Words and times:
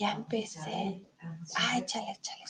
Ya 0.00 0.12
empecé. 0.12 1.06
Ah, 1.56 1.76
échale, 1.76 2.12
échale, 2.12 2.44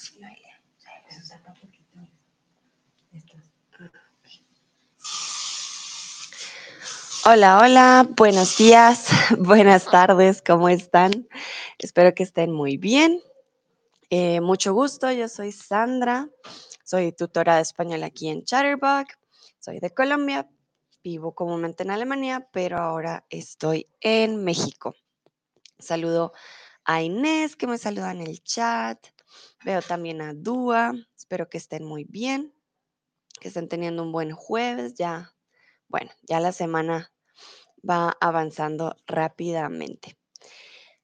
Hola, 7.27 7.59
hola, 7.59 8.09
buenos 8.17 8.57
días, 8.57 9.09
buenas 9.41 9.85
tardes, 9.87 10.43
¿cómo 10.47 10.69
están? 10.69 11.27
Espero 11.81 12.15
que 12.15 12.23
estén 12.23 12.53
muy 12.53 12.76
bien. 12.76 13.21
Eh, 14.10 14.40
mucho 14.40 14.72
gusto, 14.72 15.10
yo 15.10 15.26
soy 15.26 15.51
Sandra, 15.51 16.28
soy 16.84 17.10
tutora 17.10 17.56
de 17.56 17.62
español 17.62 18.04
aquí 18.04 18.28
en 18.28 18.44
Chatterbug, 18.44 19.08
soy 19.58 19.80
de 19.80 19.90
Colombia, 19.92 20.48
vivo 21.02 21.34
comúnmente 21.34 21.82
en 21.82 21.90
Alemania, 21.90 22.46
pero 22.52 22.78
ahora 22.78 23.26
estoy 23.28 23.88
en 24.00 24.44
México. 24.44 24.94
Saludo 25.80 26.32
a 26.32 26.59
Inés 26.86 27.56
que 27.56 27.66
me 27.66 27.78
saluda 27.78 28.12
en 28.12 28.22
el 28.22 28.42
chat. 28.42 28.98
Veo 29.64 29.82
también 29.82 30.20
a 30.23 30.32
Dúa. 30.34 30.92
Espero 31.16 31.48
que 31.48 31.59
estén 31.59 31.84
muy 31.84 32.05
bien, 32.05 32.52
que 33.41 33.48
estén 33.48 33.68
teniendo 33.68 34.02
un 34.02 34.12
buen 34.12 34.32
jueves. 34.32 34.95
Ya, 34.95 35.34
bueno, 35.88 36.10
ya 36.22 36.41
la 36.41 36.52
semana 36.52 37.12
va 37.88 38.16
avanzando 38.20 38.96
rápidamente. 39.06 40.16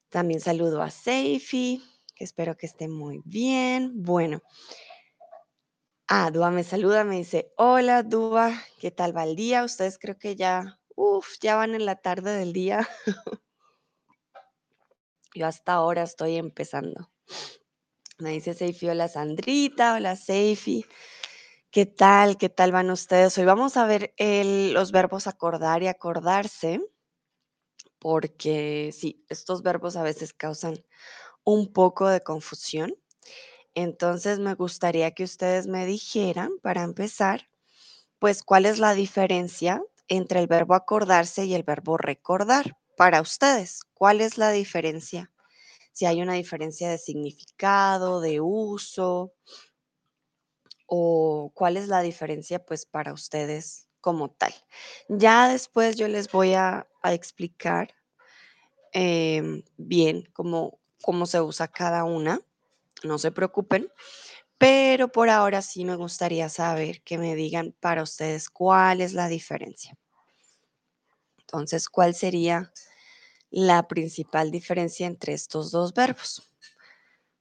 También 0.09 0.41
saludo 0.41 0.81
a 0.81 0.89
Seifi, 0.89 1.83
que 2.15 2.23
espero 2.23 2.57
que 2.57 2.65
esté 2.65 2.87
muy 2.87 3.21
bien. 3.25 3.91
Bueno. 4.03 4.41
Ah, 6.09 6.31
Dúa 6.31 6.51
me 6.51 6.63
saluda, 6.63 7.03
me 7.03 7.17
dice, 7.17 7.51
hola 7.57 8.01
Dúa, 8.01 8.53
¿qué 8.79 8.91
tal 8.91 9.15
va 9.15 9.25
el 9.25 9.35
día? 9.35 9.65
Ustedes 9.65 9.99
creo 9.99 10.17
que 10.17 10.37
ya, 10.37 10.79
uff, 10.95 11.35
ya 11.41 11.57
van 11.57 11.75
en 11.75 11.85
la 11.85 11.97
tarde 11.97 12.31
del 12.37 12.53
día. 12.53 12.87
Yo 15.37 15.45
hasta 15.45 15.73
ahora 15.73 16.01
estoy 16.01 16.35
empezando. 16.35 17.11
Me 18.17 18.31
dice 18.31 18.55
Seifi, 18.55 18.89
hola 18.89 19.07
Sandrita, 19.07 19.93
hola 19.93 20.15
Seifi. 20.15 20.83
¿Qué 21.69 21.85
tal? 21.85 22.37
¿Qué 22.39 22.49
tal 22.49 22.71
van 22.71 22.89
ustedes? 22.89 23.37
Hoy 23.37 23.45
vamos 23.45 23.77
a 23.77 23.85
ver 23.85 24.15
los 24.17 24.91
verbos 24.91 25.27
acordar 25.27 25.83
y 25.83 25.87
acordarse, 25.89 26.81
porque 27.99 28.91
sí, 28.97 29.23
estos 29.29 29.61
verbos 29.61 29.95
a 29.95 30.01
veces 30.01 30.33
causan 30.33 30.83
un 31.43 31.71
poco 31.71 32.09
de 32.09 32.23
confusión. 32.23 32.95
Entonces 33.75 34.39
me 34.39 34.55
gustaría 34.55 35.11
que 35.11 35.23
ustedes 35.23 35.67
me 35.67 35.85
dijeran, 35.85 36.53
para 36.63 36.81
empezar, 36.81 37.47
pues 38.17 38.41
cuál 38.41 38.65
es 38.65 38.79
la 38.79 38.95
diferencia 38.95 39.83
entre 40.07 40.39
el 40.39 40.47
verbo 40.47 40.73
acordarse 40.73 41.45
y 41.45 41.53
el 41.53 41.61
verbo 41.61 41.95
recordar 41.97 42.75
para 42.95 43.21
ustedes. 43.21 43.86
¿Cuál 43.97 44.21
es 44.21 44.37
la 44.37 44.51
diferencia? 44.51 45.31
Si 45.91 46.05
hay 46.05 46.21
una 46.21 46.33
diferencia 46.33 46.87
de 46.91 46.99
significado, 46.99 48.21
de 48.21 48.39
uso, 48.39 49.33
o 50.85 51.51
cuál 51.55 51.77
es 51.77 51.87
la 51.87 52.01
diferencia 52.01 52.63
pues 52.63 52.85
para 52.85 53.11
ustedes 53.11 53.87
como 53.99 54.29
tal. 54.29 54.53
Ya 55.09 55.49
después 55.49 55.95
yo 55.95 56.07
les 56.07 56.31
voy 56.31 56.53
a, 56.53 56.87
explicar 57.05 57.95
em, 58.91 59.63
bien 59.77 60.29
cómo, 60.31 60.79
cómo 61.01 61.25
se 61.25 61.41
usa 61.41 61.67
cada 61.67 62.03
una. 62.03 62.39
No 63.03 63.17
se 63.17 63.31
preocupen. 63.31 63.91
Pero 64.59 65.11
por 65.11 65.29
ahora 65.31 65.63
sí 65.63 65.85
me 65.85 65.95
gustaría 65.95 66.49
saber 66.49 67.01
que 67.01 67.17
me 67.17 67.33
digan 67.33 67.73
para 67.79 68.03
ustedes 68.03 68.47
cuál 68.51 69.01
es 69.01 69.13
la 69.13 69.27
diferencia. 69.27 69.97
Entonces, 71.39 71.89
¿cuál 71.89 72.13
sería 72.13 72.71
la 73.49 73.87
principal 73.87 74.51
diferencia 74.51 75.07
entre 75.07 75.33
estos 75.33 75.71
dos 75.71 75.93
verbos? 75.93 76.49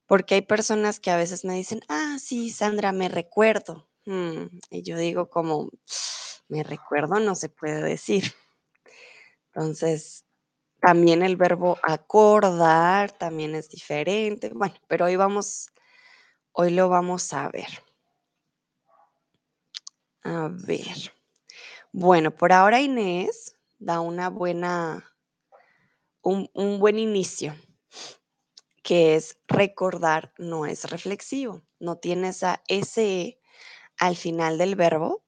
Porque 0.07 0.37
hay 0.37 0.43
personas 0.43 1.01
que 1.01 1.11
a 1.11 1.17
veces 1.17 1.45
me 1.45 1.55
dicen, 1.55 1.81
ah, 1.89 2.17
sí, 2.21 2.51
Sandra, 2.51 2.93
me 2.93 3.09
recuerdo. 3.09 3.89
Mm, 4.07 4.47
y 4.71 4.83
yo 4.83 4.97
digo 4.97 5.29
como, 5.29 5.71
me 6.49 6.63
recuerdo 6.63 7.19
no 7.21 7.35
se 7.35 7.49
puede 7.49 7.83
decir. 7.83 8.25
Entonces, 9.55 10.25
también 10.81 11.23
el 11.23 11.37
verbo 11.37 11.79
acordar 11.83 13.13
también 13.13 13.55
es 13.55 13.69
diferente. 13.71 14.51
Bueno, 14.55 14.75
pero 14.89 15.07
hoy 15.07 15.17
vamos, 15.17 15.69
hoy 16.53 16.71
lo 16.71 16.89
vamos 16.89 17.33
a 17.33 17.49
ver. 17.51 17.69
A 20.25 20.49
ver. 20.51 21.13
Bueno, 21.93 22.31
por 22.31 22.53
ahora 22.53 22.81
Inés 22.81 23.57
da 23.79 24.01
una 24.01 24.29
buena, 24.31 25.05
un, 26.27 26.81
buen 26.81 26.99
inicio, 26.99 27.55
que 28.83 29.15
es 29.15 29.39
recordar 29.47 30.33
no 30.39 30.67
es 30.67 30.91
reflexivo, 30.91 31.63
no 31.79 31.99
tiene 31.99 32.29
esa 32.29 32.63
SE 32.69 33.41
al 33.99 34.17
final 34.17 34.59
del 34.59 34.75
verbo. 34.75 35.23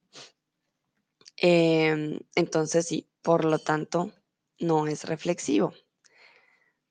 Em, 1.37 2.19
entonces 2.35 2.87
sí, 2.87 3.09
por 3.23 3.45
lo 3.45 3.61
tanto, 3.61 4.11
no 4.59 4.89
es 4.89 5.05
reflexivo. 5.05 5.73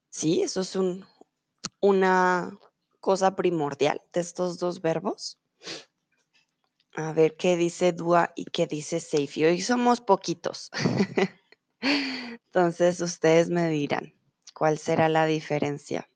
Sí, 0.10 0.42
eso 0.42 0.62
es 0.62 0.76
un, 0.78 1.06
una 1.82 2.58
cosa 3.02 3.36
primordial 3.36 4.02
de 4.14 4.22
estos 4.22 4.58
dos 4.58 4.82
verbos. 4.82 5.38
A 6.96 7.12
ver 7.12 7.36
qué 7.36 7.58
dice 7.58 7.92
Dua 7.92 8.32
y 8.36 8.46
qué 8.46 8.68
dice 8.68 9.02
Seifi. 9.02 9.44
Hoy 9.46 9.62
somos 9.62 10.00
poquitos. 10.00 10.72
Entonces 11.82 13.02
ustedes 13.02 13.50
me 13.50 13.70
dirán 13.70 14.14
cuál 14.54 14.78
será 14.78 15.10
la 15.10 15.26
diferencia. 15.26 16.10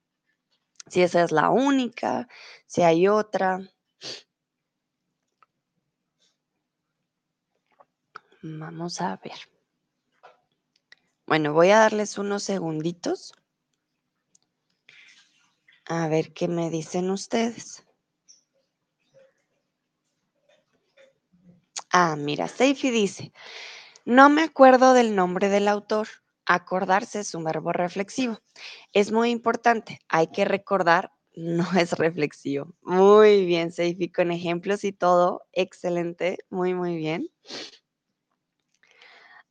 Si 0.87 1.01
esa 1.01 1.23
es 1.23 1.31
la 1.31 1.49
única, 1.49 2.27
si 2.67 2.81
hay 2.81 3.07
otra. 3.07 3.61
Vamos 8.41 8.99
a 9.01 9.17
ver. 9.17 9.37
Bueno, 11.27 11.53
voy 11.53 11.69
a 11.69 11.79
darles 11.79 12.17
unos 12.17 12.43
segunditos. 12.43 13.33
A 15.85 16.07
ver 16.07 16.33
qué 16.33 16.47
me 16.47 16.69
dicen 16.69 17.09
ustedes. 17.09 17.85
Ah, 21.93 22.15
mira, 22.15 22.47
Seifi 22.47 22.89
dice, 22.89 23.33
no 24.05 24.29
me 24.29 24.43
acuerdo 24.43 24.93
del 24.93 25.15
nombre 25.15 25.49
del 25.49 25.67
autor. 25.67 26.07
Acordarse 26.45 27.19
es 27.21 27.33
un 27.35 27.43
verbo 27.43 27.71
reflexivo. 27.71 28.39
Es 28.93 29.11
muy 29.11 29.29
importante. 29.31 29.99
Hay 30.09 30.27
que 30.27 30.45
recordar, 30.45 31.11
no 31.35 31.65
es 31.77 31.93
reflexivo. 31.93 32.73
Muy 32.81 33.45
bien, 33.45 33.71
Seifi, 33.71 34.11
con 34.11 34.31
ejemplos 34.31 34.83
y 34.83 34.91
todo. 34.91 35.43
Excelente. 35.53 36.39
Muy, 36.49 36.73
muy 36.73 36.97
bien. 36.97 37.29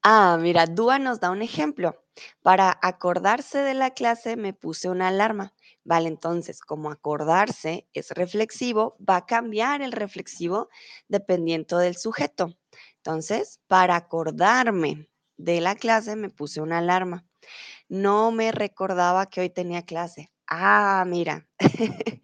Ah, 0.03 0.39
mira, 0.41 0.67
Dúa 0.67 0.99
nos 0.99 1.21
da 1.21 1.31
un 1.31 1.43
ejemplo. 1.43 2.03
Para 2.43 2.79
acordarse 2.83 3.59
de 3.59 3.75
la 3.75 3.91
clase 3.91 4.37
me 4.37 4.53
puse 4.55 4.89
una 4.89 5.09
alarma. 5.09 5.55
Vale, 5.85 6.09
entonces, 6.09 6.61
como 6.61 6.91
acordarse 6.91 7.87
es 7.95 8.11
reflexivo, 8.11 8.97
va 9.07 9.17
a 9.17 9.27
cambiar 9.27 9.83
el 9.83 9.93
reflexivo 9.93 10.69
dependiendo 11.09 11.79
del 11.79 11.97
sujeto. 11.97 12.55
Entonces, 13.03 13.61
para 13.67 13.97
acordarme 13.97 15.09
de 15.39 15.61
la 15.63 15.75
clase 15.75 16.17
me 16.17 16.29
puse 16.29 16.61
una 16.61 16.79
alarma. 16.79 17.25
No 17.89 18.31
me 18.31 18.53
recordaba 18.53 19.27
que 19.27 19.41
hoy 19.41 19.51
tenía 19.51 19.83
clase. 19.87 20.31
Ah, 20.47 21.05
mira. 21.07 21.49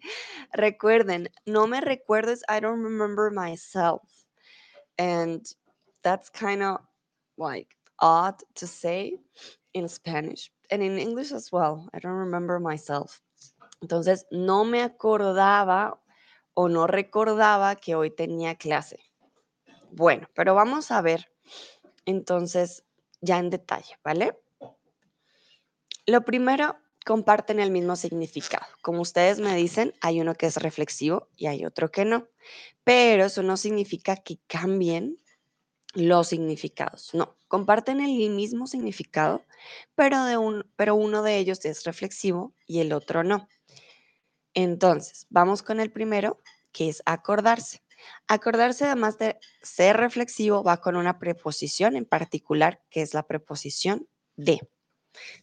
Recuerden, 0.53 1.29
no 1.45 1.65
me 1.65 1.81
recuerdo 1.81 2.33
I 2.47 2.59
don't 2.59 2.83
remember 2.83 3.31
myself. 3.31 4.03
And 4.99 5.43
that's 6.03 6.29
kind 6.29 6.61
of 6.61 6.81
like 7.37 7.75
odd 7.99 8.35
to 8.55 8.67
say 8.67 9.19
in 9.73 9.89
Spanish 9.89 10.51
and 10.69 10.83
in 10.83 10.99
English 10.99 11.31
as 11.31 11.51
well. 11.51 11.89
I 11.93 11.99
don't 11.99 12.19
remember 12.19 12.59
myself. 12.59 13.19
Entonces, 13.81 14.25
no 14.31 14.63
me 14.63 14.81
acordaba 14.81 15.99
o 16.53 16.69
no 16.69 16.85
recordaba 16.85 17.75
que 17.75 17.95
hoy 17.95 18.11
tenía 18.11 18.55
clase. 18.55 19.06
Bueno, 19.91 20.27
pero 20.33 20.55
vamos 20.55 20.91
a 20.91 21.01
ver 21.01 21.31
entonces 22.05 22.83
ya 23.21 23.39
en 23.39 23.49
detalle, 23.49 23.97
¿vale? 24.03 24.37
Lo 26.05 26.23
primero, 26.23 26.77
comparten 27.05 27.59
el 27.59 27.71
mismo 27.71 27.95
significado. 27.95 28.65
Como 28.81 29.01
ustedes 29.01 29.39
me 29.39 29.55
dicen, 29.55 29.93
hay 30.01 30.19
uno 30.19 30.35
que 30.35 30.45
es 30.45 30.57
reflexivo 30.57 31.29
y 31.35 31.47
hay 31.47 31.65
otro 31.65 31.89
que 31.89 32.05
no. 32.05 32.27
Pero 32.83 33.25
eso 33.25 33.43
no 33.43 33.57
significa 33.57 34.17
que 34.17 34.39
cambien 34.47 35.17
los 35.93 36.27
significados. 36.27 37.13
No, 37.13 37.37
comparten 37.47 38.01
el 38.01 38.29
mismo 38.31 38.67
significado, 38.67 39.41
pero, 39.95 40.25
de 40.25 40.37
un, 40.37 40.69
pero 40.75 40.95
uno 40.95 41.23
de 41.23 41.37
ellos 41.37 41.63
es 41.65 41.85
reflexivo 41.85 42.53
y 42.67 42.79
el 42.79 42.93
otro 42.93 43.23
no. 43.23 43.47
Entonces, 44.53 45.27
vamos 45.29 45.63
con 45.63 45.79
el 45.79 45.91
primero, 45.91 46.41
que 46.71 46.89
es 46.89 47.01
acordarse. 47.05 47.81
Acordarse, 48.27 48.85
además 48.85 49.17
de 49.17 49.37
ser 49.61 49.97
reflexivo, 49.97 50.63
va 50.63 50.77
con 50.77 50.95
una 50.95 51.19
preposición 51.19 51.95
en 51.95 52.05
particular, 52.05 52.81
que 52.89 53.01
es 53.01 53.13
la 53.13 53.23
preposición 53.23 54.07
de. 54.35 54.59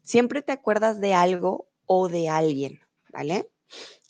Siempre 0.03 0.43
te 0.43 0.53
acuerdas 0.53 1.01
de 1.01 1.15
algo 1.15 1.69
o 1.87 2.09
de 2.09 2.29
alguien, 2.29 2.81
¿vale? 3.09 3.51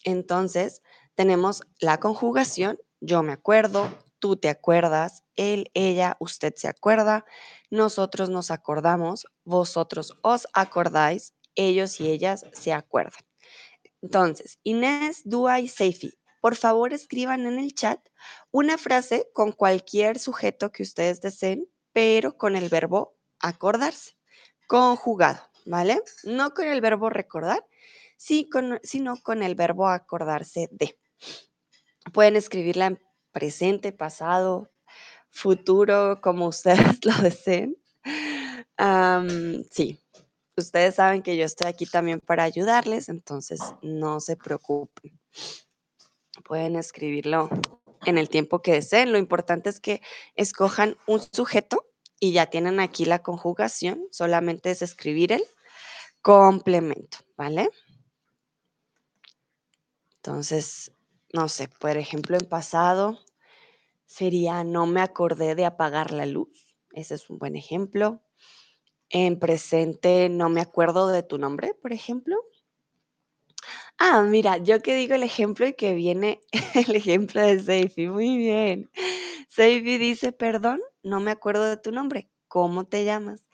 Entonces, 0.04 0.82
tenemos 1.14 1.62
la 1.78 1.98
conjugación, 1.98 2.78
yo 3.00 3.22
me 3.22 3.32
acuerdo, 3.32 3.88
tú 4.18 4.36
te 4.36 4.48
acuerdas, 4.48 5.22
él, 5.36 5.70
ella, 5.74 6.16
usted 6.20 6.54
se 6.56 6.68
acuerda, 6.68 7.24
nosotros 7.70 8.30
nos 8.30 8.50
acordamos, 8.50 9.26
vosotros 9.44 10.16
os 10.22 10.46
acordáis, 10.52 11.34
ellos 11.54 12.00
y 12.00 12.10
ellas 12.10 12.46
se 12.52 12.72
acuerdan. 12.72 13.20
Entonces, 14.02 14.58
Inés, 14.62 15.22
Dua 15.24 15.60
y 15.60 15.68
Seifi, 15.68 16.12
por 16.44 16.56
favor 16.56 16.92
escriban 16.92 17.46
en 17.46 17.58
el 17.58 17.74
chat 17.74 17.98
una 18.50 18.76
frase 18.76 19.30
con 19.32 19.52
cualquier 19.52 20.18
sujeto 20.18 20.70
que 20.72 20.82
ustedes 20.82 21.22
deseen, 21.22 21.66
pero 21.94 22.36
con 22.36 22.54
el 22.54 22.68
verbo 22.68 23.16
acordarse, 23.40 24.18
conjugado, 24.66 25.40
¿vale? 25.64 26.02
No 26.22 26.52
con 26.52 26.66
el 26.66 26.82
verbo 26.82 27.08
recordar, 27.08 27.64
sino 28.18 29.16
con 29.22 29.42
el 29.42 29.54
verbo 29.54 29.88
acordarse 29.88 30.68
de. 30.70 30.98
Pueden 32.12 32.36
escribirla 32.36 32.88
en 32.88 33.00
presente, 33.32 33.92
pasado, 33.92 34.70
futuro, 35.30 36.20
como 36.20 36.48
ustedes 36.48 37.02
lo 37.06 37.14
deseen. 37.22 37.74
sí, 39.70 39.98
ustedes 40.58 40.96
saben 40.96 41.22
que 41.22 41.38
yo 41.38 41.46
estoy 41.46 41.68
aquí 41.68 41.86
también 41.86 42.20
para 42.20 42.42
ayudarles, 42.42 43.08
entonces 43.08 43.60
no 43.80 44.20
se 44.20 44.36
preocupen. 44.36 45.18
Pueden 46.44 46.76
escribirlo 46.76 47.48
en 48.04 48.18
el 48.18 48.28
tiempo 48.28 48.62
que 48.62 48.72
deseen. 48.72 49.12
Lo 49.12 49.18
importante 49.18 49.70
es 49.70 49.80
que 49.80 50.00
escojan 50.36 50.96
un 51.06 51.20
sujeto 51.32 51.86
y 52.20 52.32
ya 52.32 52.46
tienen 52.46 52.80
aquí 52.80 53.04
la 53.04 53.22
conjugación. 53.22 54.06
Solamente 54.10 54.70
es 54.70 54.82
escribir 54.82 55.32
el 55.32 55.44
complemento, 56.22 57.18
¿vale? 57.36 57.70
Entonces, 60.16 60.92
no 61.32 61.48
sé, 61.48 61.68
por 61.68 61.96
ejemplo, 61.96 62.36
en 62.36 62.46
pasado 62.46 63.18
sería 64.06 64.64
no 64.64 64.86
me 64.86 65.00
acordé 65.00 65.54
de 65.54 65.66
apagar 65.66 66.12
la 66.12 66.26
luz. 66.26 66.66
Ese 66.92 67.16
es 67.16 67.28
un 67.28 67.38
buen 67.38 67.56
ejemplo. 67.56 68.22
En 69.10 69.38
presente 69.38 70.28
no 70.28 70.48
me 70.48 70.60
acuerdo 70.60 71.08
de 71.08 71.22
tu 71.22 71.38
nombre, 71.38 71.74
por 71.74 71.92
ejemplo. 71.92 72.36
Ah, 73.98 74.22
mira, 74.22 74.58
yo 74.58 74.82
que 74.82 74.96
digo 74.96 75.14
el 75.14 75.22
ejemplo 75.22 75.66
y 75.66 75.74
que 75.74 75.94
viene 75.94 76.40
el 76.74 76.96
ejemplo 76.96 77.40
de 77.40 77.60
Seifi. 77.60 78.08
Muy 78.08 78.36
bien. 78.36 78.90
Seifi 79.48 79.98
dice, 79.98 80.32
perdón, 80.32 80.80
no 81.02 81.20
me 81.20 81.30
acuerdo 81.30 81.64
de 81.64 81.76
tu 81.76 81.92
nombre. 81.92 82.28
¿Cómo 82.48 82.84
te 82.86 83.04
llamas? 83.04 83.44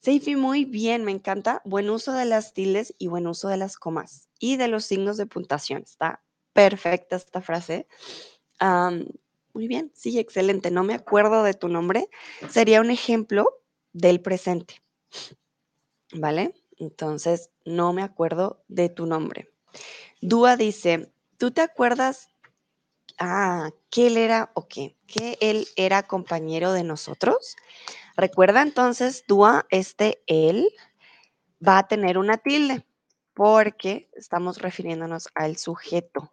Seifi, 0.00 0.36
muy 0.36 0.64
bien, 0.64 1.04
me 1.04 1.12
encanta. 1.12 1.62
Buen 1.64 1.88
uso 1.90 2.12
de 2.12 2.24
las 2.24 2.52
tildes 2.52 2.94
y 2.98 3.08
buen 3.08 3.26
uso 3.26 3.48
de 3.48 3.56
las 3.56 3.76
comas 3.76 4.28
y 4.38 4.56
de 4.56 4.68
los 4.68 4.84
signos 4.84 5.16
de 5.16 5.26
puntuación. 5.26 5.82
Está 5.82 6.22
perfecta 6.52 7.16
esta 7.16 7.40
frase. 7.40 7.86
muy 9.52 9.68
bien, 9.68 9.92
sí, 9.94 10.18
excelente. 10.18 10.70
No 10.70 10.84
me 10.84 10.94
acuerdo 10.94 11.42
de 11.42 11.54
tu 11.54 11.68
nombre. 11.68 12.08
Sería 12.50 12.80
un 12.80 12.90
ejemplo 12.90 13.62
del 13.92 14.20
presente. 14.20 14.82
¿Vale? 16.12 16.54
Entonces, 16.78 17.50
no 17.64 17.92
me 17.92 18.02
acuerdo 18.02 18.62
de 18.68 18.88
tu 18.88 19.06
nombre. 19.06 19.55
Dúa 20.20 20.56
dice, 20.56 21.12
¿tú 21.38 21.50
te 21.50 21.60
acuerdas? 21.60 22.28
Ah, 23.18 23.70
que 23.90 24.08
él 24.08 24.16
era, 24.16 24.50
o 24.54 24.68
qué, 24.68 24.96
que 25.06 25.38
él 25.40 25.66
era 25.76 26.02
compañero 26.02 26.72
de 26.72 26.84
nosotros. 26.84 27.56
Recuerda 28.16 28.62
entonces, 28.62 29.24
Dúa, 29.26 29.66
este 29.70 30.22
él 30.26 30.68
va 31.66 31.78
a 31.78 31.88
tener 31.88 32.18
una 32.18 32.38
tilde 32.38 32.86
porque 33.34 34.08
estamos 34.14 34.58
refiriéndonos 34.58 35.28
al 35.34 35.56
sujeto. 35.56 36.30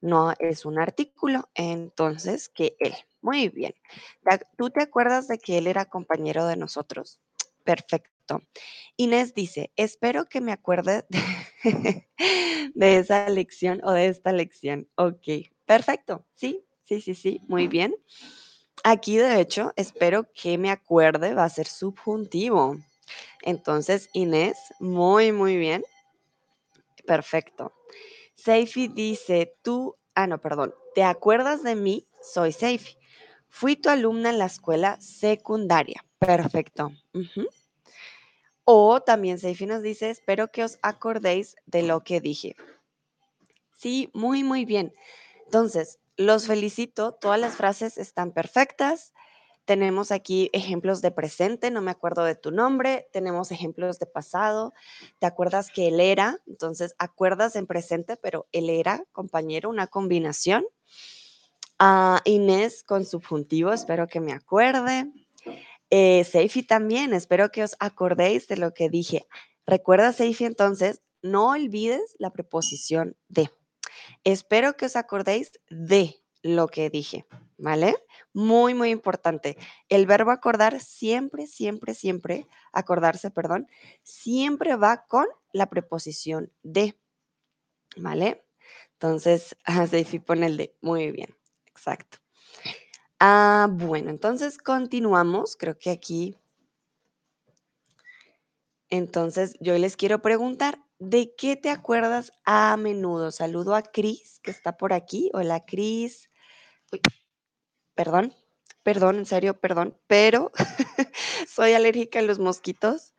No 0.00 0.32
es 0.38 0.64
un 0.64 0.78
artículo, 0.78 1.48
entonces 1.54 2.48
que 2.48 2.76
él. 2.80 2.94
Muy 3.20 3.48
bien. 3.48 3.74
¿Tú 4.56 4.70
te 4.70 4.82
acuerdas 4.82 5.28
de 5.28 5.38
que 5.38 5.58
él 5.58 5.68
era 5.68 5.84
compañero 5.84 6.46
de 6.46 6.56
nosotros? 6.56 7.20
Perfecto. 7.64 8.11
Inés 8.96 9.34
dice, 9.34 9.72
espero 9.76 10.28
que 10.28 10.40
me 10.40 10.52
acuerde 10.52 11.04
de, 12.74 12.96
esa 12.96 13.28
lección 13.28 13.80
o 13.84 13.92
de 13.92 14.06
esta 14.06 14.32
lección. 14.32 14.88
Ok, 14.96 15.50
perfecto. 15.64 16.26
Sí, 16.34 16.64
sí, 16.84 17.00
sí, 17.00 17.14
sí, 17.14 17.40
muy 17.48 17.68
bien. 17.68 17.94
Aquí, 18.84 19.16
de 19.16 19.40
hecho, 19.40 19.72
espero 19.76 20.26
que 20.34 20.58
me 20.58 20.70
acuerde, 20.70 21.34
va 21.34 21.44
a 21.44 21.50
ser 21.50 21.66
subjuntivo. 21.66 22.76
Entonces, 23.42 24.08
Inés, 24.12 24.56
muy, 24.80 25.32
muy 25.32 25.56
bien. 25.56 25.84
Perfecto. 27.06 27.72
Seifi 28.34 28.88
dice, 28.88 29.54
tú, 29.62 29.96
ah, 30.14 30.26
no, 30.26 30.40
perdón, 30.40 30.74
¿te 30.94 31.04
acuerdas 31.04 31.62
de 31.62 31.76
mí? 31.76 32.08
Soy 32.20 32.52
Seifi. 32.52 32.96
Fui 33.48 33.76
tu 33.76 33.90
alumna 33.90 34.30
en 34.30 34.38
la 34.38 34.46
escuela 34.46 35.00
secundaria. 35.00 36.04
Perfecto. 36.18 36.90
O 38.64 39.00
también 39.02 39.38
Seifi 39.38 39.66
nos 39.66 39.82
dice, 39.82 40.10
espero 40.10 40.50
que 40.50 40.64
os 40.64 40.78
acordéis 40.82 41.56
de 41.66 41.82
lo 41.82 42.04
que 42.04 42.20
dije. 42.20 42.56
Sí, 43.76 44.10
muy, 44.14 44.44
muy 44.44 44.64
bien. 44.64 44.94
Entonces, 45.46 45.98
los 46.16 46.46
felicito, 46.46 47.12
todas 47.12 47.40
las 47.40 47.56
frases 47.56 47.98
están 47.98 48.32
perfectas. 48.32 49.12
Tenemos 49.64 50.12
aquí 50.12 50.50
ejemplos 50.52 51.02
de 51.02 51.10
presente, 51.12 51.70
no 51.70 51.82
me 51.82 51.90
acuerdo 51.90 52.24
de 52.24 52.34
tu 52.34 52.50
nombre. 52.50 53.08
Tenemos 53.12 53.50
ejemplos 53.52 53.98
de 53.98 54.06
pasado. 54.06 54.74
¿Te 55.18 55.26
acuerdas 55.26 55.70
que 55.70 55.88
él 55.88 56.00
era? 56.00 56.40
Entonces, 56.46 56.94
acuerdas 56.98 57.56
en 57.56 57.66
presente, 57.66 58.16
pero 58.16 58.46
él 58.52 58.70
era, 58.70 59.04
compañero, 59.12 59.70
una 59.70 59.86
combinación. 59.88 60.64
a 61.78 62.20
Inés 62.24 62.84
con 62.84 63.04
subjuntivo, 63.04 63.72
espero 63.72 64.06
que 64.06 64.20
me 64.20 64.32
acuerde. 64.32 65.10
Eh, 65.94 66.24
Seifi 66.24 66.62
también, 66.62 67.12
espero 67.12 67.50
que 67.50 67.62
os 67.62 67.76
acordéis 67.78 68.48
de 68.48 68.56
lo 68.56 68.72
que 68.72 68.88
dije. 68.88 69.26
Recuerda, 69.66 70.14
Seifi, 70.14 70.46
entonces, 70.46 71.02
no 71.20 71.50
olvides 71.50 72.16
la 72.18 72.30
preposición 72.30 73.14
de. 73.28 73.50
Espero 74.24 74.74
que 74.74 74.86
os 74.86 74.96
acordéis 74.96 75.52
de 75.68 76.24
lo 76.42 76.68
que 76.68 76.88
dije, 76.88 77.26
¿vale? 77.58 77.94
Muy, 78.32 78.72
muy 78.72 78.88
importante. 78.88 79.58
El 79.90 80.06
verbo 80.06 80.30
acordar 80.30 80.80
siempre, 80.80 81.46
siempre, 81.46 81.92
siempre, 81.94 82.48
acordarse, 82.72 83.30
perdón, 83.30 83.68
siempre 84.02 84.76
va 84.76 85.04
con 85.06 85.26
la 85.52 85.68
preposición 85.68 86.50
de, 86.62 86.98
¿vale? 87.98 88.46
Entonces, 88.94 89.56
Seifi 89.90 90.20
pone 90.20 90.46
el 90.46 90.56
de. 90.56 90.74
Muy 90.80 91.10
bien, 91.10 91.36
exacto. 91.66 92.21
Ah, 93.24 93.68
bueno, 93.70 94.10
entonces 94.10 94.58
continuamos. 94.58 95.54
Creo 95.56 95.78
que 95.78 95.90
aquí. 95.90 96.36
Entonces, 98.90 99.54
yo 99.60 99.78
les 99.78 99.96
quiero 99.96 100.22
preguntar, 100.22 100.80
¿de 100.98 101.32
qué 101.36 101.54
te 101.54 101.70
acuerdas 101.70 102.32
a 102.44 102.76
menudo? 102.76 103.30
Saludo 103.30 103.76
a 103.76 103.82
Cris, 103.82 104.40
que 104.42 104.50
está 104.50 104.76
por 104.76 104.92
aquí. 104.92 105.30
Hola, 105.34 105.64
Cris. 105.64 106.30
Perdón, 107.94 108.34
perdón, 108.82 109.18
en 109.18 109.26
serio, 109.26 109.60
perdón, 109.60 109.96
pero 110.08 110.50
soy 111.48 111.74
alérgica 111.74 112.18
a 112.18 112.22
los 112.22 112.40
mosquitos 112.40 113.14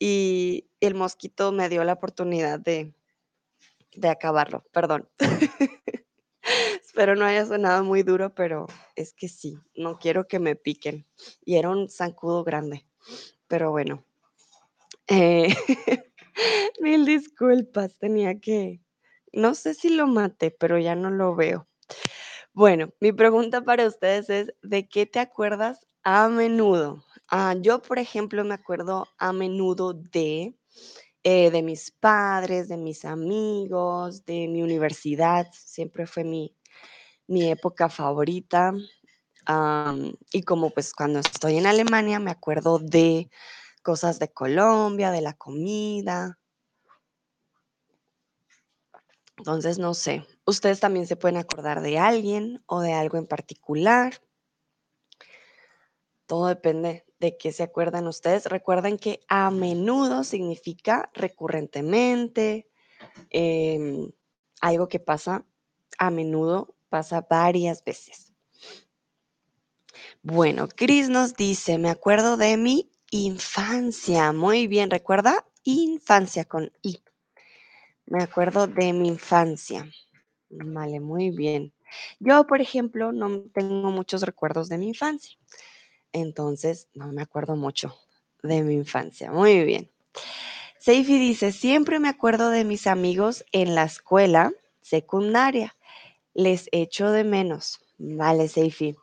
y 0.00 0.68
el 0.80 0.96
mosquito 0.96 1.52
me 1.52 1.68
dio 1.68 1.84
la 1.84 1.92
oportunidad 1.92 2.58
de, 2.58 2.92
de 3.94 4.08
acabarlo. 4.08 4.64
Perdón. 4.72 5.08
Espero 6.98 7.14
no 7.14 7.26
haya 7.26 7.46
sonado 7.46 7.84
muy 7.84 8.02
duro, 8.02 8.34
pero 8.34 8.66
es 8.96 9.14
que 9.14 9.28
sí, 9.28 9.56
no 9.76 10.00
quiero 10.00 10.26
que 10.26 10.40
me 10.40 10.56
piquen. 10.56 11.06
Y 11.44 11.54
era 11.54 11.70
un 11.70 11.88
zancudo 11.88 12.42
grande, 12.42 12.88
pero 13.46 13.70
bueno. 13.70 14.04
Eh, 15.06 15.46
mil 16.80 17.06
disculpas, 17.06 17.96
tenía 17.98 18.40
que, 18.40 18.80
no 19.32 19.54
sé 19.54 19.74
si 19.74 19.90
lo 19.90 20.08
maté, 20.08 20.50
pero 20.50 20.76
ya 20.76 20.96
no 20.96 21.10
lo 21.10 21.36
veo. 21.36 21.68
Bueno, 22.52 22.92
mi 22.98 23.12
pregunta 23.12 23.62
para 23.62 23.86
ustedes 23.86 24.28
es, 24.28 24.54
¿de 24.62 24.88
qué 24.88 25.06
te 25.06 25.20
acuerdas 25.20 25.86
a 26.02 26.28
menudo? 26.28 27.04
Ah, 27.28 27.54
yo, 27.60 27.80
por 27.80 28.00
ejemplo, 28.00 28.42
me 28.44 28.54
acuerdo 28.54 29.06
a 29.18 29.32
menudo 29.32 29.94
de, 29.94 30.58
eh, 31.22 31.52
de 31.52 31.62
mis 31.62 31.92
padres, 31.92 32.66
de 32.68 32.76
mis 32.76 33.04
amigos, 33.04 34.24
de 34.24 34.48
mi 34.48 34.62
universidad. 34.62 35.46
Siempre 35.52 36.04
fue 36.04 36.24
mi, 36.24 36.57
mi 37.28 37.50
época 37.50 37.88
favorita. 37.88 38.74
y 40.32 40.42
como 40.42 40.70
pues 40.70 40.92
cuando 40.92 41.20
estoy 41.20 41.56
en 41.58 41.66
Alemania 41.66 42.18
me 42.18 42.30
acuerdo 42.30 42.78
de 42.78 43.30
cosas 43.82 44.18
de 44.18 44.32
Colombia, 44.32 45.10
de 45.10 45.22
la 45.22 45.34
comida. 45.34 46.38
Entonces, 49.38 49.78
no 49.78 49.94
sé, 49.94 50.26
ustedes 50.46 50.80
también 50.80 51.06
se 51.06 51.16
pueden 51.16 51.38
acordar 51.38 51.80
de 51.80 51.98
alguien 51.98 52.62
o 52.66 52.80
de 52.80 52.92
algo 52.92 53.18
en 53.18 53.26
particular. 53.26 54.20
Todo 56.26 56.48
depende 56.48 57.06
de 57.20 57.38
qué 57.38 57.52
se 57.52 57.62
acuerdan 57.62 58.06
ustedes. 58.08 58.46
Recuerden 58.46 58.98
que 58.98 59.20
a 59.28 59.50
menudo 59.50 60.24
significa 60.24 61.10
recurrentemente, 61.14 62.68
em, 63.30 64.10
algo 64.60 64.88
que 64.88 65.00
pasa 65.00 65.46
a 65.98 66.10
menudo, 66.10 66.76
pasa 66.88 67.26
varias 67.28 67.84
veces. 67.84 68.32
Bueno, 70.22 70.68
Chris 70.68 71.08
nos 71.08 71.34
dice, 71.34 71.78
me 71.78 71.90
acuerdo 71.90 72.36
de 72.36 72.56
mi 72.56 72.90
infancia. 73.10 74.32
Muy 74.32 74.66
bien, 74.66 74.90
recuerda 74.90 75.46
infancia 75.64 76.44
con 76.44 76.72
I. 76.82 77.02
Me 78.06 78.22
acuerdo 78.22 78.66
de 78.66 78.92
mi 78.92 79.08
infancia. 79.08 79.86
Vale, 80.50 81.00
muy 81.00 81.30
bien. 81.30 81.72
Yo, 82.20 82.46
por 82.46 82.60
ejemplo, 82.60 83.12
no 83.12 83.42
tengo 83.52 83.90
muchos 83.90 84.22
recuerdos 84.22 84.68
de 84.68 84.78
mi 84.78 84.88
infancia. 84.88 85.38
Entonces, 86.12 86.88
no 86.94 87.12
me 87.12 87.22
acuerdo 87.22 87.56
mucho 87.56 87.94
de 88.42 88.62
mi 88.62 88.74
infancia. 88.74 89.30
Muy 89.30 89.64
bien. 89.64 89.90
Seifi 90.78 91.18
dice, 91.18 91.52
siempre 91.52 91.98
me 91.98 92.08
acuerdo 92.08 92.50
de 92.50 92.64
mis 92.64 92.86
amigos 92.86 93.44
en 93.52 93.74
la 93.74 93.84
escuela 93.84 94.52
secundaria. 94.80 95.76
Les 96.38 96.68
echo 96.70 97.10
de 97.10 97.24
menos. 97.24 97.80
Vale, 97.98 98.46
Seifi. 98.46 98.94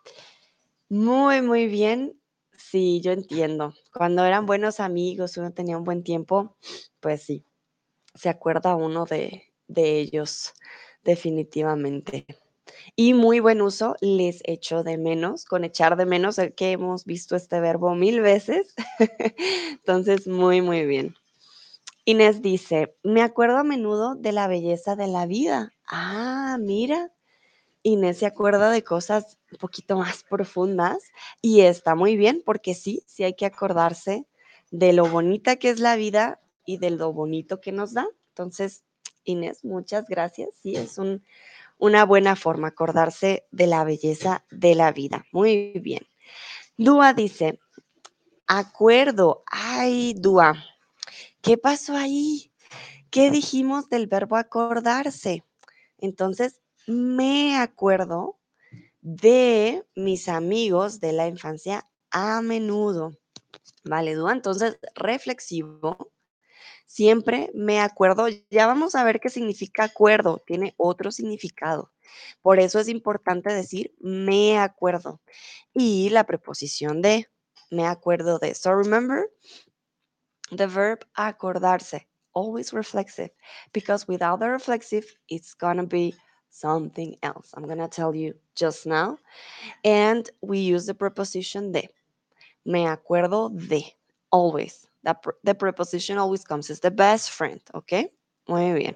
Muy, 0.87 1.41
muy 1.41 1.67
bien. 1.67 2.17
Sí, 2.57 3.01
yo 3.01 3.11
entiendo. 3.11 3.73
Cuando 3.93 4.23
eran 4.23 4.45
buenos 4.45 4.79
amigos, 4.79 5.35
uno 5.35 5.51
tenía 5.51 5.77
un 5.77 5.83
buen 5.83 6.01
tiempo, 6.01 6.55
pues 7.01 7.23
sí, 7.23 7.43
se 8.13 8.29
acuerda 8.29 8.77
uno 8.77 9.05
de, 9.05 9.43
de 9.67 9.99
ellos, 9.99 10.53
definitivamente. 11.03 12.25
Y 12.95 13.13
muy 13.13 13.41
buen 13.41 13.61
uso, 13.61 13.97
les 14.01 14.41
echo 14.45 14.83
de 14.83 14.97
menos, 14.97 15.45
con 15.45 15.65
echar 15.65 15.97
de 15.97 16.05
menos, 16.05 16.37
que 16.55 16.71
hemos 16.71 17.05
visto 17.05 17.35
este 17.35 17.59
verbo 17.59 17.95
mil 17.95 18.21
veces. 18.21 18.75
Entonces, 19.71 20.27
muy, 20.27 20.61
muy 20.61 20.85
bien. 20.85 21.15
Inés 22.05 22.41
dice, 22.41 22.95
me 23.03 23.21
acuerdo 23.23 23.57
a 23.57 23.63
menudo 23.63 24.15
de 24.15 24.31
la 24.31 24.47
belleza 24.47 24.95
de 24.95 25.07
la 25.07 25.25
vida. 25.25 25.73
Ah, 25.87 26.57
mira, 26.59 27.11
Inés 27.85 28.17
se 28.17 28.25
acuerda 28.25 28.71
de 28.71 28.83
cosas 28.83 29.37
un 29.51 29.59
poquito 29.59 29.95
más 29.95 30.23
profundas 30.23 30.97
y 31.39 31.61
está 31.61 31.93
muy 31.93 32.17
bien 32.17 32.41
porque 32.43 32.73
sí, 32.73 33.03
sí 33.05 33.23
hay 33.23 33.35
que 33.35 33.45
acordarse 33.45 34.25
de 34.71 34.91
lo 34.91 35.07
bonita 35.07 35.57
que 35.57 35.69
es 35.69 35.79
la 35.79 35.95
vida 35.95 36.41
y 36.65 36.79
de 36.79 36.89
lo 36.89 37.13
bonito 37.13 37.61
que 37.61 37.71
nos 37.71 37.93
da. 37.93 38.07
Entonces, 38.29 38.83
Inés, 39.23 39.63
muchas 39.63 40.07
gracias. 40.07 40.49
Sí, 40.63 40.75
es 40.75 40.99
una 41.77 42.05
buena 42.05 42.35
forma 42.35 42.69
acordarse 42.69 43.45
de 43.51 43.67
la 43.67 43.83
belleza 43.83 44.43
de 44.49 44.73
la 44.73 44.91
vida. 44.91 45.27
Muy 45.31 45.73
bien. 45.79 46.07
Dúa 46.77 47.13
dice, 47.13 47.59
acuerdo. 48.47 49.43
Ay, 49.45 50.15
Dúa, 50.17 50.55
¿qué 51.43 51.59
pasó 51.59 51.95
ahí? 51.95 52.51
¿Qué 53.11 53.29
dijimos 53.29 53.89
del 53.89 54.07
verbo 54.07 54.37
acordarse? 54.37 55.43
Entonces, 55.99 56.61
me 56.87 57.57
acuerdo 57.57 58.39
de 59.01 59.85
mis 59.95 60.29
amigos 60.29 60.99
de 60.99 61.13
la 61.13 61.27
infancia 61.27 61.87
a 62.11 62.41
menudo. 62.41 63.17
Vale, 63.83 64.15
Dúa, 64.15 64.33
entonces 64.33 64.79
reflexivo. 64.95 66.11
Siempre 66.87 67.51
me 67.53 67.81
acuerdo, 67.81 68.27
ya 68.49 68.67
vamos 68.67 68.95
a 68.95 69.03
ver 69.03 69.19
qué 69.19 69.29
significa 69.29 69.83
acuerdo, 69.83 70.41
tiene 70.45 70.73
otro 70.77 71.11
significado. 71.11 71.91
Por 72.41 72.59
eso 72.59 72.79
es 72.79 72.87
importante 72.87 73.53
decir 73.53 73.93
me 73.99 74.57
acuerdo. 74.57 75.21
Y 75.73 76.09
la 76.09 76.25
preposición 76.25 77.01
de, 77.01 77.27
me 77.69 77.85
acuerdo 77.87 78.39
de. 78.39 78.55
So 78.55 78.73
remember 78.75 79.29
the 80.55 80.67
verb 80.67 81.05
acordarse, 81.15 82.07
always 82.33 82.71
reflexive, 82.71 83.33
because 83.73 84.05
without 84.07 84.39
the 84.39 84.47
reflexive, 84.47 85.07
it's 85.27 85.55
gonna 85.55 85.83
be 85.83 86.13
something 86.55 87.17
else. 87.21 87.51
I'm 87.53 87.65
going 87.65 87.79
to 87.79 87.87
tell 87.87 88.15
you 88.15 88.33
just 88.55 88.85
now. 88.85 89.17
And 89.83 90.29
we 90.41 90.59
use 90.59 90.85
the 90.85 90.93
preposition 90.93 91.71
de. 91.71 91.87
Me 92.65 92.85
acuerdo 92.85 93.49
de. 93.69 93.93
Always. 94.31 94.87
That 95.03 95.23
the 95.43 95.53
preposition 95.53 96.17
always 96.17 96.43
comes. 96.43 96.69
It's 96.69 96.79
the 96.79 96.91
best 96.91 97.31
friend. 97.31 97.61
¿Ok? 97.73 98.09
Muy 98.47 98.73
bien. 98.73 98.95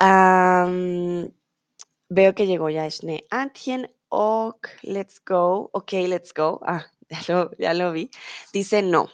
Um, 0.00 1.32
veo 2.10 2.32
que 2.34 2.46
llegó 2.46 2.68
ya 2.70 2.88
Shne 2.88 3.22
Antien. 3.30 3.88
Ok, 4.08 4.68
let's 4.84 5.18
go. 5.20 5.70
Ok, 5.72 5.92
let's 6.08 6.32
go. 6.32 6.60
Ah, 6.66 6.84
ya 7.58 7.72
lo 7.72 7.92
vi. 7.92 8.10
Dice 8.52 8.82
no. 8.82 9.08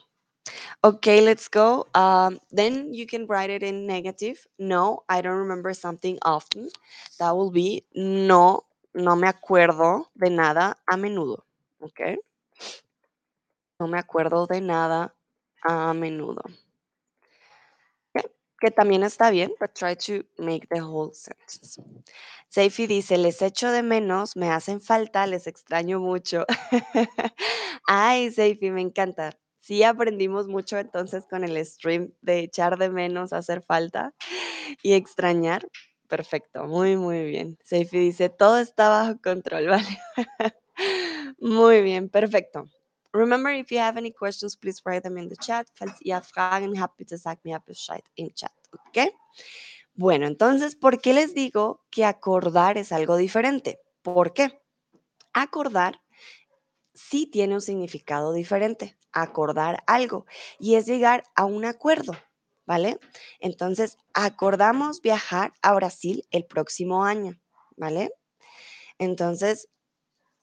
Okay, 0.84 1.20
let's 1.20 1.48
go. 1.48 1.86
Um, 1.94 2.38
then 2.52 2.94
you 2.94 3.06
can 3.06 3.26
write 3.26 3.50
it 3.50 3.62
in 3.62 3.86
negative. 3.86 4.46
No, 4.58 5.02
I 5.08 5.20
don't 5.20 5.38
remember 5.38 5.74
something 5.74 6.18
often. 6.22 6.70
That 7.18 7.36
will 7.36 7.50
be 7.50 7.84
no, 7.94 8.64
no 8.94 9.16
me 9.16 9.28
acuerdo 9.28 10.06
de 10.14 10.30
nada 10.30 10.76
a 10.88 10.96
menudo. 10.96 11.42
Okay. 11.82 12.16
No 13.80 13.88
me 13.88 13.98
acuerdo 13.98 14.46
de 14.46 14.60
nada 14.60 15.12
a 15.64 15.92
menudo. 15.94 16.42
Okay. 18.14 18.28
Que 18.60 18.70
también 18.70 19.02
está 19.02 19.30
bien, 19.30 19.50
but 19.60 19.74
try 19.74 19.94
to 19.94 20.24
make 20.38 20.68
the 20.68 20.80
whole 20.80 21.12
sentence. 21.12 21.80
Seifi 22.48 22.86
dice, 22.86 23.18
les 23.18 23.42
echo 23.42 23.70
de 23.70 23.82
menos, 23.82 24.34
me 24.36 24.48
hacen 24.48 24.80
falta, 24.80 25.26
les 25.26 25.46
extraño 25.46 26.00
mucho. 26.00 26.46
Ay, 27.86 28.30
Seifi, 28.30 28.70
me 28.70 28.80
encanta 28.80 29.36
sí 29.68 29.82
aprendimos 29.82 30.48
mucho 30.48 30.78
entonces 30.78 31.26
con 31.28 31.44
el 31.44 31.62
stream 31.66 32.10
de 32.22 32.38
echar 32.40 32.78
de 32.78 32.88
menos, 32.88 33.34
hacer 33.34 33.60
falta 33.60 34.14
y 34.82 34.94
extrañar. 34.94 35.68
Perfecto, 36.08 36.64
muy, 36.64 36.96
muy 36.96 37.26
bien. 37.26 37.58
Seifi 37.64 37.98
dice, 37.98 38.30
todo 38.30 38.58
está 38.58 38.88
bajo 38.88 39.20
control, 39.22 39.66
¿vale? 39.68 39.98
muy 41.38 41.82
bien, 41.82 42.08
perfecto. 42.08 42.64
Remember, 43.12 43.52
if 43.52 43.70
you 43.70 43.78
have 43.78 43.98
any 43.98 44.10
questions, 44.10 44.56
please 44.56 44.80
write 44.86 45.02
them 45.02 45.18
in 45.18 45.28
the 45.28 45.36
chat. 45.36 45.66
Falls 45.74 45.96
ihr 46.00 46.22
Fragen 46.22 46.74
habt, 46.78 46.96
bitte 46.96 47.16
mir 47.44 47.60
Bescheid 47.66 48.04
im 48.14 48.30
Chat, 48.30 48.52
¿ok? 48.72 49.12
Bueno, 49.92 50.26
entonces, 50.26 50.76
¿por 50.76 51.00
qué 51.02 51.12
les 51.12 51.34
digo 51.34 51.84
que 51.90 52.06
acordar 52.06 52.78
es 52.78 52.90
algo 52.90 53.18
diferente? 53.18 53.80
¿Por 54.00 54.32
qué? 54.32 54.62
Acordar 55.34 56.00
sí 56.94 57.26
tiene 57.26 57.54
un 57.54 57.60
significado 57.60 58.32
diferente, 58.32 58.97
acordar 59.12 59.82
algo, 59.86 60.26
y 60.58 60.76
es 60.76 60.86
llegar 60.86 61.24
a 61.34 61.44
un 61.44 61.64
acuerdo, 61.64 62.12
¿vale? 62.66 62.98
Entonces, 63.40 63.98
acordamos 64.14 65.00
viajar 65.02 65.52
a 65.62 65.74
Brasil 65.74 66.24
el 66.30 66.44
próximo 66.46 67.04
año, 67.04 67.38
¿vale? 67.76 68.10
Entonces, 68.98 69.68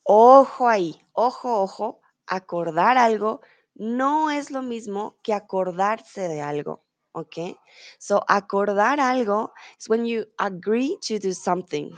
ojo 0.04 0.68
ahí, 0.68 1.02
ojo, 1.14 1.62
ojo, 1.62 2.02
acordar 2.28 2.98
algo 2.98 3.42
no 3.76 4.32
es 4.32 4.52
lo 4.52 4.62
mismo 4.62 5.18
que 5.22 5.34
acordarse 5.34 6.28
de 6.28 6.42
algo, 6.42 6.86
¿ok? 7.12 7.58
So, 8.00 8.24
acordar 8.28 9.00
algo 9.00 9.54
is 9.80 9.90
when 9.90 10.06
you 10.06 10.26
agree 10.38 10.98
to 11.08 11.20
do 11.20 11.34
something. 11.34 11.92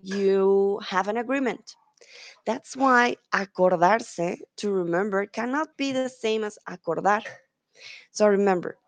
You 0.00 0.78
have 0.90 1.08
an 1.10 1.18
agreement. 1.18 1.76
That's 2.48 2.74
why 2.74 3.16
acordarse, 3.34 4.40
to 4.56 4.72
remember, 4.72 5.26
cannot 5.26 5.76
be 5.76 5.92
the 5.92 6.08
same 6.08 6.44
as 6.44 6.58
acordar. 6.66 7.22
So 8.10 8.26
remember, 8.26 8.78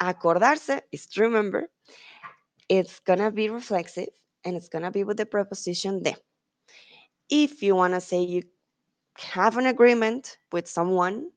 acordarse 0.00 0.80
is 0.92 1.06
to 1.08 1.22
remember. 1.22 1.66
It's 2.68 3.00
going 3.00 3.18
to 3.18 3.32
be 3.32 3.48
reflexive 3.48 4.10
and 4.44 4.54
it's 4.54 4.68
going 4.68 4.84
to 4.84 4.92
be 4.92 5.02
with 5.02 5.16
the 5.16 5.26
preposition 5.26 6.04
de. 6.04 6.14
If 7.28 7.64
you 7.64 7.74
want 7.74 7.94
to 7.94 8.00
say 8.00 8.22
you 8.22 8.44
have 9.18 9.56
an 9.58 9.66
agreement 9.66 10.38
with 10.52 10.68
someone 10.68 11.30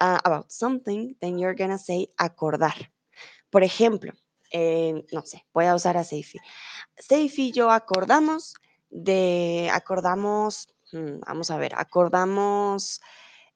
uh, 0.00 0.20
about 0.24 0.50
something, 0.52 1.14
then 1.20 1.38
you're 1.38 1.52
going 1.52 1.70
to 1.70 1.78
say 1.78 2.06
acordar. 2.18 2.88
Por 3.52 3.60
ejemplo, 3.60 4.12
eh, 4.54 5.02
no 5.12 5.20
sé, 5.20 5.42
voy 5.52 5.66
a 5.66 5.74
usar 5.74 5.98
a 5.98 6.04
Seifi. 6.04 6.38
Seifi 6.98 7.48
y 7.48 7.52
yo 7.52 7.68
acordamos 7.70 8.54
de, 8.88 9.70
acordamos 9.70 10.66
Mm, 10.92 11.20
vamos 11.20 11.50
a 11.50 11.58
ver, 11.58 11.72
acordamos 11.76 13.00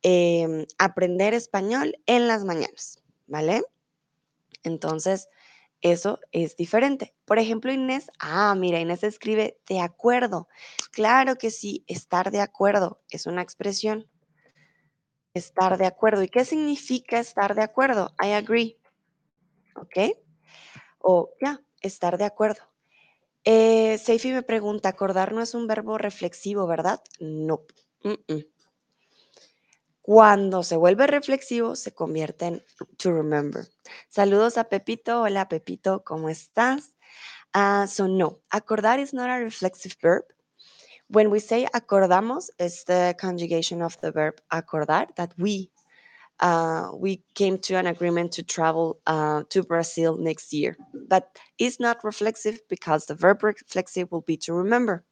em, 0.02 0.66
aprender 0.78 1.34
español 1.34 1.96
en 2.06 2.28
las 2.28 2.44
mañanas, 2.44 3.02
¿vale? 3.26 3.62
Entonces, 4.64 5.28
eso 5.80 6.20
es 6.30 6.56
diferente. 6.56 7.14
Por 7.24 7.38
ejemplo, 7.38 7.72
Inés, 7.72 8.10
ah, 8.20 8.54
mira, 8.56 8.80
Inés 8.80 9.02
escribe 9.02 9.58
de 9.68 9.80
acuerdo. 9.80 10.48
Claro 10.92 11.36
que 11.36 11.50
sí, 11.50 11.84
estar 11.88 12.30
de 12.30 12.40
acuerdo 12.40 13.00
es 13.10 13.26
una 13.26 13.42
expresión. 13.42 14.08
Estar 15.34 15.78
de 15.78 15.86
acuerdo. 15.86 16.22
¿Y 16.22 16.28
qué 16.28 16.44
significa 16.44 17.18
estar 17.18 17.54
de 17.54 17.62
acuerdo? 17.62 18.14
I 18.22 18.32
agree. 18.32 18.78
¿Ok? 19.74 20.16
O 20.98 21.30
ya, 21.40 21.60
estar 21.80 22.18
de 22.18 22.24
acuerdo. 22.26 22.71
Eh, 23.44 23.98
Seifi 23.98 24.32
me 24.32 24.42
pregunta, 24.42 24.88
acordar 24.88 25.32
no 25.32 25.42
es 25.42 25.54
un 25.54 25.66
verbo 25.66 25.98
reflexivo, 25.98 26.66
¿verdad? 26.66 27.00
No. 27.18 27.62
Cuando 30.00 30.62
se 30.62 30.76
vuelve 30.76 31.06
reflexivo, 31.06 31.76
se 31.76 31.92
convierte 31.92 32.46
en 32.46 32.64
to 32.98 33.12
remember. 33.12 33.66
Saludos 34.08 34.58
a 34.58 34.64
Pepito. 34.64 35.22
Hola, 35.22 35.48
Pepito, 35.48 36.02
¿cómo 36.04 36.28
estás? 36.28 36.94
Uh, 37.54 37.86
so, 37.86 38.08
no, 38.08 38.40
acordar 38.50 38.98
is 38.98 39.12
not 39.12 39.28
a 39.28 39.38
reflexive 39.38 39.94
verb. 40.00 40.24
When 41.08 41.30
we 41.30 41.40
say 41.40 41.66
acordamos, 41.72 42.50
it's 42.58 42.84
the 42.84 43.14
conjugation 43.20 43.82
of 43.82 43.98
the 44.00 44.10
verb 44.10 44.40
acordar 44.50 45.14
that 45.16 45.32
we 45.36 45.70
uh, 46.42 46.90
we 46.94 47.22
came 47.34 47.58
to 47.58 47.76
an 47.76 47.86
agreement 47.86 48.32
to 48.32 48.42
travel 48.42 49.00
uh, 49.06 49.44
to 49.50 49.62
Brazil 49.62 50.16
next 50.18 50.52
year. 50.52 50.76
But 51.08 51.38
it's 51.58 51.80
not 51.80 52.04
reflexive 52.04 52.60
because 52.68 53.06
the 53.06 53.14
verb 53.14 53.42
reflexive 53.44 54.10
will 54.10 54.22
be 54.22 54.36
to 54.38 54.52
remember. 54.52 55.04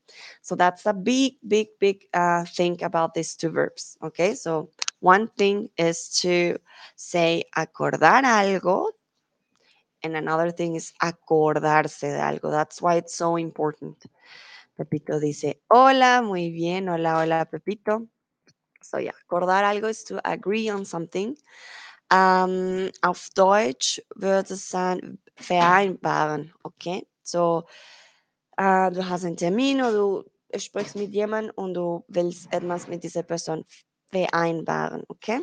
So 0.43 0.57
that's 0.57 0.87
a 0.87 0.93
big, 0.93 1.35
big, 1.47 1.69
big 1.79 2.07
uh, 2.13 2.45
thing 2.45 2.83
about 2.83 3.15
these 3.15 3.37
two 3.37 3.51
verbs. 3.51 3.97
Okay, 4.03 4.35
so 4.35 4.71
one 5.01 5.29
thing 5.29 5.71
is 5.79 6.11
to 6.23 6.59
say 6.97 7.45
acordar 7.57 8.25
algo, 8.25 8.91
and 10.03 10.17
another 10.17 10.51
thing 10.51 10.75
is 10.77 10.93
acordarse 11.03 12.01
de 12.01 12.19
algo. 12.19 12.51
That's 12.51 12.83
why 12.83 12.97
it's 12.97 13.15
so 13.15 13.37
important. 13.37 14.05
Pepito 14.77 15.21
dice, 15.21 15.61
hola, 15.71 16.23
muy 16.23 16.51
bien, 16.51 16.89
hola, 16.89 17.23
hola, 17.23 17.47
Pepito. 17.47 18.09
So 18.83 18.99
yeah, 18.99 19.13
acordar 19.29 19.65
algo 19.65 19.89
is 19.89 20.05
to 20.05 20.21
agree 20.25 20.71
on 20.71 20.85
something. 20.85 21.37
Um, 22.11 22.91
auf 23.03 23.29
Deutsch 23.35 24.03
würde 24.17 24.55
es 24.55 24.69
sein 24.69 25.19
vereinbaren, 25.37 26.53
okay? 26.65 27.07
So, 27.23 27.67
uh, 28.59 28.91
du 28.91 29.09
hast 29.09 29.25
einen 29.25 29.37
Termin 29.37 29.81
oder 29.81 29.93
du 29.93 30.31
sprichst 30.59 30.97
mit 30.97 31.13
jemandem 31.13 31.53
und 31.55 31.75
du 31.75 32.05
willst 32.09 32.53
etwas 32.53 32.89
mit 32.89 33.05
dieser 33.05 33.23
Person 33.23 33.65
vereinbaren, 34.11 35.05
okay? 35.09 35.41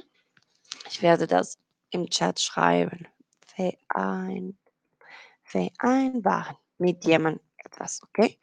Ich 0.89 1.01
werde 1.01 1.25
das 1.25 1.57
im 1.91 2.09
Chat 2.09 2.39
schreiben. 2.39 3.07
Verein, 3.55 4.57
vereinbaren 5.43 6.57
mit 6.79 7.05
jemandem 7.05 7.41
etwas, 7.63 8.01
okay? 8.03 8.37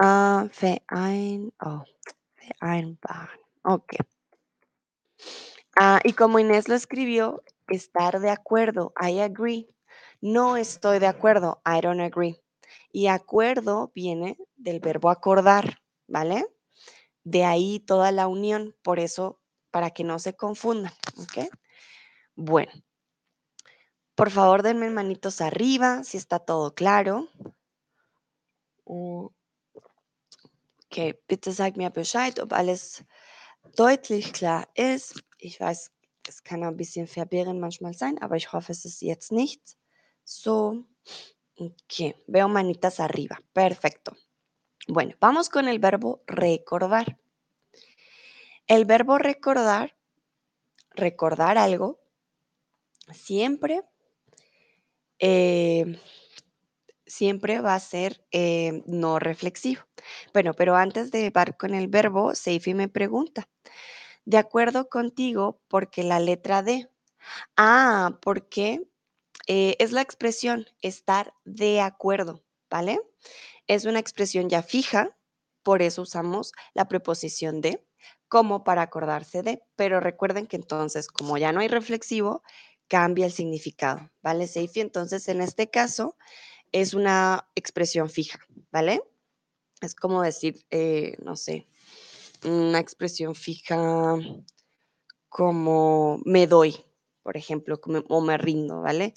Uh, 0.00 0.48
verein, 0.50 1.52
oh, 1.64 1.82
vereinbaren. 2.34 3.47
Ok. 3.68 3.96
Ah, 5.76 6.00
y 6.02 6.14
como 6.14 6.38
Inés 6.38 6.68
lo 6.68 6.74
escribió, 6.74 7.42
estar 7.68 8.18
de 8.20 8.30
acuerdo, 8.30 8.94
I 8.98 9.20
agree. 9.20 9.68
No 10.22 10.56
estoy 10.56 11.00
de 11.00 11.06
acuerdo, 11.06 11.60
I 11.66 11.82
don't 11.82 12.00
agree. 12.00 12.40
Y 12.92 13.08
acuerdo 13.08 13.92
viene 13.94 14.38
del 14.56 14.80
verbo 14.80 15.10
acordar, 15.10 15.82
¿vale? 16.06 16.46
De 17.24 17.44
ahí 17.44 17.80
toda 17.80 18.10
la 18.10 18.26
unión, 18.26 18.74
por 18.82 18.98
eso, 18.98 19.38
para 19.70 19.90
que 19.90 20.02
no 20.02 20.18
se 20.18 20.34
confundan, 20.34 20.94
¿ok? 21.18 21.50
Bueno, 22.36 22.72
por 24.14 24.30
favor 24.30 24.62
denme 24.62 24.88
manitos 24.90 25.42
arriba 25.42 26.04
si 26.04 26.16
está 26.16 26.38
todo 26.38 26.74
claro. 26.74 27.28
Ok, 28.84 29.32
bitte 31.28 31.52
sag 31.52 31.76
mir 31.76 31.92
Bescheid, 31.92 32.40
ob 32.42 32.52
alles 32.54 33.04
deutlich 33.76 34.32
klar 34.32 34.68
ist. 34.74 35.22
Ich 35.38 35.60
weiß, 35.60 35.90
es 36.28 36.44
kann 36.44 36.62
ein 36.62 36.76
bisschen 36.76 37.06
verwirrend 37.06 37.60
manchmal 37.60 37.94
sein, 37.94 38.20
aber 38.20 38.36
ich 38.36 38.52
hoffe, 38.52 38.72
es 38.72 38.84
ist 38.84 39.02
jetzt 39.02 39.32
nicht 39.32 39.76
so. 40.24 40.84
Ok, 41.56 42.14
veo 42.26 42.48
manitas 42.48 43.00
arriba. 43.00 43.38
Perfecto. 43.52 44.16
Bueno, 44.86 45.14
vamos 45.20 45.48
con 45.48 45.68
el 45.68 45.78
verbo 45.80 46.22
recordar. 46.26 47.18
El 48.66 48.84
verbo 48.84 49.18
recordar, 49.18 49.96
recordar 50.90 51.56
algo, 51.56 51.98
siempre, 53.12 53.82
eh, 55.18 55.98
siempre 57.08 57.60
va 57.60 57.74
a 57.74 57.80
ser 57.80 58.24
eh, 58.30 58.82
no 58.86 59.18
reflexivo. 59.18 59.82
Bueno, 60.32 60.54
pero 60.54 60.76
antes 60.76 61.10
de 61.10 61.30
par 61.30 61.56
con 61.56 61.74
el 61.74 61.88
verbo, 61.88 62.34
Seifi 62.34 62.74
me 62.74 62.88
pregunta, 62.88 63.48
de 64.24 64.38
acuerdo 64.38 64.88
contigo, 64.88 65.60
porque 65.68 66.04
la 66.04 66.20
letra 66.20 66.62
D. 66.62 66.88
Ah, 67.56 68.18
porque 68.22 68.86
eh, 69.46 69.76
es 69.78 69.92
la 69.92 70.02
expresión 70.02 70.66
estar 70.82 71.34
de 71.44 71.80
acuerdo, 71.80 72.44
¿vale? 72.70 73.00
Es 73.66 73.84
una 73.84 73.98
expresión 73.98 74.48
ya 74.48 74.62
fija, 74.62 75.16
por 75.62 75.82
eso 75.82 76.02
usamos 76.02 76.52
la 76.74 76.88
preposición 76.88 77.60
de 77.60 77.84
como 78.28 78.62
para 78.62 78.82
acordarse 78.82 79.42
de, 79.42 79.62
pero 79.76 80.00
recuerden 80.00 80.46
que 80.46 80.56
entonces, 80.56 81.08
como 81.08 81.38
ya 81.38 81.52
no 81.52 81.60
hay 81.60 81.68
reflexivo, 81.68 82.42
cambia 82.88 83.26
el 83.26 83.32
significado, 83.32 84.10
¿vale? 84.22 84.46
Seifi, 84.46 84.80
entonces 84.80 85.28
en 85.28 85.40
este 85.40 85.70
caso 85.70 86.16
es 86.72 86.94
una 86.94 87.48
expresión 87.54 88.10
fija, 88.10 88.38
¿vale? 88.70 89.02
Es 89.80 89.94
como 89.94 90.22
decir, 90.22 90.64
eh, 90.70 91.16
no 91.22 91.36
sé, 91.36 91.66
una 92.44 92.78
expresión 92.78 93.34
fija 93.34 94.16
como 95.28 96.20
me 96.24 96.46
doy, 96.46 96.84
por 97.22 97.36
ejemplo, 97.36 97.80
o 98.08 98.20
me 98.20 98.38
rindo, 98.38 98.80
¿vale? 98.80 99.14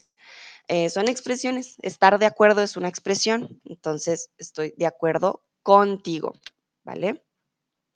Eh, 0.68 0.90
son 0.90 1.08
expresiones. 1.08 1.76
Estar 1.82 2.20
de 2.20 2.26
acuerdo 2.26 2.62
es 2.62 2.78
una 2.78 2.88
expresión, 2.88 3.62
entonces 3.66 4.32
estoy 4.38 4.74
de 4.78 4.86
acuerdo 4.86 5.44
contigo, 5.64 6.34
¿vale? 6.84 7.24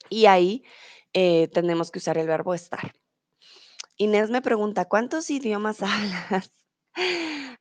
Y 0.08 0.26
ahí 0.26 0.64
eh, 1.12 1.48
tenemos 1.48 1.90
que 1.90 1.98
usar 1.98 2.18
el 2.18 2.26
verbo 2.26 2.54
estar. 2.54 2.94
Inés 3.96 4.30
me 4.30 4.42
pregunta, 4.42 4.86
¿cuántos 4.86 5.30
idiomas 5.30 5.78
hablas? 5.82 6.52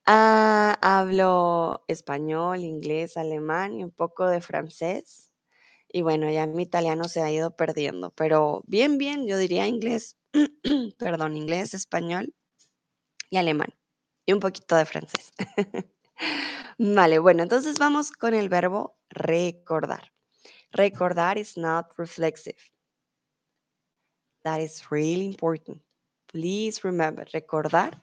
Ah, 0.07 0.77
hablo 0.81 1.83
español, 1.87 2.59
inglés, 2.59 3.17
alemán 3.17 3.79
y 3.79 3.83
un 3.83 3.91
poco 3.91 4.27
de 4.27 4.39
francés. 4.41 5.31
Y 5.89 6.01
bueno, 6.03 6.29
ya 6.31 6.47
mi 6.47 6.63
italiano 6.63 7.05
se 7.05 7.21
ha 7.21 7.31
ido 7.31 7.55
perdiendo, 7.55 8.11
pero 8.11 8.63
bien, 8.67 8.97
bien, 8.99 9.27
yo 9.27 9.37
diría 9.37 9.67
inglés, 9.67 10.17
perdón, 10.99 11.37
inglés, 11.37 11.73
español 11.73 12.33
y 13.29 13.37
alemán 13.37 13.69
y 14.25 14.33
un 14.33 14.39
poquito 14.39 14.75
de 14.75 14.85
francés. 14.85 15.33
vale, 16.79 17.19
bueno, 17.19 17.43
entonces 17.43 17.79
vamos 17.79 18.11
con 18.11 18.33
el 18.33 18.49
verbo 18.49 18.97
recordar. 19.09 20.11
Recordar 20.71 21.37
is 21.37 21.57
not 21.57 21.87
reflexive. 21.97 22.57
That 24.45 24.61
is 24.61 24.91
really 24.91 25.25
important. 25.25 25.84
Please 26.35 26.83
remember, 26.83 27.23
recordar 27.33 27.93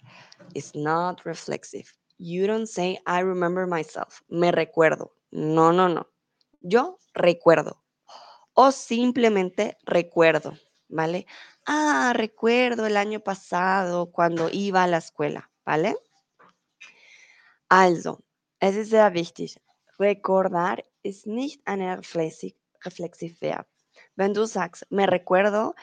is 0.54 0.74
not 0.74 1.20
reflexive. 1.26 1.92
You 2.16 2.46
don't 2.46 2.66
say, 2.66 2.98
I 3.04 3.20
remember 3.20 3.66
myself. 3.66 4.22
Me 4.30 4.50
recuerdo. 4.50 5.10
No, 5.32 5.70
no, 5.70 5.86
no. 5.86 6.06
Yo 6.62 6.96
recuerdo 7.12 7.76
o 8.54 8.72
simplemente 8.72 9.76
recuerdo, 9.84 10.56
¿vale? 10.88 11.26
Ah, 11.66 12.14
recuerdo 12.16 12.86
el 12.86 12.96
año 12.96 13.20
pasado 13.20 14.10
cuando 14.10 14.48
iba 14.50 14.82
a 14.82 14.86
la 14.86 14.96
escuela, 14.96 15.50
¿vale? 15.66 15.94
Also, 17.68 18.24
es 18.60 18.76
ist 18.76 18.92
sehr. 18.92 19.12
Recordar 19.98 20.86
ist 21.02 21.26
nicht 21.26 21.60
eine 21.66 21.98
reflexive, 21.98 22.56
reflexive 22.82 23.36
Verb. 23.42 23.66
Wenn 24.16 24.32
du 24.32 24.46
sagst, 24.46 24.86
me 24.88 25.06
recuerdo, 25.06 25.74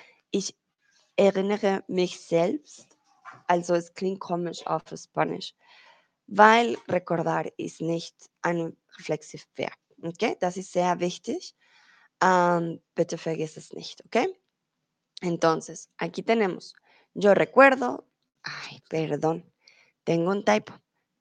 erinnere 1.19 1.83
mich 1.87 2.19
selbst, 2.21 2.97
also 3.47 3.75
es 3.75 3.93
klingt 3.93 4.21
komisch 4.21 4.65
auf 4.65 4.83
Spanisch, 4.95 5.53
weil 6.27 6.77
recordar 6.87 7.45
ist 7.57 7.81
nicht 7.81 8.15
ein 8.41 8.77
reflexive 8.97 9.43
Verb. 9.55 9.77
Okay, 10.01 10.37
das 10.39 10.55
ist 10.55 10.71
sehr 10.71 10.99
wichtig. 10.99 11.55
Um, 12.23 12.81
bitte 12.95 13.17
vergiss 13.17 13.57
es 13.57 13.73
nicht, 13.73 14.03
¿ok? 14.05 14.27
Entonces, 15.21 15.89
aquí 15.97 16.21
tenemos, 16.21 16.73
yo 17.13 17.33
recuerdo, 17.33 18.05
ay, 18.43 18.81
perdón, 18.89 19.43
tengo 20.03 20.31
un 20.31 20.43
typo. 20.43 20.73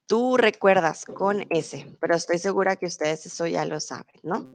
Tú 0.07 0.37
recuerdas 0.37 1.05
con 1.05 1.45
S, 1.49 1.97
pero 1.99 2.15
estoy 2.15 2.37
segura 2.37 2.75
que 2.75 2.85
ustedes 2.85 3.25
eso 3.25 3.47
ya 3.47 3.63
lo 3.65 3.79
saben, 3.79 4.19
¿no? 4.23 4.53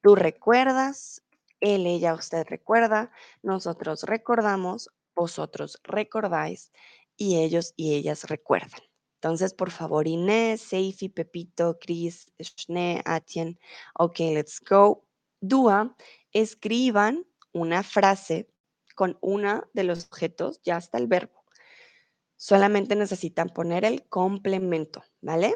Tú 0.00 0.14
recuerdas, 0.14 1.22
él, 1.60 1.86
ella, 1.86 2.14
usted 2.14 2.46
recuerda, 2.48 3.10
nosotros 3.42 4.04
recordamos, 4.04 4.90
vosotros 5.14 5.78
recordáis 5.84 6.72
y 7.16 7.38
ellos 7.38 7.74
y 7.76 7.94
ellas 7.94 8.24
recuerdan. 8.24 8.80
Entonces, 9.16 9.52
por 9.52 9.70
favor, 9.70 10.08
Inés, 10.08 10.62
Seifi, 10.62 11.10
Pepito, 11.10 11.78
Chris, 11.78 12.32
Schnee, 12.40 13.02
Atien. 13.04 13.58
Ok, 13.98 14.20
let's 14.20 14.60
go. 14.66 15.04
Dúa, 15.40 15.94
escriban 16.32 17.26
una 17.52 17.82
frase 17.82 18.48
con 18.94 19.18
una 19.20 19.68
de 19.74 19.84
los 19.84 20.06
objetos, 20.06 20.60
ya 20.62 20.78
está 20.78 20.96
el 20.96 21.06
verbo. 21.06 21.44
Solamente 22.36 22.96
necesitan 22.96 23.50
poner 23.50 23.84
el 23.84 24.08
complemento, 24.08 25.02
¿vale? 25.20 25.54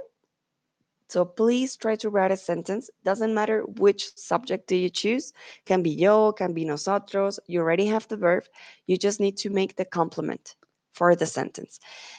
So 1.08 1.24
please 1.24 1.76
try 1.76 1.96
to 1.96 2.10
write 2.10 2.32
a 2.32 2.36
sentence. 2.36 2.90
Doesn't 3.04 3.34
matter 3.34 3.64
which 3.78 4.16
subject 4.16 4.66
do 4.68 4.76
you 4.76 4.90
choose. 4.90 5.32
Can 5.66 5.82
be 5.82 5.90
yo, 5.90 6.32
can 6.32 6.54
be 6.54 6.64
nosotros. 6.64 7.38
You 7.46 7.60
already 7.60 7.86
have 7.86 8.08
the 8.08 8.16
verb. 8.16 8.44
You 8.86 8.96
just 8.96 9.20
need 9.20 9.36
to 9.38 9.50
make 9.50 9.76
the 9.76 9.84
complement 9.84 10.56
for 10.92 11.14
the 11.14 11.26
sentence. 11.26 11.78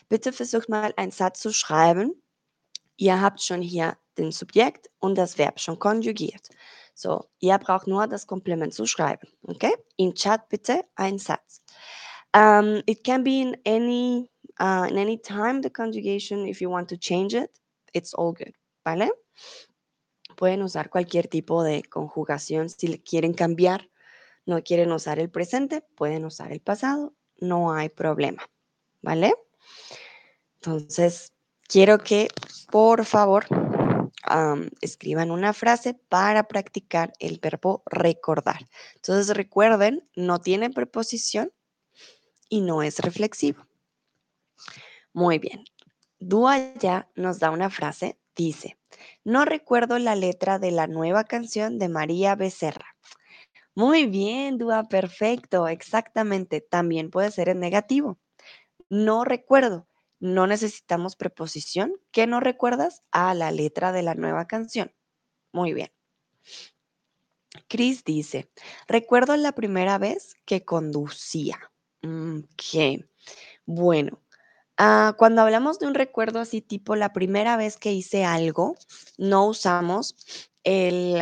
Bitte 0.09 0.31
versucht 0.31 0.69
mal 0.69 0.93
einen 0.97 1.11
Satz 1.11 1.39
zu 1.39 1.51
schreiben. 1.51 2.13
Ihr 2.97 3.19
habt 3.19 3.41
schon 3.41 3.61
hier 3.61 3.97
den 4.17 4.31
Subjekt 4.31 4.89
und 4.99 5.15
das 5.15 5.37
Verb 5.37 5.59
schon 5.59 5.79
konjugiert. 5.79 6.49
So, 6.93 7.25
ihr 7.39 7.57
braucht 7.57 7.87
nur 7.87 8.07
das 8.07 8.25
Komplement 8.25 8.73
zu 8.73 8.85
schreiben. 8.85 9.27
Okay? 9.43 9.73
In 9.97 10.13
Chat 10.13 10.47
bitte 10.47 10.83
ein 10.95 11.17
Satz. 11.17 11.61
Um, 12.33 12.81
it 12.85 13.03
can 13.03 13.23
be 13.23 13.41
in 13.41 13.57
any 13.65 14.29
uh, 14.59 14.85
in 14.89 14.97
any 14.97 15.17
time 15.17 15.61
the 15.61 15.69
conjugation 15.69 16.45
if 16.45 16.61
you 16.61 16.69
want 16.69 16.89
to 16.89 16.97
change 16.97 17.33
it. 17.33 17.49
It's 17.93 18.13
all 18.13 18.33
good. 18.33 18.53
¿Vale? 18.85 19.11
Pueden 20.37 20.61
usar 20.61 20.89
cualquier 20.91 21.27
tipo 21.27 21.63
de 21.63 21.83
conjugación 21.83 22.69
si 22.69 22.99
quieren 22.99 23.33
cambiar. 23.33 23.89
No 24.45 24.61
quieren 24.61 24.91
usar 24.91 25.17
el 25.17 25.31
presente, 25.31 25.81
pueden 25.95 26.23
usar 26.23 26.51
el 26.51 26.61
pasado. 26.61 27.15
No 27.37 27.73
hay 27.73 27.89
problema. 27.89 28.47
¿Vale? 29.01 29.33
Entonces, 30.55 31.33
quiero 31.67 31.97
que 31.97 32.27
por 32.71 33.05
favor 33.05 33.47
escriban 34.81 35.31
una 35.31 35.53
frase 35.53 35.93
para 35.93 36.47
practicar 36.47 37.13
el 37.19 37.39
verbo 37.39 37.83
recordar. 37.85 38.67
Entonces, 38.95 39.35
recuerden, 39.35 40.07
no 40.15 40.39
tiene 40.39 40.69
preposición 40.69 41.51
y 42.49 42.61
no 42.61 42.83
es 42.83 42.99
reflexivo. 42.99 43.65
Muy 45.13 45.39
bien. 45.39 45.65
Dúa 46.19 46.73
ya 46.75 47.09
nos 47.15 47.39
da 47.39 47.49
una 47.49 47.69
frase. 47.69 48.17
Dice, 48.35 48.77
no 49.23 49.45
recuerdo 49.45 49.97
la 49.99 50.15
letra 50.15 50.59
de 50.59 50.71
la 50.71 50.87
nueva 50.87 51.23
canción 51.23 51.79
de 51.79 51.89
María 51.89 52.35
Becerra. 52.35 52.95
Muy 53.75 54.05
bien, 54.05 54.57
Dúa, 54.57 54.83
perfecto, 54.85 55.67
exactamente. 55.67 56.61
También 56.61 57.11
puede 57.11 57.31
ser 57.31 57.49
en 57.49 57.59
negativo. 57.59 58.19
No 58.89 59.25
recuerdo. 59.25 59.87
No 60.19 60.47
necesitamos 60.47 61.15
preposición. 61.15 61.93
¿Qué 62.11 62.27
no 62.27 62.39
recuerdas? 62.39 63.03
A 63.11 63.33
la 63.33 63.51
letra 63.51 63.91
de 63.91 64.03
la 64.03 64.15
nueva 64.15 64.47
canción. 64.47 64.93
Muy 65.53 65.73
bien. 65.73 65.91
Chris 67.67 68.03
dice, 68.03 68.49
recuerdo 68.87 69.35
la 69.37 69.53
primera 69.53 69.97
vez 69.97 70.35
que 70.45 70.63
conducía. 70.65 71.71
Mm, 72.01 72.39
Ok. 72.39 73.05
Bueno, 73.65 74.21
ah, 74.77 75.15
cuando 75.17 75.41
hablamos 75.41 75.79
de 75.79 75.87
un 75.87 75.93
recuerdo 75.93 76.39
así 76.39 76.61
tipo 76.61 76.95
la 76.95 77.13
primera 77.13 77.57
vez 77.57 77.77
que 77.77 77.93
hice 77.93 78.25
algo, 78.25 78.75
no 79.17 79.47
usamos 79.47 80.15
el, 80.63 81.21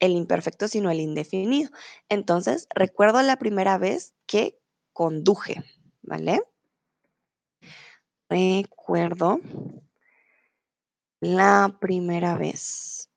el 0.00 0.12
imperfecto, 0.12 0.68
sino 0.68 0.90
el 0.90 1.00
indefinido. 1.00 1.70
Entonces, 2.08 2.68
recuerdo 2.74 3.22
la 3.22 3.36
primera 3.36 3.78
vez 3.78 4.14
que 4.26 4.58
conduje, 4.92 5.62
¿vale? 6.02 6.42
Recuerdo 8.28 9.40
la 11.20 11.76
primera 11.80 12.36
vez 12.36 13.10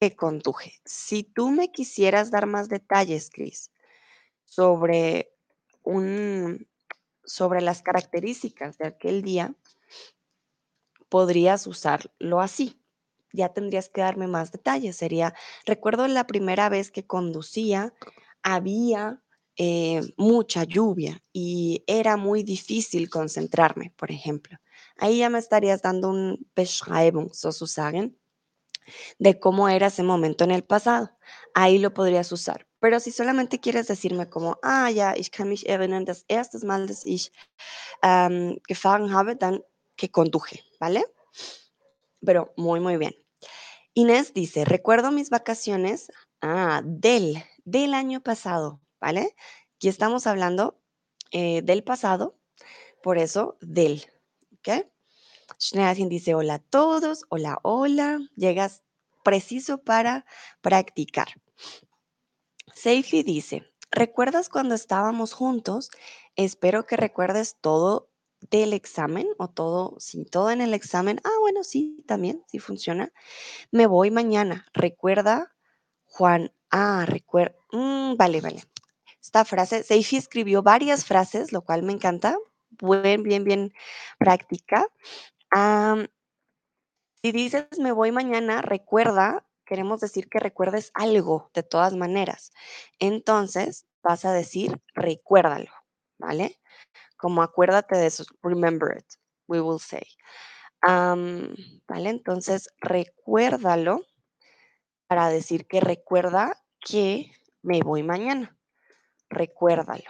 que 0.00 0.14
conduje. 0.14 0.74
Si 0.84 1.22
tú 1.22 1.50
me 1.50 1.72
quisieras 1.72 2.30
dar 2.30 2.46
más 2.46 2.68
detalles, 2.68 3.30
Chris, 3.30 3.70
sobre 4.44 5.32
un, 5.82 6.66
sobre 7.26 7.60
las 7.60 7.82
características 7.82 8.78
de 8.78 8.86
aquel 8.86 9.22
día, 9.22 9.54
podrías 11.08 11.66
usarlo 11.66 12.40
así. 12.40 12.80
Ya 13.32 13.50
tendrías 13.50 13.88
que 13.88 14.00
darme 14.00 14.26
más 14.26 14.52
detalles. 14.52 14.96
Sería, 14.96 15.34
recuerdo 15.66 16.08
la 16.08 16.26
primera 16.26 16.68
vez 16.68 16.90
que 16.90 17.06
conducía, 17.06 17.92
había 18.42 19.22
eh, 19.56 20.02
mucha 20.16 20.64
lluvia 20.64 21.22
y 21.32 21.84
era 21.86 22.16
muy 22.16 22.42
difícil 22.42 23.10
concentrarme, 23.10 23.92
por 23.96 24.10
ejemplo. 24.10 24.58
Ahí 24.96 25.18
ya 25.18 25.30
me 25.30 25.38
estarías 25.38 25.82
dando 25.82 26.08
un 26.08 26.46
Beschreibung, 26.54 27.32
sozusagen, 27.34 28.18
de 29.18 29.38
cómo 29.38 29.68
era 29.68 29.88
ese 29.88 30.02
momento 30.02 30.44
en 30.44 30.52
el 30.52 30.64
pasado. 30.64 31.10
Ahí 31.54 31.78
lo 31.78 31.92
podrías 31.92 32.30
usar. 32.32 32.65
Pero 32.80 33.00
si 33.00 33.10
solamente 33.10 33.58
quieres 33.58 33.86
decirme 33.88 34.28
como, 34.28 34.58
ah, 34.62 34.90
ja, 34.90 35.14
ich 35.16 35.30
kann 35.30 35.48
mich 35.48 35.68
erinnern, 35.68 36.04
das 36.04 36.24
erste 36.28 36.64
Mal, 36.64 36.86
dass 36.86 37.04
ich 37.06 37.32
ähm, 38.02 38.58
gefahren 38.66 39.12
habe, 39.12 39.36
dann 39.36 39.62
que 39.96 40.10
conduje, 40.10 40.62
¿vale? 40.78 41.04
Pero 42.20 42.52
muy, 42.56 42.80
muy 42.80 42.98
bien. 42.98 43.14
Inés 43.94 44.34
dice, 44.34 44.64
recuerdo 44.64 45.10
mis 45.10 45.30
vacaciones, 45.30 46.10
ah, 46.42 46.82
del, 46.84 47.42
del 47.64 47.94
año 47.94 48.20
pasado, 48.20 48.80
¿vale? 49.00 49.34
Aquí 49.76 49.88
estamos 49.88 50.26
hablando 50.26 50.78
eh, 51.30 51.62
del 51.62 51.82
pasado, 51.82 52.38
por 53.02 53.18
eso 53.18 53.56
del, 53.60 54.04
¿ok? 54.58 54.86
Schneerchen 55.58 56.08
dice, 56.08 56.34
hola 56.34 56.54
a 56.54 56.58
todos, 56.58 57.24
hola, 57.30 57.58
hola, 57.62 58.20
llegas 58.36 58.82
preciso 59.24 59.78
para 59.82 60.26
practicar. 60.60 61.28
Seifi 62.76 63.22
dice, 63.22 63.64
¿recuerdas 63.90 64.50
cuando 64.50 64.74
estábamos 64.74 65.32
juntos? 65.32 65.90
Espero 66.36 66.84
que 66.84 66.98
recuerdes 66.98 67.56
todo 67.58 68.10
del 68.50 68.74
examen 68.74 69.26
o 69.38 69.48
todo, 69.48 69.96
sí, 69.98 70.26
todo 70.26 70.50
en 70.50 70.60
el 70.60 70.74
examen. 70.74 71.18
Ah, 71.24 71.38
bueno, 71.40 71.64
sí, 71.64 72.04
también, 72.06 72.44
sí 72.48 72.58
funciona. 72.58 73.14
Me 73.70 73.86
voy 73.86 74.10
mañana. 74.10 74.66
Recuerda, 74.74 75.54
Juan. 76.04 76.52
Ah, 76.70 77.06
recuerda. 77.08 77.56
vale, 77.72 78.42
vale. 78.42 78.62
Esta 79.22 79.46
frase, 79.46 79.82
Seifi 79.82 80.18
escribió 80.18 80.62
varias 80.62 81.06
frases, 81.06 81.52
lo 81.52 81.62
cual 81.62 81.82
me 81.82 81.94
encanta. 81.94 82.36
Buen, 82.78 83.22
bien, 83.22 83.42
bien 83.44 83.72
práctica. 84.18 84.86
Si 87.22 87.32
dices 87.32 87.66
me 87.78 87.92
voy 87.92 88.12
mañana, 88.12 88.60
recuerda, 88.60 89.45
queremos 89.66 90.00
decir 90.00 90.28
que 90.30 90.38
recuerdes 90.38 90.90
algo 90.94 91.50
de 91.52 91.62
todas 91.62 91.94
maneras. 91.94 92.52
Entonces 92.98 93.86
vas 94.02 94.24
a 94.24 94.32
decir 94.32 94.80
recuérdalo, 94.94 95.70
¿vale? 96.18 96.60
Como 97.18 97.42
acuérdate 97.42 97.96
de 97.96 98.06
eso, 98.06 98.24
remember 98.42 98.96
it, 98.96 99.06
we 99.48 99.60
will 99.60 99.80
say. 99.80 100.06
Am, 100.82 101.54
¿Vale? 101.88 102.10
Entonces 102.10 102.70
recuérdalo 102.80 104.06
para 105.08 105.28
decir 105.28 105.66
que 105.66 105.80
recuerda 105.80 106.56
que 106.80 107.32
me 107.62 107.80
voy 107.80 108.02
mañana. 108.02 108.56
Recuérdalo. 109.28 110.04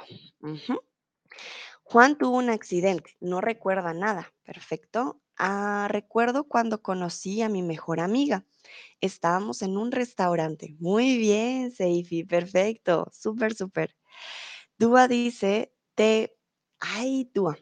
Juan 1.84 2.18
tuvo 2.18 2.36
un 2.36 2.50
accidente, 2.50 3.16
no 3.20 3.40
recuerda 3.40 3.94
nada. 3.94 4.32
Perfecto. 4.44 5.20
Ah, 5.38 5.88
recuerdo 5.90 6.44
cuando 6.48 6.82
conocí 6.82 7.42
a 7.42 7.48
mi 7.48 7.62
mejor 7.62 8.00
amiga. 8.00 8.46
Estábamos 9.00 9.62
en 9.62 9.76
un 9.76 9.92
restaurante. 9.92 10.76
Muy 10.80 11.18
bien, 11.18 11.70
Seifi, 11.72 12.24
perfecto. 12.24 13.08
Súper, 13.12 13.54
súper. 13.54 13.96
Dúa 14.78 15.08
dice, 15.08 15.74
te... 15.94 16.36
Ay, 16.80 17.30
Dúa. 17.34 17.58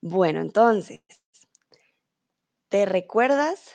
Bueno, 0.00 0.40
entonces, 0.40 1.00
¿te 2.68 2.84
recuerdas 2.86 3.74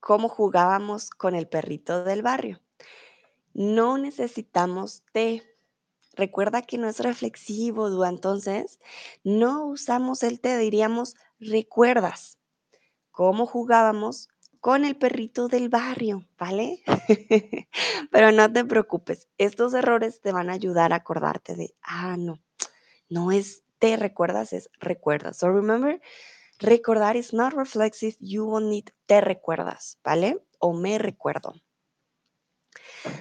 cómo 0.00 0.28
jugábamos 0.28 1.10
con 1.10 1.34
el 1.34 1.48
perrito 1.48 2.04
del 2.04 2.22
barrio? 2.22 2.60
No 3.54 3.98
necesitamos 3.98 5.02
te. 5.12 5.42
Recuerda 6.18 6.62
que 6.62 6.78
no 6.78 6.88
es 6.88 6.98
reflexivo, 6.98 7.90
Dúa. 7.90 8.08
Entonces, 8.08 8.80
no 9.22 9.66
usamos 9.66 10.24
el 10.24 10.40
te, 10.40 10.58
diríamos 10.58 11.14
recuerdas 11.38 12.38
cómo 13.12 13.46
jugábamos 13.46 14.28
con 14.60 14.84
el 14.84 14.96
perrito 14.96 15.46
del 15.46 15.68
barrio, 15.68 16.26
¿vale? 16.36 16.82
Pero 18.10 18.32
no 18.32 18.52
te 18.52 18.64
preocupes, 18.64 19.28
estos 19.38 19.72
errores 19.74 20.20
te 20.20 20.32
van 20.32 20.50
a 20.50 20.54
ayudar 20.54 20.92
a 20.92 20.96
acordarte 20.96 21.54
de, 21.54 21.72
ah, 21.82 22.16
no, 22.18 22.40
no 23.08 23.30
es 23.30 23.62
te 23.78 23.96
recuerdas, 23.96 24.52
es 24.52 24.68
recuerdas. 24.80 25.36
So 25.36 25.52
remember, 25.52 26.00
recordar 26.58 27.16
is 27.16 27.32
not 27.32 27.52
reflexive, 27.52 28.16
you 28.18 28.44
won't 28.44 28.66
need 28.66 28.90
te 29.06 29.20
recuerdas, 29.20 29.98
¿vale? 30.02 30.42
O 30.58 30.72
me 30.72 30.98
recuerdo. 30.98 31.54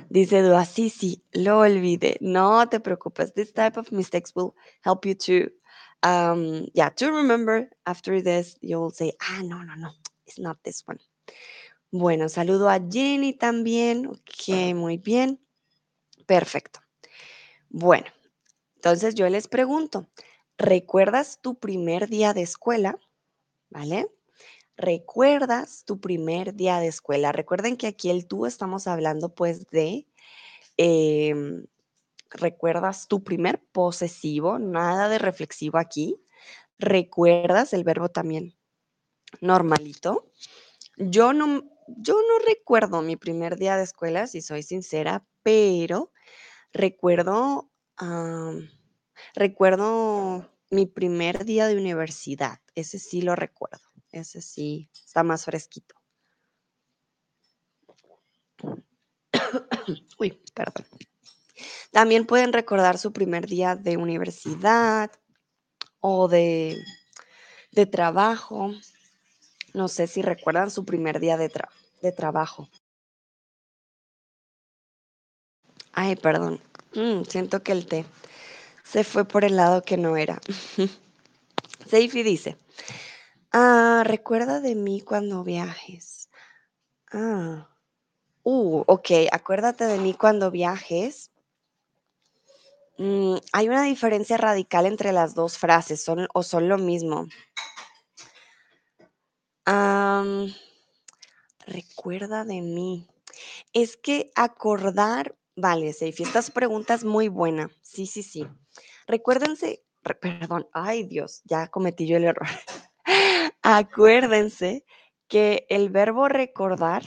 Dice 0.09 0.41
Dua, 0.41 0.65
sí, 0.65 0.89
sí, 0.89 1.23
lo 1.31 1.59
olvidé. 1.59 2.17
No 2.21 2.67
te 2.69 2.79
preocupes. 2.79 3.33
This 3.33 3.53
type 3.53 3.79
of 3.79 3.91
mistakes 3.91 4.33
will 4.35 4.53
help 4.83 5.05
you 5.05 5.15
to, 5.15 5.51
um, 6.07 6.65
yeah, 6.73 6.89
to 6.95 7.11
remember 7.11 7.69
after 7.85 8.21
this, 8.21 8.57
you 8.61 8.79
will 8.79 8.91
say, 8.91 9.13
ah, 9.21 9.41
no, 9.43 9.63
no, 9.63 9.75
no, 9.75 9.91
it's 10.25 10.39
not 10.39 10.57
this 10.63 10.83
one. 10.87 10.99
Bueno, 11.91 12.29
saludo 12.29 12.69
a 12.69 12.79
Jenny 12.79 13.33
también. 13.33 14.07
Ok, 14.07 14.75
muy 14.75 14.97
bien. 14.97 15.39
Perfecto. 16.25 16.81
Bueno, 17.69 18.07
entonces 18.75 19.15
yo 19.15 19.29
les 19.29 19.47
pregunto, 19.47 20.09
¿recuerdas 20.57 21.39
tu 21.41 21.59
primer 21.59 22.07
día 22.07 22.33
de 22.33 22.41
escuela? 22.41 22.97
¿Vale? 23.69 24.07
¿Recuerdas 24.77 25.83
tu 25.85 25.99
primer 25.99 26.53
día 26.55 26.79
de 26.79 26.87
escuela? 26.87 27.31
Recuerden 27.31 27.77
que 27.77 27.87
aquí 27.87 28.09
el 28.09 28.27
tú 28.27 28.45
estamos 28.45 28.87
hablando 28.87 29.33
pues 29.33 29.67
de, 29.71 30.07
em, 30.77 31.65
¿recuerdas 32.31 33.07
tu 33.07 33.23
primer 33.23 33.61
posesivo? 33.71 34.59
Nada 34.59 35.09
de 35.09 35.19
reflexivo 35.19 35.77
aquí. 35.79 36.21
¿Recuerdas 36.79 37.73
el 37.73 37.83
verbo 37.83 38.09
también 38.09 38.55
normalito? 39.41 40.31
Yo 40.97 41.33
no, 41.33 41.63
yo 41.87 42.15
no 42.15 42.39
recuerdo 42.45 43.01
mi 43.01 43.15
primer 43.17 43.57
día 43.57 43.77
de 43.77 43.83
escuela, 43.83 44.27
si 44.27 44.41
soy 44.41 44.63
sincera, 44.63 45.25
pero 45.43 46.11
recuerdo, 46.73 47.71
recuerdo 49.35 50.49
mi 50.69 50.85
primer 50.85 51.45
día 51.45 51.67
de 51.67 51.77
universidad. 51.77 52.59
Ese 52.75 52.99
sí 52.99 53.21
lo 53.21 53.35
recuerdo. 53.35 53.86
Ese 54.11 54.41
sí 54.41 54.89
está 54.93 55.23
más 55.23 55.45
fresquito. 55.45 55.95
Uy, 60.19 60.31
perdón. 60.53 60.85
También 61.91 62.25
pueden 62.25 62.53
recordar 62.53 62.97
su 62.97 63.11
primer 63.13 63.47
día 63.47 63.75
de 63.75 63.97
universidad 63.97 65.11
o 65.99 66.27
de, 66.27 66.77
de 67.71 67.85
trabajo. 67.85 68.71
No 69.73 69.87
sé 69.87 70.07
si 70.07 70.21
recuerdan 70.21 70.71
su 70.71 70.85
primer 70.85 71.19
día 71.19 71.37
de, 71.37 71.51
tra- 71.51 71.69
de 72.01 72.11
trabajo. 72.11 72.69
Ay, 75.93 76.15
perdón. 76.15 76.61
Mm, 76.93 77.23
siento 77.23 77.63
que 77.63 77.71
el 77.71 77.85
té 77.87 78.05
se 78.83 79.03
fue 79.03 79.25
por 79.25 79.43
el 79.43 79.55
lado 79.55 79.81
que 79.81 79.97
no 79.97 80.17
era. 80.17 80.39
Seifi 81.89 82.23
dice, 82.23 82.57
ah, 83.59 84.03
recuerda 84.05 84.61
de 84.61 84.75
mí 84.75 85.01
cuando 85.01 85.43
viajes. 85.43 86.29
Ah, 87.11 87.69
uh, 88.43 88.83
ok, 88.87 89.11
acuérdate 89.31 89.85
de 89.85 89.97
mí 89.99 90.13
cuando 90.13 90.51
viajes. 90.51 91.31
Mm, 92.97 93.37
hay 93.53 93.69
una 93.69 93.83
diferencia 93.83 94.37
radical 94.37 94.85
entre 94.85 95.11
las 95.11 95.35
dos 95.35 95.57
frases, 95.57 96.03
son 96.03 96.27
o 96.33 96.43
son 96.43 96.69
lo 96.69 96.77
mismo. 96.77 97.27
Recuerda 101.67 102.45
de 102.45 102.61
mí. 102.61 103.07
Es 103.73 103.97
que 103.97 104.31
acordar, 104.35 105.35
vale, 105.55 105.93
Seifi, 105.93 106.23
estas 106.23 106.51
preguntas 106.51 107.03
muy 107.03 107.27
buena. 107.27 107.69
Sí, 107.81 108.07
sí, 108.07 108.23
sí. 108.23 108.47
Recuérdense, 109.07 109.83
re- 110.03 110.15
perdón, 110.15 110.67
ay 110.73 111.03
Dios, 111.03 111.41
ya 111.45 111.67
cometí 111.67 112.07
yo 112.07 112.17
el 112.17 112.25
error. 112.25 112.47
Acuérdense 113.69 114.85
que 115.27 115.65
el 115.67 115.89
verbo 115.89 116.29
recordar, 116.29 117.03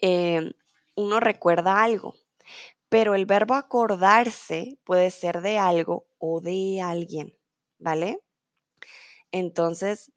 eh, 0.00 0.54
uno 0.94 1.20
recuerda 1.20 1.82
algo, 1.82 2.14
pero 2.88 3.14
el 3.14 3.26
verbo 3.26 3.52
acordarse 3.52 4.78
puede 4.82 5.10
ser 5.10 5.42
de 5.42 5.58
algo 5.58 6.06
o 6.16 6.40
de 6.40 6.80
alguien, 6.80 7.36
¿vale? 7.78 8.22
Entonces, 9.30 10.10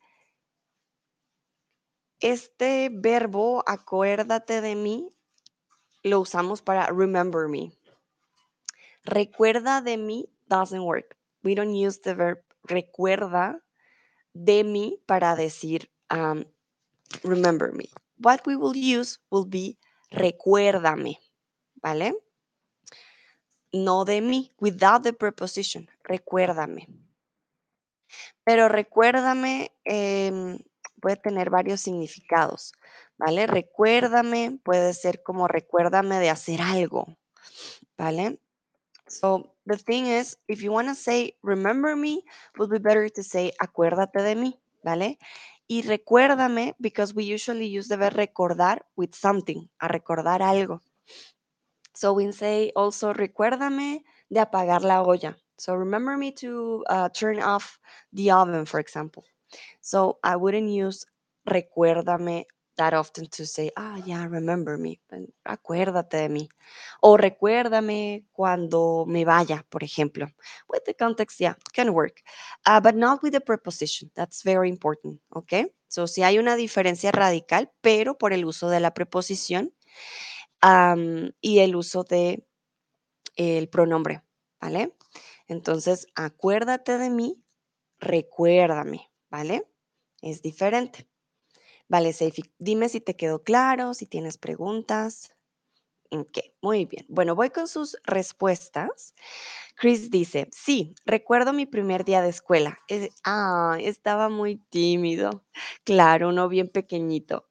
este 2.22 2.90
verbo, 2.90 3.62
acuérdate 3.68 4.62
de 4.62 4.76
mí, 4.76 5.14
lo 6.02 6.22
usamos 6.22 6.62
para 6.62 6.88
remember 6.88 7.50
me. 7.50 7.74
Recuerda 9.04 9.82
de 9.82 9.98
mí 9.98 10.30
doesn't 10.48 10.82
work. 10.82 11.18
We 11.44 11.56
don't 11.56 11.76
use 11.76 12.00
the 12.00 12.14
verb 12.14 12.42
recuerda 12.64 13.62
de 14.34 14.64
mí 14.64 15.00
para 15.06 15.36
decir 15.36 15.90
um, 16.12 16.44
remember 17.24 17.72
me. 17.72 17.90
What 18.18 18.42
we 18.46 18.56
will 18.56 18.76
use 18.76 19.20
will 19.30 19.46
be 19.46 19.78
recuérdame, 20.12 21.20
¿vale? 21.76 22.16
No 23.72 24.06
de 24.06 24.22
mí, 24.22 24.54
without 24.60 25.04
the 25.04 25.14
preposition, 25.14 25.90
recuérdame. 26.04 26.88
Pero 28.44 28.70
recuérdame 28.70 29.72
em, 29.84 30.60
puede 31.02 31.18
tener 31.18 31.50
varios 31.50 31.82
significados, 31.82 32.74
¿vale? 33.18 33.48
Recuérdame 33.48 34.60
puede 34.64 34.94
ser 34.94 35.24
como 35.24 35.48
recuérdame 35.48 36.20
de 36.20 36.30
hacer 36.30 36.62
algo, 36.62 37.18
¿vale? 37.98 38.40
So 39.14 39.52
the 39.66 39.78
thing 39.78 40.08
is, 40.08 40.38
if 40.48 40.64
you 40.64 40.72
want 40.72 40.88
to 40.88 40.96
say 40.96 41.38
remember 41.44 41.96
me, 41.96 42.24
would 42.58 42.72
be 42.72 42.80
better 42.80 43.08
to 43.10 43.24
say 43.24 43.52
acuérdate 43.62 44.24
de 44.24 44.36
mí, 44.36 44.54
¿vale? 44.84 45.20
Y 45.70 45.84
recuérdame, 45.84 46.74
because 46.82 47.14
we 47.14 47.24
usually 47.24 47.68
use 47.68 47.88
the 47.88 47.98
verb 47.98 48.14
recordar 48.16 48.80
with 48.96 49.14
something, 49.14 49.70
a 49.82 49.88
recordar 49.88 50.42
algo. 50.42 50.82
So 51.96 52.14
we 52.14 52.32
say 52.32 52.72
also 52.76 53.14
recuérdame 53.14 54.04
de 54.30 54.40
apagar 54.40 54.82
la 54.82 55.04
olla. 55.04 55.38
So 55.60 55.76
remember 55.76 56.18
me 56.18 56.32
to 56.42 56.84
uh, 56.90 57.10
turn 57.10 57.40
off 57.40 57.80
the 58.14 58.32
oven, 58.32 58.66
for 58.66 58.80
example. 58.80 59.24
So 59.80 60.18
I 60.24 60.36
wouldn't 60.36 60.70
use 60.70 61.06
recuérdame 61.48 62.46
that 62.78 62.94
often 62.94 63.28
to 63.28 63.46
say, 63.46 63.70
ah, 63.78 63.98
yeah, 64.06 64.26
remember 64.26 64.78
me, 64.78 65.00
acuérdate 65.46 66.18
de 66.18 66.30
mí. 66.30 66.50
O 67.02 67.18
recuérdame 67.18 68.26
cuando 68.32 69.06
me 69.08 69.26
vaya, 69.26 69.66
por 69.70 69.84
ejemplo. 69.84 70.28
With 70.68 70.84
the 70.86 70.94
context, 70.96 71.40
yeah, 71.40 71.56
can 71.74 71.94
work. 71.94 72.22
Uh, 72.66 72.80
but 72.80 72.96
not 72.96 73.22
with 73.22 73.34
the 73.34 73.42
preposition. 73.42 74.10
That's 74.16 74.44
very 74.44 74.70
important, 74.70 75.20
okay? 75.36 75.72
So 75.88 76.08
si 76.08 76.24
hay 76.24 76.40
una 76.40 76.56
diferencia 76.56 77.12
radical, 77.12 77.72
pero 77.82 78.18
por 78.18 78.34
el 78.34 78.46
uso 78.46 78.70
de 78.70 78.80
la 78.80 78.94
preposición 78.94 79.74
y 81.42 81.60
el 81.60 81.76
uso 81.76 82.04
de 82.04 82.46
el 83.36 83.70
pronombre, 83.70 84.24
¿vale? 84.60 84.96
Entonces, 85.48 86.08
acuérdate 86.16 86.98
de 86.98 87.10
mí, 87.10 87.44
recuérdame, 88.00 89.12
¿vale? 89.30 89.68
Es 90.22 90.42
diferente. 90.42 91.08
Vale, 91.90 92.14
Seifi, 92.14 92.44
dime 92.58 92.90
si 92.90 93.02
te 93.02 93.16
quedó 93.16 93.44
claro, 93.44 93.94
si 93.94 94.06
tienes 94.06 94.38
preguntas. 94.38 95.32
Ok, 96.12 96.40
muy 96.62 96.86
bien. 96.86 97.06
Bueno, 97.10 97.36
voy 97.36 97.50
con 97.52 97.68
sus 97.68 97.98
respuestas. 98.06 99.16
Chris 99.76 100.12
dice, 100.12 100.50
sí, 100.54 100.96
recuerdo 101.06 101.54
mi 101.54 101.66
primer 101.68 102.06
día 102.06 102.22
de 102.22 102.30
escuela. 102.30 102.80
Eh, 102.90 103.10
ah, 103.26 103.78
estaba 103.82 104.30
muy 104.30 104.58
tímido. 104.58 105.46
Claro, 105.86 106.30
uno 106.30 106.50
bien 106.50 106.70
pequeñito. 106.70 107.48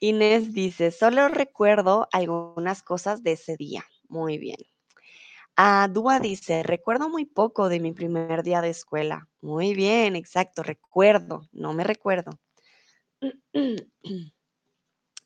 Inés 0.00 0.54
dice, 0.54 0.90
solo 0.92 1.28
recuerdo 1.28 2.08
algunas 2.12 2.82
cosas 2.82 3.22
de 3.24 3.32
ese 3.32 3.56
día. 3.56 3.84
Muy 4.08 4.38
bien. 4.38 4.58
Ah, 5.56 5.88
Dúa 5.92 6.20
dice, 6.20 6.62
recuerdo 6.62 7.08
muy 7.08 7.24
poco 7.26 7.68
de 7.68 7.80
mi 7.80 7.92
primer 7.92 8.42
día 8.42 8.60
de 8.62 8.70
escuela. 8.70 9.28
Muy 9.40 9.74
bien, 9.74 10.16
exacto, 10.16 10.62
recuerdo, 10.62 11.42
no 11.52 11.72
me 11.74 11.84
recuerdo. 11.84 12.32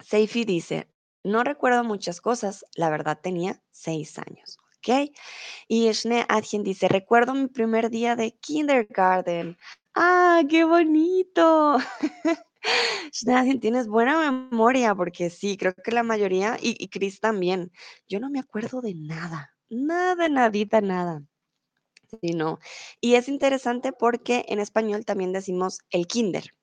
Seifi 0.00 0.44
dice, 0.44 0.88
no 1.24 1.44
recuerdo 1.44 1.84
muchas 1.84 2.20
cosas, 2.20 2.64
la 2.74 2.90
verdad 2.90 3.18
tenía 3.22 3.62
seis 3.70 4.18
años, 4.18 4.58
¿ok? 4.78 5.10
Y 5.68 5.90
Shne 5.92 6.24
Adjen 6.28 6.62
dice, 6.62 6.88
recuerdo 6.88 7.34
mi 7.34 7.48
primer 7.48 7.90
día 7.90 8.16
de 8.16 8.32
kindergarten. 8.40 9.58
¡Ah, 9.94 10.42
qué 10.48 10.64
bonito! 10.64 11.78
Shne 13.12 13.58
tienes 13.60 13.88
buena 13.88 14.30
memoria, 14.30 14.94
porque 14.94 15.30
sí, 15.30 15.56
creo 15.56 15.74
que 15.74 15.90
la 15.92 16.02
mayoría, 16.02 16.56
y, 16.60 16.76
y 16.78 16.88
Chris 16.88 17.20
también, 17.20 17.72
yo 18.08 18.20
no 18.20 18.30
me 18.30 18.40
acuerdo 18.40 18.80
de 18.80 18.94
nada, 18.94 19.52
nada, 19.68 20.28
nadita, 20.28 20.80
nada. 20.80 21.22
Sí, 22.22 22.34
no. 22.34 22.58
Y 23.00 23.14
es 23.16 23.28
interesante 23.28 23.92
porque 23.92 24.44
en 24.48 24.60
español 24.60 25.04
también 25.04 25.32
decimos 25.32 25.80
el 25.90 26.06
kinder. 26.06 26.54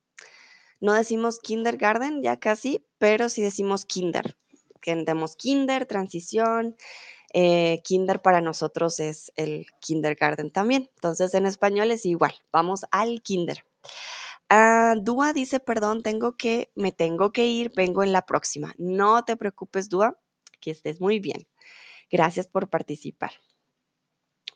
No 0.85 0.93
decimos 0.93 1.39
kindergarten 1.39 2.21
ya 2.23 2.37
casi, 2.39 2.85
pero 2.99 3.29
sí 3.29 3.41
decimos 3.41 3.85
kinder. 3.85 4.37
Entendemos 4.75 5.35
kinder, 5.35 5.85
transición. 5.87 6.75
eh, 7.33 7.81
kinder 7.83 8.21
para 8.21 8.41
nosotros 8.41 8.99
es 8.99 9.31
el 9.35 9.65
kindergarten 9.81 10.51
también. 10.51 10.89
Entonces 10.95 11.33
en 11.33 11.45
español 11.47 11.91
es 11.91 12.05
igual. 12.05 12.33
Vamos 12.51 12.85
al 12.91 13.21
kinder. 13.23 13.65
Ah, 14.49 14.95
Dúa 15.01 15.33
dice, 15.33 15.59
perdón, 15.59 16.03
tengo 16.03 16.37
que, 16.37 16.71
me 16.75 16.91
tengo 16.91 17.31
que 17.31 17.45
ir, 17.47 17.71
vengo 17.75 18.03
en 18.03 18.11
la 18.13 18.25
próxima. 18.25 18.73
No 18.77 19.23
te 19.25 19.37
preocupes, 19.37 19.89
Dúa, 19.89 20.17
que 20.61 20.71
estés 20.71 21.01
muy 21.01 21.19
bien. 21.19 21.47
Gracias 22.11 22.47
por 22.47 22.69
participar. 22.69 23.31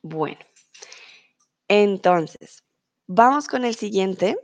Bueno, 0.02 0.40
entonces, 1.70 2.64
vamos 3.08 3.48
con 3.48 3.66
el 3.66 3.76
siguiente. 3.76 4.38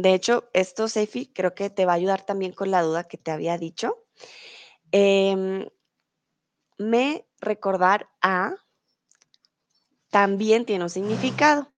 De 0.00 0.14
hecho, 0.14 0.48
esto, 0.54 0.88
Seifi, 0.88 1.26
creo 1.26 1.54
que 1.54 1.68
te 1.68 1.84
va 1.84 1.92
a 1.92 1.96
ayudar 1.96 2.24
también 2.24 2.52
con 2.52 2.70
la 2.70 2.80
duda 2.80 3.04
que 3.04 3.18
te 3.18 3.30
había 3.30 3.58
dicho. 3.58 4.06
Em, 4.92 5.68
me 6.78 7.28
recordar 7.38 8.08
a 8.22 8.54
también 10.08 10.64
tiene 10.64 10.84
un 10.84 10.90
significado 10.90 11.70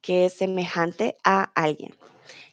que 0.00 0.26
es 0.26 0.34
semejante 0.34 1.16
a 1.24 1.42
alguien. 1.56 1.92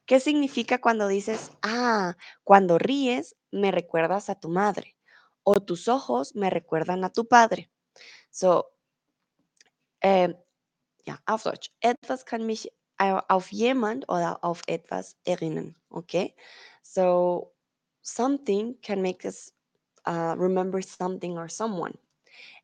¿Qué 0.07 0.19
significa 0.19 0.81
cuando 0.81 1.07
dices, 1.07 1.51
ah, 1.61 2.17
cuando 2.43 2.79
ríes 2.79 3.35
me 3.51 3.69
recuerdas 3.69 4.31
a 4.31 4.35
tu 4.39 4.49
madre 4.49 4.97
o 5.43 5.61
tus 5.61 5.87
ojos 5.89 6.35
me 6.35 6.49
recuerdan 6.49 7.03
a 7.03 7.11
tu 7.11 7.27
padre? 7.27 7.69
So, 8.31 8.71
ja, 11.05 11.21
auf 11.27 11.43
Deutsch. 11.43 11.69
Etwas 11.81 12.25
kann 12.25 12.45
mich 12.47 12.69
auf 13.11 13.51
jemand 13.51 14.07
oder 14.09 14.39
auf 14.43 14.61
etwas 14.67 15.15
erinnern. 15.25 15.75
Okay? 15.91 16.35
So, 16.81 17.51
something 18.01 18.75
can 18.81 19.01
make 19.01 19.25
us 19.25 19.51
uh, 20.05 20.35
remember 20.37 20.81
something 20.81 21.37
or 21.37 21.49
someone. 21.49 21.97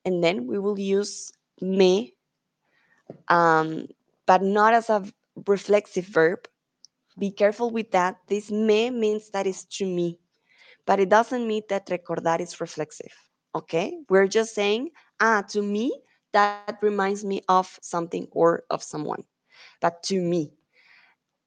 And 0.06 0.24
then 0.24 0.48
we 0.48 0.60
will 0.60 0.80
use 0.80 1.32
me, 1.62 2.16
um, 3.28 3.88
but 4.26 4.42
not 4.42 4.74
as 4.74 4.90
a 4.90 5.04
reflexive 5.48 6.06
verb. 6.06 6.48
Be 7.18 7.32
careful 7.32 7.70
with 7.70 7.92
that. 7.92 8.18
This 8.28 8.50
me 8.50 8.90
means 8.90 9.30
that 9.32 9.46
is 9.48 9.66
to 9.78 9.86
me, 9.86 10.20
but 10.86 11.00
it 11.00 11.10
doesn't 11.10 11.46
mean 11.46 11.64
that 11.70 11.88
recordar 11.88 12.40
is 12.40 12.62
reflexive. 12.62 13.14
Okay? 13.56 14.00
We're 14.10 14.28
just 14.28 14.56
saying, 14.56 14.92
ah, 15.20 15.44
to 15.50 15.62
me, 15.62 15.92
that 16.32 16.78
reminds 16.82 17.26
me 17.26 17.42
of 17.50 17.78
something 17.82 18.28
or 18.32 18.64
of 18.70 18.84
someone. 18.84 19.24
But 19.80 20.04
to 20.04 20.16
me, 20.16 20.52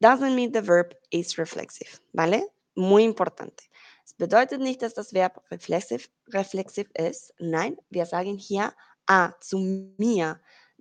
doesn't 0.00 0.34
mean 0.34 0.52
the 0.52 0.62
verb 0.62 0.94
is 1.10 1.38
reflexive, 1.38 2.00
¿vale? 2.12 2.42
Muy 2.76 3.04
importante. 3.04 3.64
Es 4.04 4.14
bedeutet 4.14 4.60
nicht, 4.60 4.82
dass 4.82 4.94
das 4.94 5.12
Verb 5.12 5.42
reflexiv, 5.50 6.08
reflexiv 6.32 6.90
ist. 6.94 7.32
Nein, 7.38 7.76
wir 7.90 8.06
sagen 8.06 8.36
hier 8.36 8.72
ah, 9.06 9.32
zu 9.40 9.58
mir. 9.98 10.40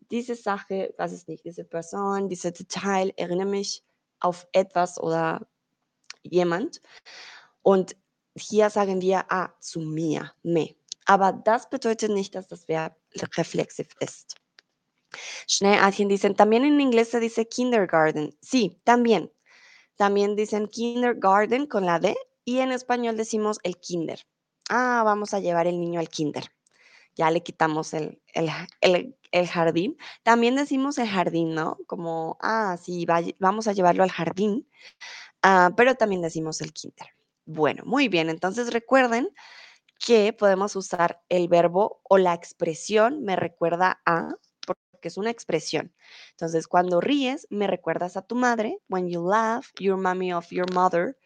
Diese 0.09 0.35
Sache, 0.35 0.93
was 0.97 1.11
ist 1.11 1.27
nicht, 1.27 1.45
diese 1.45 1.63
Person, 1.63 2.29
dieser 2.29 2.51
Detail 2.51 3.13
erinnere 3.15 3.47
mich 3.47 3.83
auf 4.19 4.47
etwas 4.51 4.99
oder 4.99 5.47
jemand. 6.23 6.81
Und 7.61 7.95
hier 8.35 8.69
sagen 8.69 9.01
wir 9.01 9.31
ah, 9.31 9.49
zu 9.59 9.79
mir, 9.81 10.31
me. 10.43 10.75
Aber 11.05 11.33
das 11.33 11.69
bedeutet 11.69 12.11
nicht, 12.11 12.35
dass 12.35 12.47
das 12.47 12.67
Verb 12.67 12.95
reflexiv 13.37 13.87
ist. 13.99 14.35
Schnell, 15.47 15.79
alguien 15.79 16.07
dicen, 16.07 16.35
también 16.35 16.65
en 16.65 16.81
inglés 16.81 17.09
se 17.09 17.19
dice 17.19 17.47
kindergarten. 17.47 18.37
Sí, 18.41 18.79
también. 18.83 19.31
También 19.97 20.35
dicen 20.35 20.67
kindergarten 20.67 21.67
con 21.67 21.85
la 21.85 21.99
D 21.99 22.15
y 22.45 22.59
en 22.59 22.71
español 22.71 23.17
decimos 23.17 23.59
el 23.63 23.77
kinder. 23.79 24.21
Ah, 24.69 25.03
vamos 25.05 25.33
a 25.33 25.39
llevar 25.39 25.67
el 25.67 25.79
niño 25.79 25.99
al 25.99 26.09
kinder. 26.09 26.45
Ya 27.15 27.31
le 27.31 27.43
quitamos 27.43 27.93
el, 27.93 28.21
el, 28.33 28.49
el- 28.81 29.17
el 29.31 29.47
jardín. 29.47 29.97
También 30.23 30.55
decimos 30.55 30.97
el 30.99 31.07
jardín, 31.09 31.55
¿no? 31.55 31.77
Como, 31.87 32.37
ah, 32.41 32.77
sí, 32.81 33.05
vamos 33.39 33.67
a 33.67 33.73
llevarlo 33.73 34.03
al 34.03 34.11
jardín. 34.11 34.67
Ah, 35.43 35.71
pero 35.75 35.95
también 35.95 36.21
decimos 36.21 36.61
el 36.61 36.73
kinder. 36.73 37.07
Bueno, 37.45 37.83
muy 37.85 38.07
bien. 38.07 38.29
Entonces 38.29 38.71
recuerden 38.73 39.29
que 39.99 40.33
podemos 40.33 40.75
usar 40.75 41.21
el 41.29 41.47
verbo 41.47 42.01
o 42.03 42.17
la 42.17 42.33
expresión 42.33 43.23
me 43.23 43.35
recuerda 43.35 44.01
a, 44.05 44.29
porque 45.01 45.07
es 45.07 45.17
una 45.17 45.31
expresión. 45.31 45.91
Entonces, 46.31 46.67
cuando 46.67 47.01
ríes, 47.01 47.47
me 47.49 47.65
recuerdas 47.65 48.17
a 48.17 48.21
tu 48.21 48.35
madre. 48.35 48.77
When 48.87 49.07
you 49.07 49.27
laugh, 49.27 49.71
your 49.79 49.97
mommy 49.97 50.31
of 50.31 50.51
your 50.51 50.71
mother. 50.71 51.17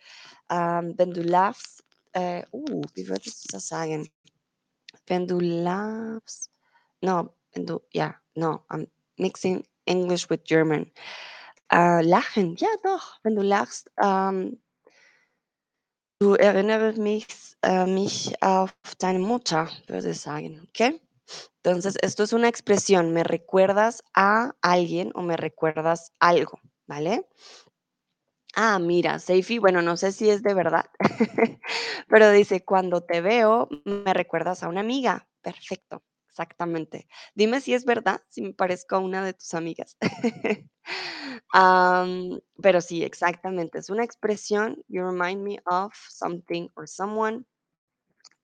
Um, 0.50 0.96
wenn 0.98 1.12
du 1.12 1.22
laughst, 1.22 1.84
äh, 2.14 2.46
uh, 2.52 2.82
wie 2.94 3.06
würdest 3.10 3.44
du 3.44 3.52
das 3.52 3.68
sagen? 3.68 4.10
Wenn 5.08 5.28
du 5.28 5.42
laughst, 5.42 6.52
no, 7.02 7.36
wenn 7.54 7.66
du, 7.66 7.82
ja, 7.92 8.16
no, 8.36 8.64
I'm 8.70 8.88
mixing 9.18 9.66
English 9.86 10.30
with 10.30 10.46
German. 10.46 10.90
Äh, 11.70 12.02
lachen, 12.02 12.56
ja 12.56 12.70
doch, 12.82 13.20
wenn 13.24 13.36
du 13.36 13.42
lachst, 13.42 13.92
ähm, 14.02 14.62
Du 16.22 16.34
erinnerst 16.34 16.98
mich, 16.98 17.28
äh, 17.62 17.86
mich 17.86 18.42
auf 18.42 18.74
deine 19.00 19.20
Mutter, 19.20 19.70
würde 19.88 20.12
ich 20.12 20.22
sagen, 20.22 20.66
¿ok? 20.70 20.98
Entonces, 21.64 21.98
esto 22.02 22.24
es 22.24 22.34
una 22.34 22.48
expresión, 22.50 23.12
me 23.14 23.24
recuerdas 23.24 24.04
a 24.14 24.54
alguien 24.62 25.12
o 25.16 25.22
me 25.22 25.38
recuerdas 25.38 26.14
algo, 26.20 26.60
¿vale? 26.88 27.28
Ah, 28.56 28.80
mira, 28.80 29.20
Seifi, 29.20 29.58
bueno, 29.60 29.82
no 29.82 29.98
sé 29.98 30.12
si 30.14 30.30
es 30.30 30.42
de 30.42 30.54
verdad, 30.54 30.86
pero 32.08 32.32
dice, 32.32 32.64
cuando 32.64 33.02
te 33.04 33.20
veo, 33.22 33.68
me 33.84 34.14
recuerdas 34.14 34.64
a 34.64 34.70
una 34.70 34.80
amiga. 34.82 35.28
Perfecto, 35.42 36.04
exactamente. 36.30 37.08
Dime 37.36 37.60
si 37.62 37.74
es 37.74 37.84
verdad, 37.86 38.22
si 38.30 38.42
me 38.42 38.54
parezco 38.54 38.96
a 38.96 39.00
una 39.00 39.24
de 39.26 39.34
tus 39.34 39.54
amigas. 39.54 39.98
Am, 41.54 42.40
pero 42.62 42.82
sí, 42.82 43.04
exactamente, 43.04 43.80
es 43.80 43.90
una 43.90 44.04
expresión, 44.04 44.84
you 44.88 45.04
remind 45.04 45.44
me 45.44 45.60
of 45.66 45.94
something 46.10 46.70
or 46.76 46.88
someone, 46.88 47.46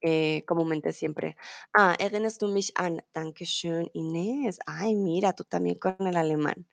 eh, 0.02 0.44
comúnmente 0.46 0.94
siempre. 0.94 1.36
Ah, 1.74 1.96
erinnerst 2.00 2.42
du 2.42 2.48
mich 2.48 2.72
an? 2.76 3.02
Dankeschön, 3.14 3.90
Inés. 3.94 4.60
Ay, 4.66 4.96
mira, 4.96 5.34
tú 5.34 5.44
también 5.44 5.78
con 5.80 5.96
el 6.08 6.18
alemán. 6.18 6.68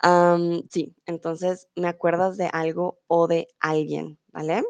Am, 0.00 0.62
sí, 0.70 0.94
entonces 1.06 1.68
me 1.76 1.88
acuerdas 1.88 2.36
de 2.36 2.46
algo 2.46 3.00
o 3.06 3.28
de 3.28 3.48
alguien, 3.60 4.18
¿vale? 4.32 4.64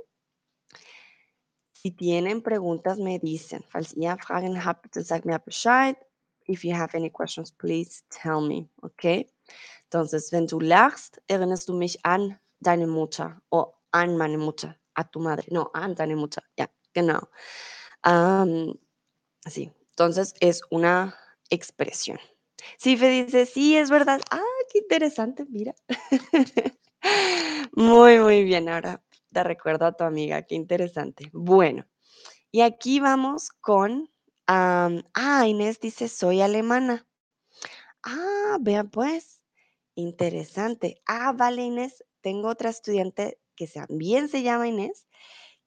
Si 1.73 1.91
tienen 1.91 2.43
preguntas, 2.43 2.99
me 2.99 3.19
dicen. 3.19 3.65
Falls 3.69 3.95
ihr 3.97 4.17
Fragen 4.19 4.65
habt, 4.65 4.83
bitte 4.83 5.03
sagt 5.03 5.25
mir 5.25 5.39
Bescheid. 5.41 5.97
If 6.47 6.65
you 6.65 6.75
have 6.75 6.95
any 6.95 7.11
questions, 7.11 7.51
please 7.53 8.03
tell 8.11 8.41
me, 8.41 8.69
okay? 8.83 9.29
Entonces, 9.85 10.33
wenn 10.33 10.47
du 10.47 10.61
lachst, 10.61 11.21
erinnerst 11.29 11.69
du 11.69 11.75
mich 11.75 11.99
an 12.05 12.39
deine 12.61 12.87
Mutter 12.87 13.41
o 13.51 13.75
an 13.91 14.17
meine 14.17 14.39
Mutter, 14.39 14.77
a 14.95 15.05
tu 15.05 15.19
madre. 15.21 15.47
No, 15.51 15.71
an 15.73 15.95
deine 15.95 16.17
Mutter, 16.17 16.43
ja, 16.59 16.67
genau. 16.95 17.29
Am, 18.03 18.75
sí, 19.51 19.73
entonces 19.91 20.35
es 20.41 20.63
una 20.71 21.17
expresión. 21.51 22.19
Sife 22.79 23.09
dice, 23.09 23.47
sí, 23.47 23.77
es 23.77 23.91
verdad. 23.91 24.21
Ah, 24.31 24.43
qué 24.73 24.79
interesante, 24.81 25.45
mira. 25.49 25.75
Muy, 27.75 28.19
muy 28.19 28.45
bien. 28.45 28.69
Ahora 28.69 29.03
te 29.33 29.43
recuerdo 29.45 29.87
a 29.87 29.93
tu 29.93 30.05
amiga, 30.05 30.43
qué 30.43 30.55
interesante. 30.55 31.31
Bueno, 31.33 31.87
y 32.53 32.63
aquí 32.63 33.01
vamos 33.01 33.51
con, 33.61 34.11
ah, 34.47 34.91
Inés 35.47 35.81
dice, 35.81 36.09
soy 36.09 36.43
alemana. 36.43 37.07
Ah, 38.05 38.59
vean 38.61 38.91
pues, 38.91 39.41
interesante. 39.95 41.03
Ah, 41.07 41.33
vale, 41.33 41.63
Inés, 41.65 42.05
tengo 42.21 42.49
otra 42.49 42.71
estudiante 42.71 43.39
que 43.57 43.69
también 43.69 44.29
se 44.29 44.43
llama 44.43 44.69
Inés, 44.69 45.07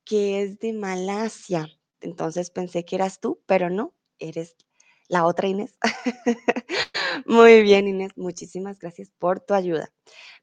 que 0.06 0.42
es 0.42 0.60
de 0.60 0.74
Malasia. 0.74 1.68
Entonces 2.02 2.52
pensé 2.52 2.86
que 2.86 2.96
eras 2.96 3.20
tú, 3.20 3.42
pero 3.46 3.70
no, 3.70 3.94
eres 4.20 4.56
la 5.08 5.26
otra 5.26 5.48
Inés. 5.48 5.78
Muy 7.26 7.62
bien, 7.64 7.88
Inés, 7.88 8.12
muchísimas 8.16 8.80
gracias 8.80 9.12
por 9.18 9.40
tu 9.40 9.54
ayuda. 9.54 9.92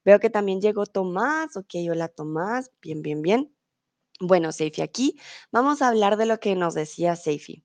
Veo 0.05 0.19
que 0.19 0.31
también 0.31 0.61
llegó 0.61 0.87
Tomás. 0.87 1.57
Ok, 1.57 1.75
hola 1.91 2.09
Tomás. 2.09 2.71
Bien, 2.81 3.03
bien, 3.03 3.23
bien. 3.23 3.55
Bueno, 4.21 4.53
Seifi, 4.53 4.83
aquí 4.83 5.19
vamos 5.51 5.83
a 5.83 5.89
hablar 5.89 6.17
de 6.17 6.27
lo 6.27 6.39
que 6.39 6.55
nos 6.55 6.75
decía 6.75 7.17
Seifi. 7.17 7.65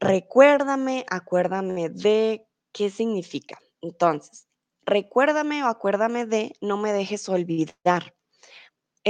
Recuérdame, 0.00 1.04
acuérdame 1.10 1.88
de 1.88 2.46
qué 2.72 2.90
significa. 2.90 3.58
Entonces, 3.80 4.48
recuérdame 4.82 5.64
o 5.64 5.66
acuérdame 5.66 6.26
de 6.26 6.54
no 6.60 6.76
me 6.76 6.92
dejes 6.92 7.28
olvidar. 7.28 8.14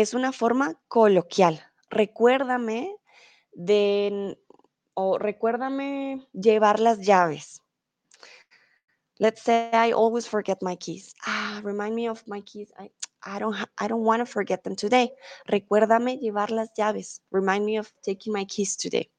Es 0.01 0.15
una 0.15 0.31
forma 0.31 0.81
coloquial. 0.87 1.61
Recuérdame 1.91 2.95
de 3.51 4.39
o 4.95 5.19
recuérdame 5.19 6.25
llevar 6.33 6.79
las 6.79 7.01
llaves. 7.01 7.63
Let's 9.19 9.43
say 9.43 9.71
I 9.73 9.91
always 9.91 10.29
forget 10.29 10.63
my 10.63 10.77
keys. 10.77 11.17
Ah, 11.27 11.61
remind 11.65 11.97
me 11.97 12.09
of 12.09 12.23
my 12.29 12.43
keys. 12.43 12.73
I, 12.79 12.93
I 13.25 13.41
don't 13.41 13.57
I 13.77 13.89
don't 13.89 14.05
want 14.05 14.21
to 14.21 14.27
forget 14.27 14.63
them 14.63 14.77
today. 14.77 15.11
Recuérdame 15.49 16.21
llevar 16.21 16.53
las 16.53 16.69
llaves. 16.77 17.21
Remind 17.33 17.65
me 17.65 17.81
of 17.81 17.93
taking 18.01 18.33
my 18.33 18.45
keys 18.45 18.77
today. 18.77 19.11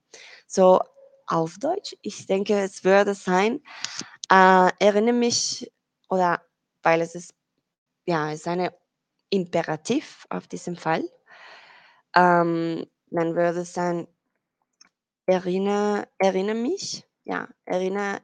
So 0.47 0.79
auf 1.27 1.57
Deutsch, 1.59 1.93
ich 2.03 2.25
denke, 2.25 2.57
es 2.57 2.85
würde 2.85 3.15
sein, 3.15 3.61
äh, 4.31 4.71
erinnere 4.79 5.11
mich 5.13 5.69
oder 6.09 6.41
weil 6.83 7.01
es 7.01 7.15
ist 7.15 7.33
ja, 8.05 8.31
es 8.31 8.47
eine 8.47 8.73
Imperativ 9.29 10.25
auf 10.29 10.47
diesem 10.47 10.75
Fall. 10.75 11.03
Ähm, 12.15 12.85
dann 13.07 13.35
würde 13.35 13.61
es 13.61 13.73
sein, 13.73 14.07
erinnere, 15.25 16.07
erinnere 16.17 16.55
mich, 16.55 17.05
ja, 17.23 17.47
erinnere, 17.65 18.21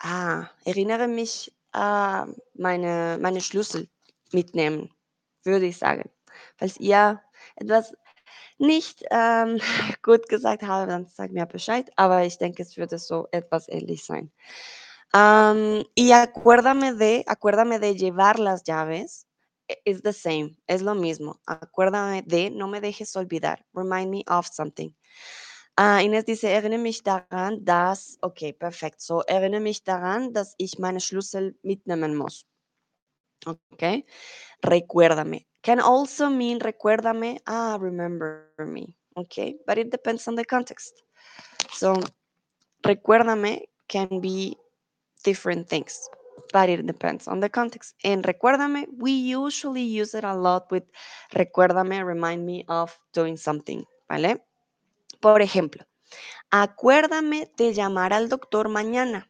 ah, 0.00 0.46
erinnere 0.64 1.08
mich, 1.08 1.52
äh, 1.74 2.24
meine, 2.54 3.18
meine 3.20 3.40
Schlüssel 3.40 3.88
mitnehmen, 4.32 4.90
würde 5.44 5.66
ich 5.66 5.78
sagen. 5.78 6.10
Falls 6.56 6.78
ihr 6.78 7.20
etwas 7.56 7.92
nicht 8.58 9.04
ähm, 9.10 9.60
gut 10.02 10.28
gesagt 10.28 10.62
habe, 10.62 10.90
dann 10.90 11.06
sagt 11.06 11.32
mir 11.32 11.46
Bescheid, 11.46 11.90
aber 11.96 12.24
ich 12.24 12.38
denke, 12.38 12.62
es 12.62 12.76
würde 12.76 12.98
so 12.98 13.28
etwas 13.32 13.68
ähnlich 13.68 14.04
sein. 14.04 14.32
Am, 15.12 15.84
y 15.94 16.12
acuérdame 16.12 16.94
de, 16.94 17.24
acuérdame 17.26 17.78
de 17.78 17.94
llevar 17.94 18.38
las 18.38 18.62
llaves. 18.66 19.26
Is 19.84 20.02
the 20.02 20.12
same, 20.12 20.56
es 20.66 20.82
lo 20.82 20.94
mismo. 20.94 21.40
Acuérdame 21.46 22.22
de, 22.22 22.50
no 22.50 22.68
me 22.68 22.80
dejes 22.80 23.16
olvidar. 23.16 23.64
Remind 23.72 24.10
me 24.10 24.24
of 24.26 24.46
something. 24.46 24.94
Ah, 25.76 26.02
Ines 26.02 26.24
dice, 26.24 26.44
erinnere 26.44 26.78
mich 26.78 27.02
daran, 27.02 27.64
dass, 27.64 28.18
okay, 28.20 28.52
perfekt. 28.52 29.00
So, 29.00 29.22
erinnere 29.22 29.60
mich 29.60 29.82
daran, 29.82 30.32
dass 30.32 30.54
ich 30.58 30.78
meine 30.78 31.00
Schlüssel 31.00 31.56
mitnehmen 31.62 32.14
muss. 32.14 32.44
Okay. 33.46 34.04
Recuérdame. 34.62 35.46
Can 35.62 35.80
also 35.80 36.28
mean 36.28 36.60
recuérdame, 36.60 37.40
ah, 37.46 37.76
remember 37.80 38.52
me. 38.58 38.94
Okay. 39.16 39.56
But 39.66 39.78
it 39.78 39.90
depends 39.90 40.28
on 40.28 40.36
the 40.36 40.44
context. 40.44 41.02
So, 41.72 41.94
recuérdame 42.84 43.62
can 43.88 44.20
be 44.20 44.56
different 45.24 45.68
things, 45.68 46.08
but 46.52 46.68
it 46.68 46.86
depends 46.86 47.28
on 47.28 47.40
the 47.40 47.48
context. 47.48 47.94
And 48.04 48.24
recuérdame, 48.24 48.86
we 48.98 49.12
usually 49.12 49.82
use 49.82 50.14
it 50.14 50.24
a 50.24 50.34
lot 50.34 50.70
with 50.70 50.84
recuérdame, 51.34 52.04
remind 52.04 52.44
me 52.44 52.64
of 52.68 52.98
doing 53.12 53.36
something, 53.36 53.84
¿vale? 54.08 54.42
Por 55.20 55.40
ejemplo, 55.40 55.84
acuérdame 56.50 57.50
de 57.56 57.72
llamar 57.72 58.12
al 58.12 58.28
doctor 58.28 58.68
mañana. 58.68 59.28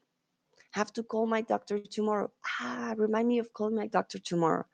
Have 0.73 0.93
to 0.95 1.05
call 1.05 1.27
my 1.27 1.43
doctor 1.43 1.81
tomorrow. 1.81 2.33
Ah, 2.61 2.95
remind 2.97 3.29
me 3.29 3.39
of 3.41 3.53
calling 3.53 3.77
my 3.77 3.89
doctor 3.89 4.19
tomorrow. 4.19 4.65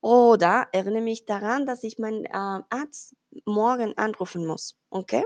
Oder 0.00 0.68
erinnere 0.72 1.02
mich 1.02 1.26
daran, 1.26 1.66
dass 1.66 1.84
ich 1.84 1.98
meinen 1.98 2.24
äh, 2.24 2.62
Arzt 2.70 3.16
morgen 3.46 3.96
anrufen 3.96 4.46
muss. 4.46 4.76
Okay? 4.90 5.24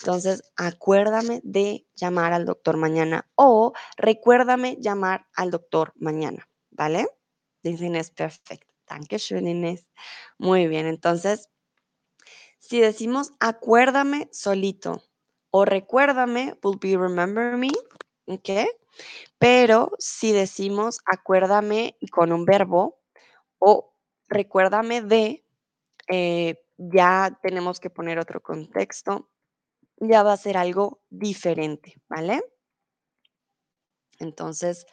Entonces, 0.00 0.44
acuérdame 0.56 1.40
de 1.42 1.86
llamar 1.96 2.32
al 2.32 2.46
doctor 2.46 2.76
mañana 2.76 3.28
o 3.34 3.72
recuérdame 3.96 4.76
llamar 4.80 5.26
al 5.34 5.50
doctor 5.50 5.92
mañana, 5.96 6.48
¿vale? 6.70 7.08
Dice 7.62 7.86
Inés, 7.86 8.10
perfecto. 8.10 8.72
Dankeschön, 8.88 9.48
Inés. 9.48 9.86
Muy 10.38 10.68
bien, 10.68 10.86
entonces, 10.86 11.48
si 12.58 12.80
decimos 12.80 13.32
acuérdame 13.40 14.28
solito 14.32 15.02
o 15.50 15.64
recuérdame, 15.64 16.56
will 16.62 16.78
be 16.80 16.96
remember 16.96 17.56
me, 17.56 17.70
¿ok? 18.26 18.68
Pero 19.38 19.92
si 19.98 20.32
decimos 20.32 21.00
acuérdame 21.06 21.96
con 22.12 22.32
un 22.32 22.44
verbo 22.44 23.00
o 23.58 23.92
recuérdame 24.28 25.02
de, 25.02 25.44
eh, 26.08 26.60
ya 26.76 27.38
tenemos 27.42 27.80
que 27.80 27.90
poner 27.90 28.18
otro 28.18 28.40
contexto 28.40 29.28
ya 30.00 30.22
va 30.22 30.32
a 30.34 30.36
ser 30.36 30.56
algo 30.56 31.00
diferente, 31.10 32.00
¿vale? 32.08 32.42
Entonces, 34.18 34.86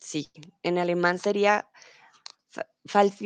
sí, 0.00 0.30
en 0.62 0.78
alemán 0.78 1.18
sería, 1.18 1.68
falls 2.86 3.18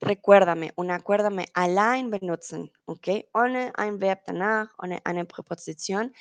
recuérdame, 0.00 0.72
un 0.76 0.90
acuérdame, 0.90 1.46
allein 1.54 2.10
benutzen, 2.10 2.70
¿ok? 2.86 3.08
Ohne 3.34 3.72
ein 3.76 4.00
Verb 4.00 4.20
danach, 4.26 4.74
ohne 4.78 5.00
eine 5.04 5.24
Präposition. 5.24 6.12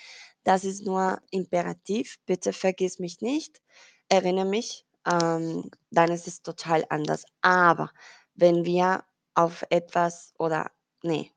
Das 0.43 0.63
ist 0.63 0.86
nur 0.86 1.21
imperativ. 1.31 2.17
Bitte 2.25 2.53
vergiss 2.53 2.99
mich 2.99 3.21
nicht, 3.21 3.61
erinnere 4.09 4.45
mich, 4.45 4.86
dann 5.03 6.11
ist 6.11 6.27
es 6.27 6.41
total 6.41 6.86
anders. 6.89 7.25
Aber 7.41 7.91
wenn 8.36 8.65
wir 8.65 9.03
auf 9.36 9.63
etwas 9.69 10.33
oder, 10.39 10.71
nee, 11.03 11.34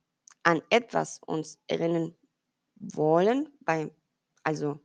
an 0.49 0.63
etwas 0.71 1.21
uns 1.27 1.59
erinnern 1.67 2.17
wollen, 2.77 3.53
bei, 3.61 3.91
also 4.45 4.81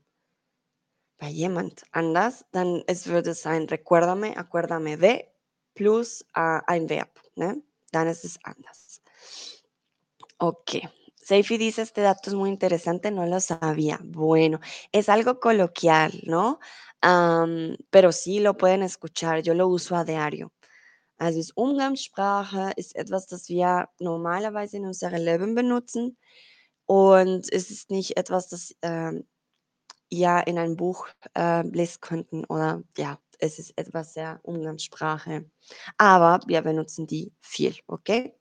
bei 1.18 1.30
jemand 1.30 1.84
anders, 1.94 2.46
dann 2.52 2.84
es 2.88 3.08
würde 3.08 3.34
sein, 3.34 3.70
recuérdame, 3.70 4.36
acuérdame 4.36 4.98
de, 4.98 5.26
plus 5.74 6.22
uh, 6.36 6.60
ein 6.68 6.90
Verb, 6.90 7.18
¿no? 7.36 7.64
Dann 7.94 8.08
es 8.08 8.26
es 8.26 8.38
anders. 8.44 9.02
Ok. 10.40 10.82
Seifi 11.16 11.58
dice, 11.58 11.84
este 11.84 12.02
dato 12.02 12.30
es 12.30 12.36
muy 12.36 12.50
interesante, 12.50 13.10
no 13.10 13.26
lo 13.26 13.40
sabía. 13.40 13.98
Bueno, 14.04 14.60
es 14.92 15.08
algo 15.08 15.40
coloquial, 15.40 16.12
¿no? 16.26 16.60
Pero 17.90 18.12
sí 18.12 18.40
lo 18.42 18.58
pueden 18.58 18.84
escuchar, 18.84 19.42
yo 19.42 19.54
lo 19.54 19.70
uso 19.70 19.96
a 19.96 20.04
diario. 20.04 20.52
Also 21.18 21.40
ist 21.40 21.56
Umgangssprache 21.56 22.72
ist 22.76 22.96
etwas, 22.96 23.28
das 23.28 23.50
wir 23.50 23.88
normalerweise 24.00 24.78
in 24.78 24.86
unserem 24.86 25.24
Leben 25.24 25.56
benutzen 25.56 26.18
und 26.86 27.52
es 27.52 27.72
ist 27.72 27.92
nicht 27.92 28.18
etwas, 28.18 28.50
das 28.50 28.76
ähm, 28.82 29.26
ja 30.10 30.40
in 30.40 30.58
einem 30.58 30.76
Buch 30.76 31.08
äh, 31.38 31.62
lesen 31.68 32.02
könnten 32.02 32.46
oder 32.46 32.84
ja, 32.98 33.20
es 33.40 33.60
ist 33.60 33.74
etwas 33.78 34.14
sehr 34.14 34.40
Umgangssprache. 34.44 35.50
Aber 35.98 36.40
wir 36.48 36.62
benutzen 36.62 37.08
die 37.08 37.34
viel, 37.42 37.76
okay? 37.88 38.34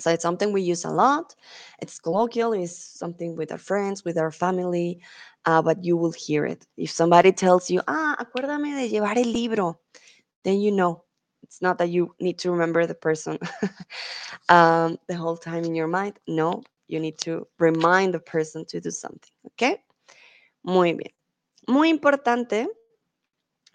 So 0.00 0.10
it's 0.10 0.22
something 0.22 0.54
we 0.54 0.60
use 0.60 0.86
a 0.86 0.92
lot. 0.92 1.34
It's 1.82 2.00
colloquial, 2.00 2.52
it's 2.52 2.98
something 2.98 3.36
with 3.36 3.50
our 3.50 3.58
friends, 3.58 4.04
with 4.04 4.16
our 4.16 4.30
family, 4.30 5.02
uh, 5.44 5.60
but 5.60 5.84
you 5.84 5.96
will 5.96 6.12
hear 6.12 6.44
it. 6.46 6.66
If 6.76 6.92
somebody 6.92 7.32
tells 7.32 7.68
you, 7.68 7.80
ah, 7.88 8.16
acuérdame 8.16 8.76
de 8.76 8.88
llevar 8.88 9.16
el 9.16 9.32
libro, 9.32 9.80
then 10.44 10.60
you 10.60 10.70
know 10.70 11.04
it's 11.48 11.62
not 11.62 11.78
that 11.78 11.88
you 11.88 12.14
need 12.20 12.38
to 12.38 12.50
remember 12.52 12.86
the 12.86 12.94
person 12.94 13.38
um, 14.50 14.98
the 15.08 15.14
whole 15.14 15.36
time 15.36 15.64
in 15.64 15.74
your 15.74 15.88
mind. 15.88 16.18
No, 16.26 16.62
you 16.88 17.00
need 17.00 17.18
to 17.20 17.48
remind 17.58 18.12
the 18.12 18.20
person 18.20 18.66
to 18.66 18.80
do 18.80 18.90
something. 18.90 19.32
¿Ok? 19.44 19.80
Muy 20.62 20.92
bien. 20.92 21.12
Muy 21.66 21.88
importante, 21.88 22.68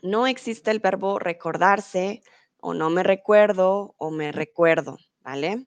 no 0.04 0.28
existe 0.28 0.70
el 0.70 0.80
verbo 0.80 1.18
recordarse 1.18 2.22
o 2.62 2.74
no 2.74 2.90
me 2.90 3.02
recuerdo 3.02 3.96
o 3.98 4.12
me 4.12 4.32
recuerdo, 4.32 4.98
¿vale? 5.22 5.66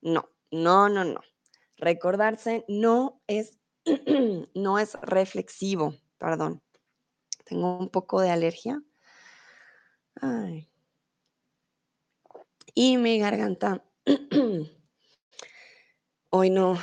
No, 0.00 0.28
no, 0.52 0.88
no, 0.88 1.04
no. 1.04 1.20
Recordarse 1.76 2.64
no 2.68 3.20
es, 3.26 3.58
no 4.54 4.78
es 4.78 4.94
reflexivo, 5.02 5.94
perdón. 6.18 6.62
Tengo 7.44 7.78
un 7.78 7.90
poco 7.90 8.20
de 8.20 8.30
alergia. 8.30 8.82
Ay 10.20 10.68
y 12.76 12.98
mi 12.98 13.18
garganta 13.18 13.82
hoy 16.28 16.50
no, 16.50 16.78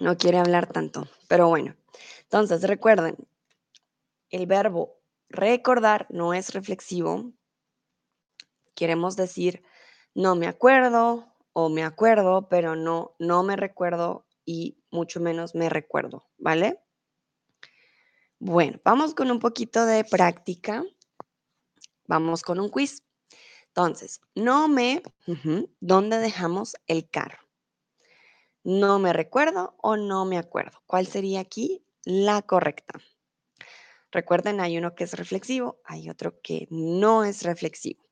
no 0.00 0.16
quiere 0.16 0.38
hablar 0.38 0.72
tanto, 0.72 1.08
pero 1.28 1.48
bueno. 1.48 1.74
Entonces, 2.22 2.62
recuerden, 2.62 3.16
el 4.30 4.46
verbo 4.46 5.00
recordar 5.28 6.06
no 6.08 6.34
es 6.34 6.54
reflexivo. 6.54 7.32
Queremos 8.76 9.16
decir 9.16 9.64
no 10.14 10.36
me 10.36 10.46
acuerdo 10.46 11.26
o 11.52 11.68
me 11.68 11.82
acuerdo, 11.82 12.48
pero 12.48 12.76
no, 12.76 13.16
no 13.18 13.42
me 13.42 13.56
recuerdo 13.56 14.24
y 14.44 14.78
mucho 14.90 15.18
menos 15.20 15.56
me 15.56 15.68
recuerdo, 15.68 16.28
¿vale? 16.38 16.80
Bueno, 18.38 18.78
vamos 18.84 19.14
con 19.14 19.32
un 19.32 19.40
poquito 19.40 19.84
de 19.84 20.04
práctica. 20.04 20.84
Vamos 22.06 22.42
con 22.42 22.60
un 22.60 22.68
quiz. 22.68 23.05
Entonces, 23.76 24.22
no 24.34 24.68
me, 24.68 25.02
¿dónde 25.80 26.18
dejamos 26.18 26.76
el 26.86 27.10
carro? 27.10 27.46
No 28.64 28.98
me 28.98 29.12
recuerdo 29.12 29.76
o 29.82 29.98
no 29.98 30.24
me 30.24 30.38
acuerdo. 30.38 30.82
¿Cuál 30.86 31.06
sería 31.06 31.40
aquí 31.40 31.84
la 32.02 32.40
correcta? 32.40 32.98
Recuerden, 34.10 34.62
hay 34.62 34.78
uno 34.78 34.94
que 34.94 35.04
es 35.04 35.12
reflexivo, 35.12 35.78
hay 35.84 36.08
otro 36.08 36.40
que 36.40 36.66
no 36.70 37.22
es 37.24 37.42
reflexivo. 37.42 38.02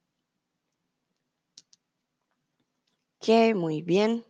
Ok, 3.21 3.55
muy 3.57 3.81
bien. 3.81 4.23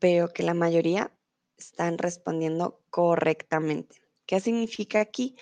Veo 0.00 0.32
que 0.32 0.42
la 0.42 0.54
mayoría 0.54 1.12
están 1.58 1.98
respondiendo 1.98 2.80
correctamente. 2.88 4.00
¿Qué 4.24 4.40
significa 4.40 5.00
aquí? 5.00 5.36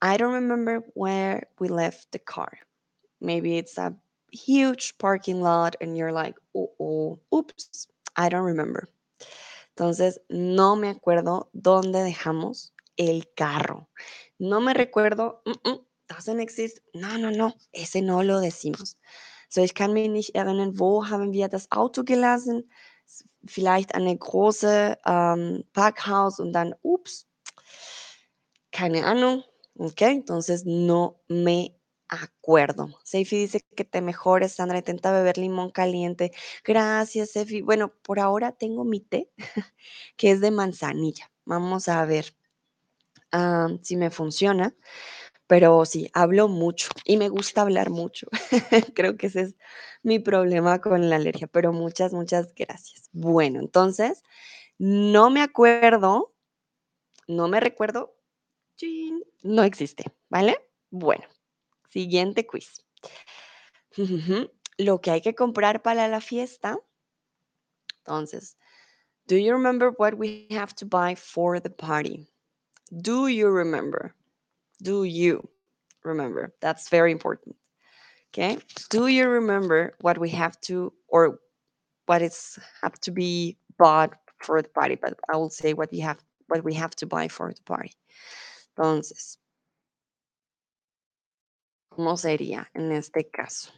I 0.00 0.16
don't 0.16 0.32
remember 0.32 0.82
where 0.94 1.50
we 1.58 1.68
left 1.68 2.10
the 2.10 2.18
car. 2.18 2.66
Maybe 3.20 3.58
it's 3.58 3.78
a 3.78 3.94
huge 4.32 4.96
parking 4.98 5.40
lot 5.40 5.76
and 5.80 5.96
you're 5.96 6.12
like, 6.12 6.36
oh, 6.54 6.70
oh, 6.80 7.18
oops, 7.34 7.88
I 8.16 8.28
don't 8.28 8.44
remember. 8.44 8.88
Entonces, 9.76 10.18
no 10.28 10.76
me 10.76 10.88
acuerdo 10.88 11.48
dónde 11.52 12.02
dejamos 12.02 12.72
el 12.96 13.24
carro. 13.34 13.88
No 14.38 14.60
me 14.60 14.72
recuerdo, 14.72 15.40
mm, 15.44 15.80
doesn't 16.08 16.40
exist. 16.40 16.80
No, 16.94 17.16
no, 17.16 17.30
no, 17.30 17.54
ese 17.72 18.00
no 18.02 18.22
lo 18.22 18.40
decimos. 18.40 18.96
So, 19.48 19.62
ich 19.62 19.74
kann 19.74 19.92
mich 19.92 20.08
nicht 20.08 20.34
erinnern, 20.34 20.78
wo 20.78 21.08
haben 21.08 21.32
wir 21.32 21.48
das 21.48 21.70
Auto 21.70 22.04
gelassen? 22.04 22.70
Vielleicht 23.46 23.94
eine 23.94 24.16
große 24.16 24.98
ähm, 25.06 25.64
Parkhaus 25.72 26.40
und 26.40 26.52
dann, 26.52 26.74
ups, 26.82 27.26
keine 28.72 29.04
Ahnung. 29.04 29.44
Ok, 29.76 30.02
entonces 30.02 30.64
no 30.64 31.20
me 31.28 31.74
acuerdo. 32.08 32.88
Seifi 33.04 33.36
dice 33.38 33.60
que 33.76 33.84
te 33.84 34.00
mejores, 34.02 34.54
Sandra, 34.54 34.78
intenta 34.78 35.12
beber 35.12 35.38
limón 35.38 35.70
caliente. 35.70 36.32
Gracias, 36.64 37.30
Seifi. 37.32 37.62
Bueno, 37.62 37.92
por 38.02 38.20
ahora 38.20 38.52
tengo 38.52 38.84
mi 38.84 39.00
té, 39.00 39.30
que 40.16 40.30
es 40.32 40.40
de 40.40 40.50
manzanilla. 40.50 41.30
Vamos 41.44 41.88
a 41.88 42.04
ver 42.06 42.34
si 43.82 43.96
me 43.96 44.10
funciona. 44.10 44.74
Pero 45.46 45.84
sí, 45.84 46.10
hablo 46.14 46.48
mucho 46.48 46.88
y 47.04 47.18
me 47.18 47.28
gusta 47.28 47.62
hablar 47.62 47.90
mucho. 47.90 48.28
Creo 48.94 49.16
que 49.16 49.26
ese 49.26 49.42
es 49.42 49.56
mi 50.02 50.18
problema 50.18 50.80
con 50.80 51.10
la 51.10 51.16
alergia, 51.16 51.48
pero 51.48 51.72
muchas, 51.72 52.12
muchas 52.14 52.54
gracias. 52.54 53.10
Bueno, 53.12 53.60
entonces, 53.60 54.22
no 54.78 55.30
me 55.30 55.42
acuerdo, 55.42 56.34
no 57.28 57.48
me 57.48 57.60
recuerdo, 57.60 58.16
no 59.42 59.62
existe, 59.64 60.04
¿vale? 60.30 60.58
Bueno, 60.90 61.24
siguiente 61.94 62.44
quiz. 62.44 62.82
Lo 64.78 65.00
que 65.00 65.12
hay 65.12 65.20
que 65.20 65.34
comprar 65.34 65.82
para 65.82 66.08
la 66.08 66.20
fiesta. 66.20 66.76
Entonces, 68.04 68.56
do 69.28 69.36
you 69.36 69.52
remember 69.52 69.92
what 69.96 70.14
we 70.14 70.48
have 70.50 70.74
to 70.74 70.84
buy 70.84 71.14
for 71.14 71.60
the 71.60 71.70
party? 71.70 72.26
Do 72.90 73.28
you 73.28 73.48
remember? 73.48 74.12
Do 74.82 75.04
you 75.04 75.48
remember? 76.02 76.52
That's 76.60 76.88
very 76.88 77.12
important. 77.12 77.56
Okay. 78.30 78.58
Do 78.90 79.06
you 79.06 79.28
remember 79.28 79.94
what 80.00 80.18
we 80.18 80.28
have 80.30 80.60
to 80.62 80.92
or 81.06 81.38
what 82.06 82.20
is 82.20 82.58
have 82.82 82.98
to 83.02 83.12
be 83.12 83.56
bought 83.78 84.16
for 84.42 84.60
the 84.60 84.68
party? 84.68 84.96
But 85.00 85.14
I 85.32 85.36
will 85.36 85.50
say 85.50 85.72
what 85.72 85.92
we 85.92 86.00
have 86.00 86.18
what 86.48 86.64
we 86.64 86.74
have 86.74 86.96
to 86.96 87.06
buy 87.06 87.28
for 87.28 87.54
the 87.54 87.62
party. 87.62 87.92
Entonces, 88.76 89.38
¿cómo 91.94 92.16
sería 92.16 92.68
en 92.74 92.92
este 92.92 93.30
caso? 93.30 93.72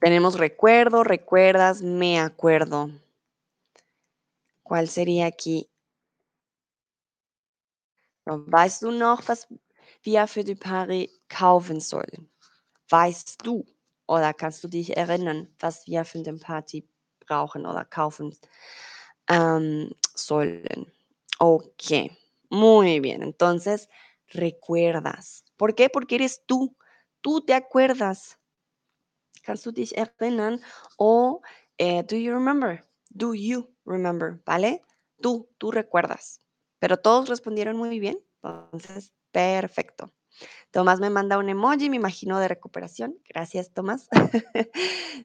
Tenemos 0.00 0.38
recuerdo, 0.38 1.04
recuerdas, 1.04 1.82
me 1.82 2.18
acuerdo. 2.18 2.90
¿Cuál 4.62 4.88
sería 4.88 5.26
aquí? 5.26 5.68
Weißt 8.24 8.82
du 8.82 8.90
noch, 8.90 9.26
was 9.28 9.46
wir 10.02 10.26
für 10.26 10.44
die 10.44 10.54
Party 10.54 11.10
kaufen 11.28 11.80
sollen? 11.80 12.28
Weißt 12.90 13.46
du 13.46 13.64
oder 14.06 14.34
kannst 14.34 14.64
du 14.64 14.68
dich 14.68 14.96
erinnern, 14.96 15.48
was 15.60 15.86
wir 15.86 16.04
für 16.04 16.22
den 16.22 16.40
Party 16.40 16.86
brauchen 17.26 17.64
oder 17.64 17.84
kaufen 17.84 18.36
am, 19.26 19.90
sollen? 20.14 20.92
Ok, 21.38 22.10
muy 22.50 23.00
bien. 23.00 23.22
Entonces, 23.22 23.88
recuerdas. 24.28 25.44
¿Por 25.56 25.74
qué? 25.74 25.88
Porque 25.88 26.16
eres 26.16 26.42
tú. 26.46 26.76
Tú 27.20 27.40
te 27.40 27.54
acuerdas. 27.54 28.38
Kannst 29.42 29.64
du 29.64 29.72
dich? 29.72 29.92
O 30.96 31.40
eh, 31.78 32.02
do 32.02 32.16
you 32.16 32.32
remember? 32.32 32.84
Do 33.10 33.34
you 33.34 33.70
remember? 33.84 34.40
¿Vale? 34.44 34.82
Tú, 35.20 35.48
tú 35.58 35.70
recuerdas. 35.70 36.40
Pero 36.78 36.96
todos 36.98 37.28
respondieron 37.28 37.76
muy 37.76 37.98
bien. 37.98 38.20
Entonces, 38.42 39.12
perfecto. 39.32 40.12
Tomás 40.70 41.00
me 41.00 41.10
manda 41.10 41.38
un 41.38 41.48
emoji, 41.48 41.90
me 41.90 41.96
imagino, 41.96 42.38
de 42.38 42.48
recuperación. 42.48 43.18
Gracias, 43.28 43.72
Tomás. 43.72 44.08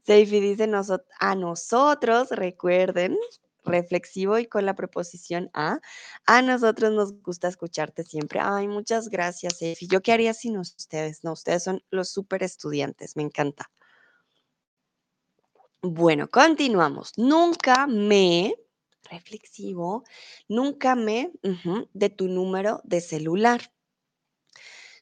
Seifi 0.04 0.40
dice 0.40 0.68
"Noso- 0.68 1.04
a 1.20 1.36
nosotros, 1.36 2.30
recuerden, 2.32 3.18
reflexivo 3.64 4.38
y 4.40 4.46
con 4.46 4.66
la 4.66 4.76
preposición 4.76 5.50
a. 5.54 5.80
A 6.26 6.42
nosotros 6.42 6.92
nos 6.92 7.22
gusta 7.22 7.48
escucharte 7.48 8.04
siempre. 8.04 8.40
Ay, 8.42 8.68
muchas 8.68 9.10
gracias, 9.10 9.58
Seifi. 9.58 9.88
¿Yo 9.88 10.02
qué 10.02 10.14
haría 10.14 10.34
sin 10.34 10.58
ustedes? 10.58 11.24
No, 11.24 11.34
ustedes 11.34 11.64
son 11.64 11.84
los 11.90 12.10
súper 12.10 12.44
estudiantes. 12.44 13.16
Me 13.16 13.24
encanta. 13.24 13.70
Bueno, 15.82 16.30
continuamos. 16.30 17.12
Nunca 17.18 17.88
me, 17.88 18.56
reflexivo, 19.10 20.06
nunca 20.48 20.96
me, 20.96 21.34
de 21.94 22.10
tu 22.10 22.30
número 22.30 22.80
de 22.86 23.02
celular. 23.02 23.74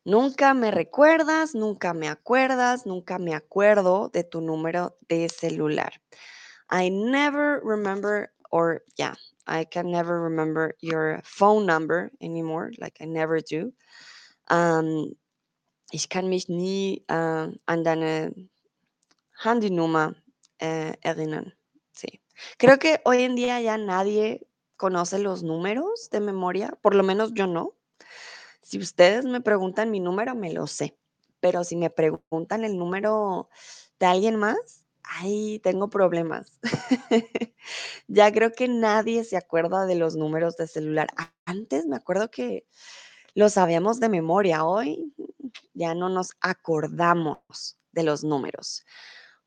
Nunca 0.04 0.56
me 0.56 0.72
recuerdas, 0.72 1.54
nunca 1.54 1.94
me 1.94 2.10
acuerdas, 2.10 2.88
nunca 2.88 3.20
me 3.20 3.36
acuerdo 3.36 4.10
de 4.10 4.24
tu 4.24 4.42
número 4.42 4.98
de 5.08 5.30
celular. 5.30 6.02
I 6.72 6.90
never 6.90 7.62
remember, 7.64 8.32
or 8.52 8.82
yeah, 8.98 9.16
I 9.48 9.66
can 9.66 9.92
never 9.92 10.22
remember 10.22 10.76
your 10.82 11.22
phone 11.24 11.66
number 11.66 12.12
anymore, 12.22 12.72
like 12.80 12.98
I 13.02 13.06
never 13.06 13.42
do. 13.42 13.74
Ähm, 14.50 15.16
ich 15.92 16.10
kann 16.10 16.30
mich 16.30 16.50
nie 16.50 17.04
äh, 17.08 17.52
an 17.66 17.84
deine 17.84 18.34
Handynummer 19.44 20.16
erinnern. 20.60 21.54
Sí. 21.92 22.22
Creo 22.58 22.78
que 22.78 23.02
hoy 23.04 23.24
en 23.24 23.36
día 23.36 23.60
ya 23.62 23.78
nadie 23.78 24.48
conoce 24.78 25.20
los 25.20 25.44
números 25.44 26.10
de 26.12 26.20
memoria, 26.20 26.78
por 26.82 26.96
lo 26.96 27.04
menos 27.04 27.34
yo 27.34 27.48
no. 27.48 27.76
Si 28.62 28.78
ustedes 28.78 29.26
me 29.26 29.42
preguntan 29.42 29.92
mi 29.92 30.00
número, 30.00 30.36
me 30.36 30.54
lo 30.54 30.68
sé, 30.68 30.98
pero 31.40 31.64
si 31.64 31.76
me 31.76 31.90
preguntan 31.90 32.64
el 32.64 32.78
número 32.78 33.50
de 34.00 34.06
alguien 34.06 34.38
más, 34.38 34.81
ahí 35.04 35.60
tengo 35.60 35.90
problemas. 35.90 36.60
Ya 38.08 38.32
creo 38.32 38.52
que 38.52 38.68
nadie 38.68 39.24
se 39.24 39.38
acuerda 39.38 39.86
de 39.86 39.96
los 39.96 40.16
números 40.16 40.58
de 40.58 40.68
celular. 40.68 41.08
Antes 41.46 41.86
me 41.86 41.96
acuerdo 41.96 42.30
que 42.30 42.66
lo 43.36 43.50
sabíamos 43.50 44.00
de 44.00 44.10
memoria, 44.10 44.66
hoy 44.66 45.14
ya 45.74 45.94
no 45.96 46.10
nos 46.10 46.32
acordamos 46.42 47.78
de 47.92 48.04
los 48.04 48.24
números. 48.24 48.84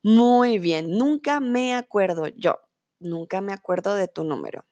Muy 0.03 0.59
bien, 0.59 0.91
nunca 0.91 1.41
me 1.41 1.75
acuerdo 1.75 2.29
yo, 2.29 2.59
nunca 3.01 3.41
me 3.41 3.53
acuerdo 3.53 3.95
de 3.95 4.09
tu 4.09 4.25
número. 4.25 4.65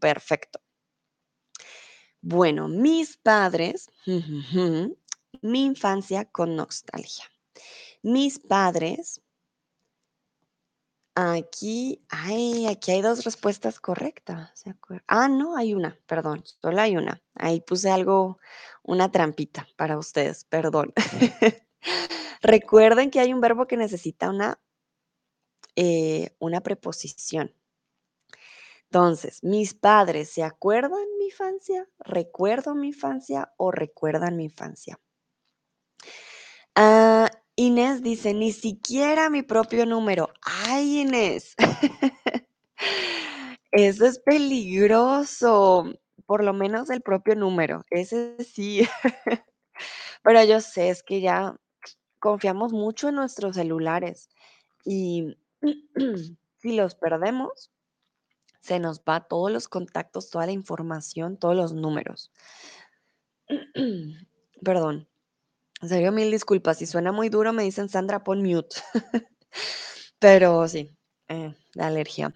Perfecto. 0.00 0.60
Bueno, 2.20 2.68
mis 2.68 3.18
padres, 3.18 3.90
mi 5.42 5.64
infancia 5.64 6.24
con 6.24 6.56
nostalgia. 6.56 7.24
Mis 8.02 8.38
padres, 8.38 9.20
aquí, 11.14 12.04
ay, 12.08 12.66
aquí 12.66 12.92
hay 12.92 13.02
dos 13.02 13.24
respuestas 13.24 13.80
correctas. 13.80 14.50
¿se 14.54 14.70
acuer- 14.70 15.02
Ah, 15.08 15.28
no, 15.28 15.56
hay 15.56 15.74
una, 15.74 15.98
perdón, 16.06 16.44
solo 16.60 16.80
hay 16.80 16.96
una. 16.96 17.22
Ahí 17.34 17.60
puse 17.60 17.90
algo, 17.90 18.38
una 18.82 19.10
trampita 19.12 19.66
para 19.76 19.98
ustedes, 19.98 20.44
perdón. 20.44 20.92
Recuerden 22.42 23.10
que 23.10 23.20
hay 23.20 23.32
un 23.32 23.40
verbo 23.40 23.66
que 23.66 23.76
necesita 23.76 24.30
una, 24.30 24.58
eh, 25.76 26.34
una 26.40 26.60
preposición. 26.62 27.54
Entonces, 28.90 29.42
mis 29.44 29.74
padres, 29.74 30.30
¿se 30.30 30.42
acuerdan 30.42 31.04
mi 31.18 31.26
infancia? 31.26 31.86
¿Recuerdo 31.98 32.74
mi 32.74 32.88
infancia 32.88 33.52
o 33.58 33.70
recuerdan 33.70 34.36
mi 34.38 34.44
infancia? 34.44 34.98
Ah, 36.76 37.28
Inés 37.56 38.02
dice, 38.02 38.34
ni 38.34 38.52
siquiera 38.52 39.30
mi 39.30 39.42
propio 39.42 39.86
número. 39.86 40.30
Ay, 40.42 41.00
Inés. 41.00 41.54
Eso 43.72 44.06
es 44.06 44.18
peligroso. 44.18 45.84
Por 46.26 46.42
lo 46.42 46.52
menos 46.52 46.90
el 46.90 47.00
propio 47.00 47.36
número. 47.36 47.84
Ese 47.90 48.36
sí. 48.44 48.88
Pero 50.22 50.44
yo 50.44 50.60
sé, 50.60 50.90
es 50.90 51.02
que 51.02 51.20
ya 51.20 51.56
confiamos 52.18 52.72
mucho 52.72 53.10
en 53.10 53.16
nuestros 53.16 53.56
celulares 53.56 54.30
y 54.84 55.36
si 56.58 56.76
los 56.76 56.94
perdemos, 56.94 57.70
se 58.60 58.78
nos 58.78 59.00
va 59.00 59.20
todos 59.20 59.52
los 59.52 59.68
contactos, 59.68 60.30
toda 60.30 60.46
la 60.46 60.52
información, 60.52 61.36
todos 61.36 61.54
los 61.54 61.74
números. 61.74 62.32
Perdón. 64.64 65.06
En 65.82 65.88
serio, 65.88 66.12
mil 66.12 66.30
disculpas. 66.30 66.78
Si 66.78 66.86
suena 66.86 67.12
muy 67.12 67.28
duro, 67.28 67.52
me 67.52 67.62
dicen 67.62 67.88
Sandra, 67.88 68.24
pon 68.24 68.42
mute. 68.42 68.76
Pero 70.18 70.66
sí, 70.68 70.90
eh, 71.28 71.54
la 71.74 71.86
alergia. 71.88 72.34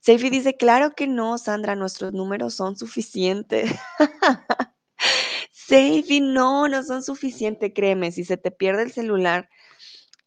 Seifi 0.00 0.30
dice, 0.30 0.56
claro 0.56 0.92
que 0.94 1.06
no, 1.06 1.38
Sandra, 1.38 1.76
nuestros 1.76 2.12
números 2.12 2.54
son 2.54 2.76
suficientes. 2.76 3.70
Seifi, 5.52 6.20
no, 6.20 6.68
no 6.68 6.82
son 6.82 7.02
suficientes, 7.02 7.72
créeme. 7.74 8.12
Si 8.12 8.24
se 8.24 8.36
te 8.36 8.50
pierde 8.50 8.82
el 8.84 8.92
celular 8.92 9.48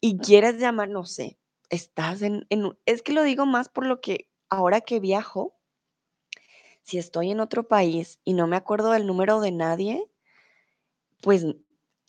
y 0.00 0.18
quieres 0.18 0.58
llamar, 0.58 0.90
no 0.90 1.04
sé, 1.06 1.38
estás 1.70 2.22
en, 2.22 2.46
en 2.50 2.76
Es 2.86 3.02
que 3.02 3.12
lo 3.14 3.24
digo 3.24 3.46
más 3.46 3.68
por 3.70 3.86
lo 3.86 4.00
que 4.00 4.28
ahora 4.50 4.82
que 4.82 5.00
viajo, 5.00 5.54
si 6.82 6.98
estoy 6.98 7.32
en 7.32 7.40
otro 7.40 7.66
país 7.66 8.20
y 8.24 8.32
no 8.34 8.46
me 8.46 8.54
acuerdo 8.54 8.92
del 8.92 9.06
número 9.08 9.40
de 9.40 9.50
nadie, 9.50 10.08
Pues 11.22 11.44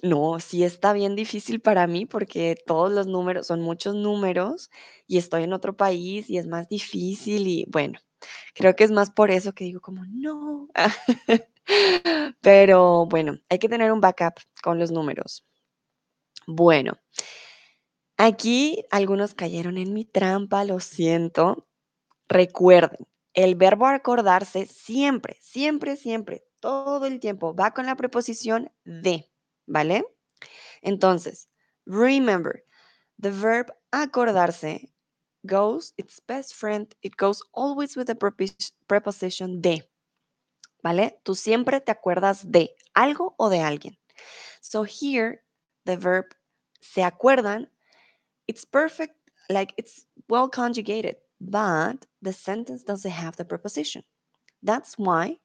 no, 0.04 0.40
sí 0.40 0.64
está 0.64 0.94
bien 0.94 1.16
difícil 1.16 1.62
para 1.62 1.88
mí 1.88 2.06
porque 2.06 2.58
todos 2.66 2.92
los 2.92 3.08
números 3.08 3.48
son 3.48 3.62
muchos 3.62 3.96
números 3.96 4.70
y 5.08 5.18
estoy 5.18 5.44
en 5.44 5.54
otro 5.54 5.76
país 5.76 6.30
y 6.30 6.38
es 6.38 6.48
más 6.48 6.68
difícil 6.70 7.48
y 7.48 7.66
bueno, 7.70 8.00
creo 8.54 8.76
que 8.76 8.84
es 8.84 8.92
más 8.92 9.12
por 9.12 9.32
eso 9.32 9.54
que 9.54 9.66
digo 9.66 9.82
como 9.82 10.04
no. 10.06 10.68
Pero 12.42 13.06
bueno, 13.08 13.40
hay 13.50 13.60
que 13.60 13.70
tener 13.70 13.92
un 13.92 14.02
backup 14.02 14.36
con 14.62 14.80
los 14.80 14.92
números. 14.92 15.46
Bueno, 16.48 16.94
aquí 18.18 18.84
algunos 18.92 19.34
cayeron 19.34 19.78
en 19.78 19.94
mi 19.94 20.06
trampa, 20.06 20.64
lo 20.64 20.80
siento. 20.80 21.68
Recuerden, 22.30 23.08
el 23.34 23.56
verbo 23.56 23.88
acordarse 23.88 24.68
siempre, 24.68 25.38
siempre, 25.42 25.96
siempre, 25.98 26.44
todo 26.60 27.06
el 27.06 27.20
tiempo 27.20 27.56
va 27.56 27.72
con 27.72 27.86
la 27.86 27.96
preposición 27.96 28.72
de, 28.84 29.30
¿vale? 29.68 30.04
Entonces, 30.82 31.48
remember, 31.86 32.64
the 33.20 33.32
verb 33.32 33.72
acordarse 33.92 34.92
goes, 35.46 35.94
its 35.98 36.20
best 36.28 36.56
friend, 36.56 36.94
it 37.02 37.16
goes 37.18 37.42
always 37.54 37.96
with 37.96 38.08
the 38.08 38.16
preposition 38.88 39.62
de, 39.62 39.84
¿vale? 40.84 41.20
Tú 41.24 41.36
siempre 41.36 41.80
te 41.80 41.92
acuerdas 41.92 42.44
de 42.44 42.76
algo 42.96 43.36
o 43.38 43.50
de 43.50 43.60
alguien. 43.60 43.98
So 44.62 44.84
here, 44.84 45.44
the 45.86 45.98
verb 45.98 46.26
se 46.82 47.04
acuerdan, 47.04 47.68
it's 48.48 48.66
perfect, 48.66 49.14
like 49.50 49.74
it's 49.78 50.06
well 50.30 50.50
conjugated, 50.50 51.18
but 51.40 52.06
the 52.22 52.34
sentence 52.34 52.84
doesn't 52.84 53.12
have 53.12 53.36
the 53.36 53.46
preposition. 53.46 54.04
That's 54.64 54.98
why 54.98 55.38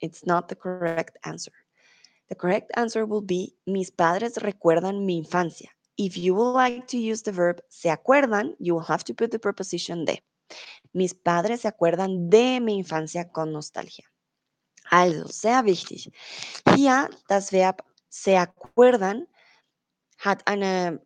it's 0.00 0.26
not 0.26 0.48
the 0.48 0.56
correct 0.56 1.16
answer. 1.24 1.52
The 2.32 2.36
correct 2.36 2.70
answer 2.76 3.04
will 3.04 3.20
be, 3.20 3.52
mis 3.66 3.90
padres 3.90 4.38
recuerdan 4.38 5.04
mi 5.04 5.18
infancia. 5.18 5.68
If 5.98 6.16
you 6.16 6.34
would 6.34 6.54
like 6.54 6.86
to 6.86 6.96
use 6.96 7.22
the 7.22 7.30
verb 7.30 7.60
se 7.68 7.90
acuerdan, 7.90 8.56
you 8.58 8.72
will 8.72 8.86
have 8.88 9.04
to 9.04 9.12
put 9.12 9.30
the 9.30 9.38
preposition 9.38 10.06
de. 10.06 10.18
Mis 10.94 11.12
padres 11.12 11.60
se 11.60 11.68
acuerdan 11.68 12.30
de 12.30 12.58
mi 12.58 12.78
infancia 12.78 13.30
con 13.30 13.52
nostalgia. 13.52 14.06
Also, 14.90 15.26
sehr 15.28 15.62
wichtig. 15.66 16.10
Hier 16.74 17.10
das 17.28 17.52
Verb 17.52 17.84
se 18.08 18.38
acuerdan 18.38 19.26
hat 20.16 20.40
eine 20.46 21.02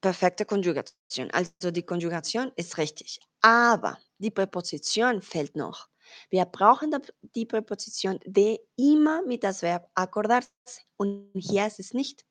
perfekte 0.00 0.44
Konjugation. 0.44 1.32
Also 1.32 1.72
die 1.72 1.82
Konjugation 1.82 2.52
ist 2.54 2.78
richtig. 2.78 3.18
Aber 3.40 3.98
die 4.18 4.30
Präposition 4.30 5.20
fehlt 5.20 5.56
noch. 5.56 5.88
Wir 6.30 6.44
brauchen 6.44 6.90
die 7.34 7.46
Präposition 7.46 8.18
de 8.24 8.60
immer 8.76 9.22
mit 9.22 9.44
das 9.44 9.62
Verb 9.62 9.88
acordarse. 9.94 10.50
Und 10.96 11.30
hier 11.34 11.66
ist 11.66 11.80
es 11.80 11.94
nicht. 11.94 12.24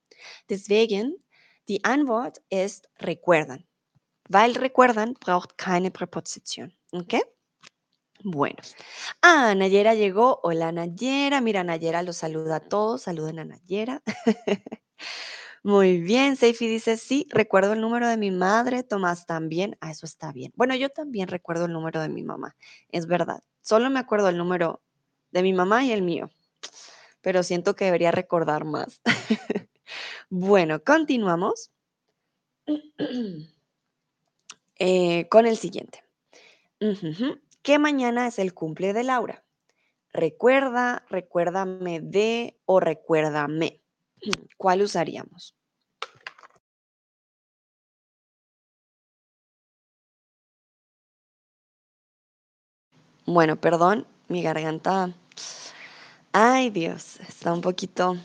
Deswegen, 0.49 1.15
die 1.67 1.83
Antwort 1.83 2.41
ist 2.49 2.89
recuerdan. 2.99 3.65
Weil 4.29 4.53
recuerdan 4.57 5.15
braucht 5.15 5.57
keine 5.57 5.91
Präposition. 5.91 6.73
¿Ok? 6.91 7.15
Bueno. 8.23 8.57
Ah, 9.21 9.53
Nayera 9.53 9.93
llegó. 9.93 10.39
Hola, 10.43 10.71
Nayera. 10.71 11.41
Mira, 11.41 11.63
Nayera 11.63 12.03
los 12.03 12.17
saluda 12.17 12.57
a 12.57 12.59
todos. 12.61 13.03
Saluden 13.03 13.39
a 13.39 13.45
Nayera. 13.45 14.01
Muy 15.65 16.01
bien, 16.01 16.35
Seifi 16.35 16.67
dice, 16.67 16.97
sí, 16.97 17.25
recuerdo 17.29 17.71
el 17.71 17.79
número 17.79 18.09
de 18.09 18.17
mi 18.17 18.31
madre, 18.31 18.83
Tomás 18.83 19.25
también, 19.25 19.77
ah, 19.79 19.91
eso 19.91 20.05
está 20.05 20.33
bien. 20.33 20.51
Bueno, 20.57 20.75
yo 20.75 20.89
también 20.89 21.29
recuerdo 21.29 21.65
el 21.65 21.71
número 21.71 22.01
de 22.01 22.09
mi 22.09 22.21
mamá, 22.21 22.57
es 22.89 23.07
verdad. 23.07 23.41
Solo 23.63 23.89
me 23.89 23.99
acuerdo 23.99 24.27
el 24.27 24.37
número 24.37 24.81
de 25.31 25.41
mi 25.41 25.53
mamá 25.53 25.85
y 25.85 25.93
el 25.93 26.01
mío, 26.01 26.29
pero 27.21 27.43
siento 27.43 27.75
que 27.77 27.85
debería 27.85 28.11
recordar 28.11 28.65
más. 28.65 29.01
bueno, 30.29 30.83
continuamos 30.83 31.71
eh, 34.79 35.27
con 35.29 35.47
el 35.47 35.55
siguiente. 35.57 36.03
¿Qué 37.61 37.79
mañana 37.79 38.27
es 38.27 38.37
el 38.37 38.53
cumple 38.53 38.91
de 38.91 39.05
Laura? 39.05 39.45
Recuerda, 40.11 41.05
recuérdame 41.09 42.01
de 42.01 42.59
o 42.65 42.81
recuérdame. 42.81 43.81
¿Cuál 44.57 44.81
usaríamos? 44.81 45.55
Bueno, 53.25 53.55
perdón, 53.59 54.07
mi 54.27 54.41
garganta. 54.43 55.13
Ay, 56.31 56.69
Dios, 56.69 57.19
está 57.21 57.53
un 57.53 57.61
poquito 57.61 58.17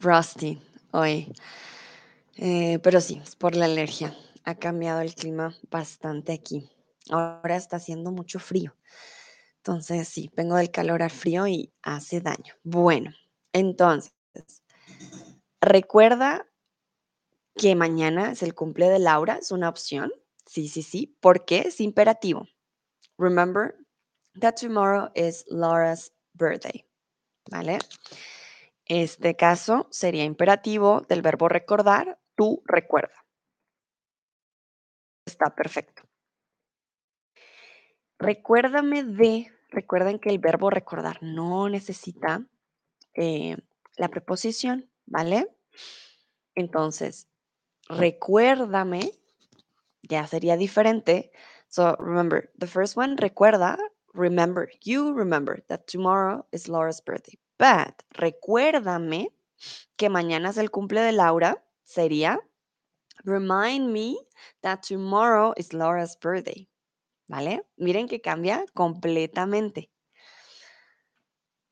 rusty 0.00 0.60
hoy. 0.92 1.32
Eh, 2.36 2.78
pero 2.82 3.00
sí, 3.00 3.20
es 3.22 3.36
por 3.36 3.54
la 3.54 3.66
alergia. 3.66 4.16
Ha 4.44 4.54
cambiado 4.54 5.00
el 5.00 5.14
clima 5.14 5.54
bastante 5.70 6.32
aquí. 6.32 6.68
Ahora 7.10 7.56
está 7.56 7.76
haciendo 7.76 8.10
mucho 8.10 8.38
frío. 8.38 8.74
Entonces, 9.58 10.08
sí, 10.08 10.30
vengo 10.36 10.56
del 10.56 10.70
calor 10.70 11.02
al 11.02 11.10
frío 11.10 11.46
y 11.46 11.72
hace 11.82 12.20
daño. 12.20 12.54
Bueno, 12.62 13.12
entonces, 13.52 14.12
Recuerda 15.60 16.46
que 17.56 17.74
mañana 17.74 18.30
es 18.32 18.42
el 18.42 18.54
cumple 18.54 18.88
de 18.88 19.00
Laura, 19.00 19.38
es 19.38 19.50
una 19.50 19.68
opción. 19.68 20.12
Sí, 20.46 20.68
sí, 20.68 20.82
sí. 20.82 21.16
¿Por 21.20 21.44
qué? 21.44 21.62
Es 21.66 21.80
imperativo. 21.80 22.46
Remember 23.18 23.74
that 24.40 24.56
tomorrow 24.56 25.10
is 25.14 25.44
Laura's 25.50 26.12
birthday. 26.34 26.84
¿Vale? 27.50 27.78
Este 28.86 29.36
caso 29.36 29.88
sería 29.90 30.24
imperativo 30.24 31.02
del 31.02 31.20
verbo 31.20 31.48
recordar, 31.48 32.18
tú 32.36 32.62
recuerda. 32.64 33.24
Está 35.26 35.54
perfecto. 35.54 36.02
Recuérdame 38.18 39.04
de, 39.04 39.52
recuerden 39.68 40.18
que 40.18 40.30
el 40.30 40.38
verbo 40.38 40.70
recordar 40.70 41.22
no 41.22 41.68
necesita 41.68 42.46
eh, 43.14 43.56
la 43.96 44.08
preposición, 44.08 44.90
¿vale? 45.06 45.48
Entonces, 46.54 47.28
recuérdame, 47.88 49.12
ya 50.02 50.26
sería 50.26 50.56
diferente. 50.56 51.30
So 51.68 51.96
remember, 51.98 52.50
the 52.58 52.66
first 52.66 52.96
one, 52.96 53.16
recuerda, 53.16 53.76
remember, 54.14 54.70
you 54.82 55.12
remember 55.12 55.60
that 55.68 55.86
tomorrow 55.86 56.46
is 56.50 56.68
Laura's 56.68 57.00
birthday. 57.00 57.38
But 57.58 58.02
recuérdame 58.14 59.28
que 59.96 60.08
mañana 60.08 60.50
es 60.50 60.58
el 60.58 60.70
cumple 60.70 61.02
de 61.02 61.12
Laura, 61.12 61.62
sería 61.84 62.38
remind 63.24 63.92
me 63.92 64.18
that 64.62 64.82
tomorrow 64.82 65.52
is 65.56 65.72
Laura's 65.72 66.16
birthday. 66.16 66.68
¿Vale? 67.28 67.60
Miren 67.76 68.08
que 68.08 68.20
cambia 68.20 68.64
completamente. 68.74 69.90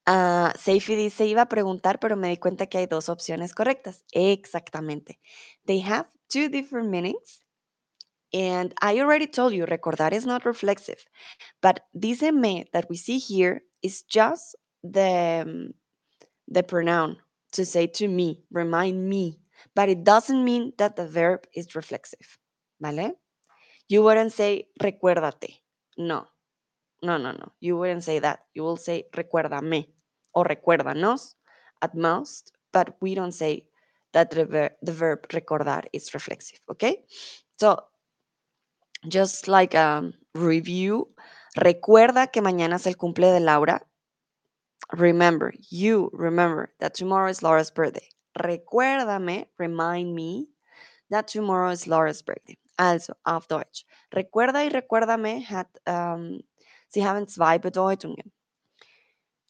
Uh, 0.07 0.53
dice, 0.65 1.27
iba 1.27 1.43
a 1.43 1.49
preguntar, 1.49 1.99
pero 1.99 2.15
me 2.15 2.29
di 2.29 2.37
cuenta 2.37 2.67
que 2.67 2.79
hay 2.79 2.87
dos 2.87 3.09
opciones 3.09 3.55
correctas. 3.55 4.05
Exactamente. 4.13 5.19
They 5.65 5.81
have 5.81 6.07
two 6.29 6.49
different 6.49 6.91
meanings. 6.91 7.46
And 8.33 8.75
I 8.83 8.99
already 9.01 9.27
told 9.27 9.55
you, 9.55 9.67
recordar 9.67 10.13
is 10.13 10.27
not 10.27 10.45
reflexive. 10.45 11.05
But 11.63 11.81
dice 11.99 12.23
me 12.33 12.67
that 12.73 12.89
we 12.91 12.97
see 12.97 13.19
here 13.19 13.63
is 13.83 14.03
just 14.03 14.57
the, 14.83 15.43
um, 15.47 15.75
the 16.49 16.63
pronoun 16.63 17.17
to 17.53 17.65
say 17.65 17.87
to 17.87 18.09
me, 18.09 18.43
remind 18.51 19.09
me. 19.09 19.39
But 19.75 19.89
it 19.89 20.05
doesn't 20.05 20.45
mean 20.45 20.73
that 20.79 20.97
the 20.97 21.07
verb 21.07 21.47
is 21.55 21.75
reflexive. 21.75 22.39
¿Vale? 22.81 23.13
You 23.89 24.03
wouldn't 24.03 24.33
say 24.33 24.69
recuérdate. 24.83 25.61
No. 25.97 26.27
No, 27.03 27.17
no, 27.17 27.33
no. 27.33 27.53
You 27.61 27.77
wouldn't 27.77 28.05
say 28.05 28.19
that. 28.19 28.41
You 28.55 28.63
will 28.65 28.77
say 28.77 29.05
recuérdame 29.13 29.87
or 30.35 30.45
recuérdanos 30.45 31.35
at 31.83 31.95
most, 31.95 32.53
but 32.73 32.97
we 33.01 33.15
don't 33.15 33.33
say 33.33 33.67
that 34.13 34.31
the, 34.31 34.45
ver 34.45 34.71
the 34.83 34.93
verb 34.93 35.29
recordar 35.29 35.85
is 35.93 36.13
reflexive, 36.15 36.61
okay? 36.71 37.05
So, 37.59 37.81
just 39.09 39.49
like 39.49 39.75
a 39.75 40.13
review, 40.35 41.09
recuerda 41.55 42.31
que 42.31 42.43
mañana 42.43 42.77
es 42.77 42.87
el 42.87 42.97
cumple 42.97 43.33
de 43.33 43.41
Laura. 43.41 43.83
Remember, 44.93 45.53
you 45.71 46.11
remember 46.13 46.73
that 46.81 46.95
tomorrow 46.95 47.29
is 47.29 47.43
Laura's 47.43 47.71
birthday. 47.71 48.09
Recuérdame, 48.39 49.47
remind 49.59 50.15
me 50.15 50.49
that 51.11 51.29
tomorrow 51.29 51.71
is 51.71 51.87
Laura's 51.87 52.23
birthday. 52.23 52.57
Also, 52.79 53.15
auf 53.25 53.49
Deutsch. 53.49 53.87
Recuerda 54.15 54.65
y 54.65 54.69
recuérdame 54.69 55.43
hat, 55.45 55.69
um, 55.87 56.41
sie 56.91 57.03
haben 57.03 57.27
zwei 57.27 57.59
Bedeutungen. 57.59 58.31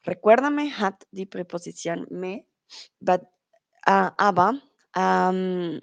Recuérdame 0.06 0.70
hat 0.70 1.04
die 1.10 1.26
Präposition 1.26 2.06
me, 2.10 2.46
but, 3.00 3.22
uh, 3.88 4.10
aber 4.16 4.60
ähm, 4.94 5.80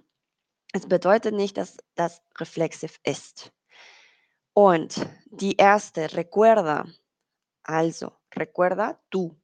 es 0.73 0.87
bedeutet 0.87 1.35
nicht, 1.35 1.57
dass 1.57 1.77
das 1.95 2.21
reflexiv 2.39 2.99
ist. 3.03 3.51
Und 4.53 5.07
die 5.25 5.55
erste, 5.55 6.13
recuerda, 6.15 6.85
also, 7.63 8.11
recuerda 8.35 8.99
tú. 9.09 9.35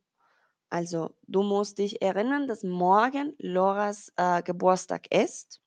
Also, 0.69 1.15
du 1.27 1.41
musst 1.41 1.79
dich 1.79 2.01
erinnern, 2.01 2.47
dass 2.47 2.63
morgen 2.63 3.33
Loras 3.39 4.11
äh, 4.17 4.43
Geburtstag 4.43 5.11
ist. 5.11 5.61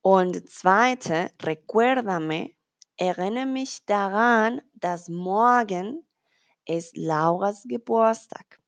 Und 0.00 0.48
zweite, 0.48 1.30
recuérdame, 1.42 2.54
erinnere 2.96 3.46
mich 3.46 3.84
daran, 3.84 4.62
dass 4.74 5.08
morgen 5.08 6.06
ist 6.64 6.96
Lauras 6.96 7.64
Geburtstag. 7.66 8.60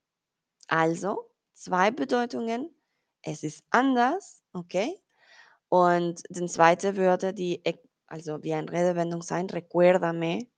Also 0.69 1.31
zwei 1.55 1.91
Bedeutungen. 1.91 2.75
Es 3.23 3.43
ist 3.43 3.65
anders, 3.71 4.43
okay? 4.53 4.99
Und 5.69 6.23
die 6.31 6.47
zweite 6.47 6.97
würde 6.97 7.35
die, 7.35 7.63
also 8.11 8.43
wie 8.43 8.53
eine 8.53 8.71
Redewendung 8.71 9.23
sein, 9.23 9.49
recuérdame, 9.49 10.49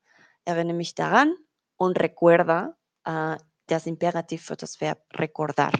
erinnere 0.44 0.76
mich 0.76 0.94
daran 0.94 1.36
und 1.76 2.00
recuerda, 2.00 2.76
uh, 3.06 3.36
das 3.66 3.86
Imperativ 3.86 4.44
für 4.44 4.56
recordar. 5.12 5.72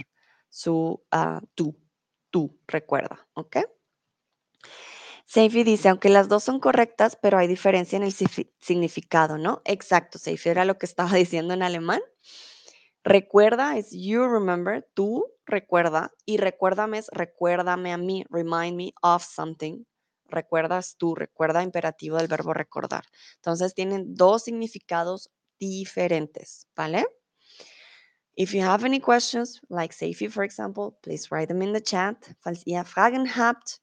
Su, 0.49 1.03
uh, 1.15 1.41
tú, 1.55 2.61
recuerda, 2.69 3.27
¿ok? 3.35 3.59
Seifi 5.25 5.65
dice, 5.65 5.89
aunque 5.89 6.11
las 6.11 6.29
dos 6.29 6.45
son 6.45 6.61
correctas, 6.61 7.17
pero 7.17 7.39
hay 7.39 7.49
diferencia 7.49 7.97
en 7.97 8.03
el 8.03 8.13
significado, 8.13 9.39
¿no? 9.39 9.63
Exacto, 9.65 10.19
Seifi 10.19 10.51
era 10.51 10.65
lo 10.65 10.77
que 10.77 10.87
estaba 10.87 11.13
diciendo 11.15 11.55
en 11.55 11.63
alemán. 11.63 12.01
Recuerda 13.05 13.79
es 13.79 13.91
you 13.91 14.29
remember, 14.29 14.89
tú 14.95 15.27
recuerda, 15.47 16.13
y 16.25 16.37
recuérdame 16.37 16.99
es 16.99 17.09
recuérdame 17.13 17.93
a 17.93 17.97
mí, 17.97 18.25
remind 18.31 18.77
me 18.77 18.93
of 19.03 19.25
something. 19.25 19.85
Recuerdas 20.33 20.97
tú, 20.97 21.15
recuerda 21.15 21.63
imperativo 21.63 22.17
del 22.17 22.27
verbo 22.27 22.53
recordar. 22.53 23.05
Entonces 23.37 23.75
tienen 23.75 24.15
dos 24.15 24.43
significados 24.45 25.31
diferentes, 25.61 26.67
¿vale? 26.75 27.07
If 28.35 28.55
you 28.55 28.63
have 28.63 28.85
any 28.85 28.99
questions, 28.99 29.61
like 29.69 29.95
Seifi, 29.95 30.29
for 30.29 30.43
example, 30.43 30.99
please 31.03 31.29
write 31.31 31.49
them 31.49 31.63
in 31.63 31.73
the 31.73 31.83
chat. 31.83 32.17
Falls 32.41 32.63
ihr 32.67 32.85
Fragen 32.85 33.27
habt, 33.37 33.81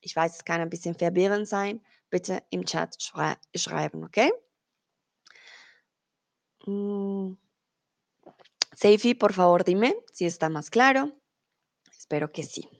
ich 0.00 0.16
weiß, 0.16 0.36
es 0.36 0.44
kann 0.44 0.60
ein 0.60 0.70
bisschen 0.70 0.94
verwirrend 0.94 1.46
sein, 1.46 1.82
bitte 2.08 2.42
im 2.50 2.64
Chat 2.64 2.96
schrei 3.00 3.36
schreiben, 3.54 4.04
okay? 4.04 4.32
Mm. 6.66 7.36
Seifi, 8.74 9.14
por 9.14 9.32
favor, 9.32 9.64
dime 9.64 9.94
si 10.12 10.24
está 10.24 10.48
más 10.48 10.70
claro. 10.70 11.12
Espero 11.92 12.32
que 12.32 12.42
sí. 12.42 12.79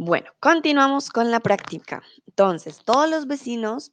Bueno, 0.00 0.30
continuamos 0.38 1.10
con 1.10 1.32
la 1.32 1.40
práctica. 1.40 2.04
Entonces, 2.28 2.84
todos 2.84 3.10
los 3.10 3.26
vecinos 3.26 3.90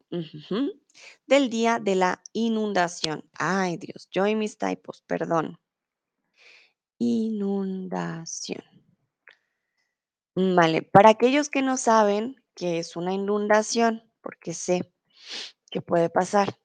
del 1.25 1.49
día 1.49 1.79
de 1.79 1.95
la 1.95 2.21
inundación. 2.31 3.27
Ay, 3.33 3.77
Dios, 3.77 4.07
yo 4.11 4.27
y 4.27 4.35
mis 4.35 4.55
typos, 4.59 5.01
perdón. 5.07 5.59
Inundación. 6.99 8.63
Vale, 10.35 10.83
para 10.83 11.09
aquellos 11.09 11.49
que 11.49 11.63
no 11.63 11.75
saben 11.75 12.35
qué 12.53 12.77
es 12.77 12.95
una 12.95 13.11
inundación, 13.11 14.03
porque 14.21 14.53
sé 14.53 14.93
que 15.71 15.81
puede 15.81 16.11
pasar. 16.11 16.55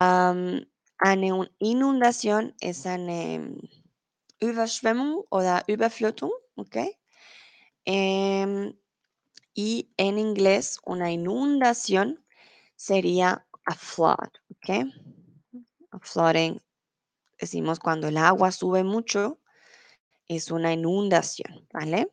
Eine 0.00 1.48
Inundation 1.60 2.56
ist 2.60 2.86
eine 2.86 3.56
Überschwemmung 4.40 5.24
oder 5.30 5.62
Überflutung, 5.68 6.32
¿ok? 6.56 6.97
Em, 7.90 8.74
y 9.54 9.90
en 9.96 10.18
inglés, 10.18 10.78
una 10.84 11.10
inundación 11.10 12.24
sería 12.76 13.46
a 13.64 13.74
flood, 13.74 14.28
¿ok? 14.50 14.90
A 15.92 15.98
flooding, 16.00 16.58
decimos 17.40 17.80
cuando 17.80 18.08
el 18.08 18.18
agua 18.18 18.52
sube 18.52 18.84
mucho, 18.84 19.40
es 20.28 20.50
una 20.50 20.72
inundación, 20.72 21.66
¿vale? 21.72 22.10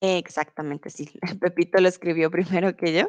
Exactamente, 0.00 0.90
sí. 0.90 1.08
Pepito 1.40 1.80
lo 1.80 1.88
escribió 1.88 2.30
primero 2.30 2.76
que 2.76 2.92
yo. 2.92 3.08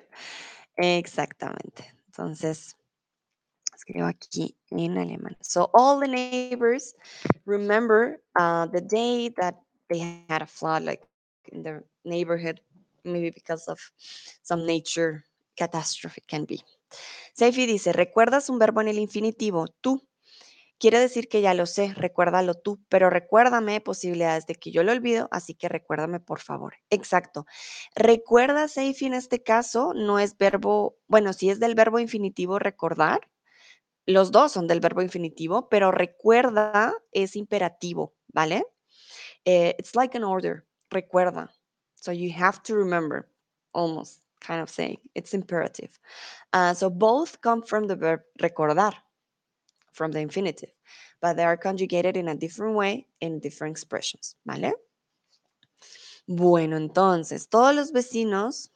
Exactamente. 0.77 1.93
Entonces, 2.07 2.77
escribo 3.83 4.07
aquí 4.07 4.55
en 4.71 4.97
alemán. 4.97 5.37
So 5.41 5.69
all 5.73 5.99
the 5.99 6.07
neighbors 6.07 6.95
remember 7.45 8.21
uh, 8.39 8.67
the 8.67 8.81
day 8.81 9.29
that 9.37 9.55
they 9.89 10.25
had 10.29 10.41
a 10.41 10.47
flood, 10.47 10.83
like 10.83 11.01
in 11.51 11.63
their 11.63 11.83
neighborhood, 12.05 12.61
maybe 13.03 13.31
because 13.31 13.67
of 13.69 13.79
some 14.43 14.65
nature 14.65 15.23
catastrophe 15.57 16.21
can 16.27 16.45
be. 16.45 16.63
Seifi 17.33 17.65
dice, 17.65 17.91
¿recuerdas 17.91 18.49
un 18.49 18.59
verbo 18.59 18.81
en 18.81 18.87
el 18.87 18.99
infinitivo? 18.99 19.67
Tú. 19.81 20.07
Quiere 20.79 20.99
decir 20.99 21.29
que 21.29 21.41
ya 21.41 21.53
lo 21.53 21.65
sé, 21.65 21.93
recuérdalo 21.93 22.55
tú, 22.55 22.81
pero 22.89 23.09
recuérdame 23.09 23.79
posibilidades 23.79 24.45
de 24.47 24.55
que 24.55 24.71
yo 24.71 24.83
lo 24.83 24.91
olvido, 24.91 25.29
así 25.31 25.53
que 25.53 25.69
recuérdame 25.69 26.19
por 26.19 26.41
favor. 26.41 26.75
Exacto. 26.89 27.45
Recuerda, 27.95 28.67
Seifi, 28.67 29.05
en 29.05 29.13
este 29.13 29.43
caso 29.43 29.93
no 29.93 30.19
es 30.19 30.37
verbo, 30.37 30.97
bueno, 31.07 31.31
sí 31.31 31.49
es 31.49 31.59
del 31.59 31.75
verbo 31.75 31.99
infinitivo 31.99 32.59
recordar, 32.59 33.21
los 34.05 34.31
dos 34.31 34.51
son 34.51 34.67
del 34.67 34.79
verbo 34.79 35.01
infinitivo, 35.01 35.69
pero 35.69 35.91
recuerda 35.91 36.93
es 37.11 37.35
imperativo, 37.35 38.13
¿vale? 38.33 38.65
Eh, 39.45 39.75
it's 39.77 39.95
like 39.95 40.15
an 40.17 40.23
order, 40.23 40.65
recuerda. 40.89 41.49
So 41.95 42.11
you 42.11 42.31
have 42.33 42.61
to 42.63 42.75
remember, 42.75 43.29
almost 43.73 44.21
kind 44.41 44.61
of 44.61 44.69
saying. 44.69 44.99
It's 45.15 45.33
imperative. 45.33 45.99
Uh, 46.51 46.73
so 46.73 46.89
both 46.89 47.39
come 47.41 47.63
from 47.63 47.87
the 47.87 47.95
verb 47.95 48.21
recordar, 48.41 48.93
from 49.93 50.11
the 50.11 50.19
infinitive, 50.19 50.71
but 51.21 51.37
they 51.37 51.45
are 51.45 51.57
conjugated 51.57 52.17
in 52.17 52.27
a 52.27 52.35
different 52.35 52.75
way 52.75 53.07
in 53.21 53.39
different 53.39 53.71
expressions, 53.71 54.35
¿vale? 54.45 54.73
Bueno, 56.27 56.77
entonces, 56.77 57.49
todos 57.49 57.75
los 57.75 57.91
vecinos 57.91 58.72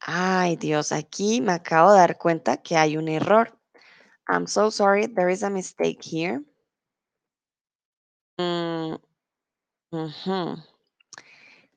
Ay, 0.00 0.56
Dios, 0.56 0.92
aquí 0.92 1.40
me 1.40 1.52
acabo 1.52 1.92
de 1.92 1.98
dar 1.98 2.18
cuenta 2.18 2.56
que 2.58 2.76
hay 2.76 2.96
un 2.96 3.08
error. 3.08 3.52
I'm 4.28 4.46
so 4.46 4.70
sorry, 4.70 5.06
there 5.06 5.28
is 5.30 5.42
a 5.42 5.50
mistake 5.50 6.02
here. 6.02 6.42
Mm, 8.38 8.98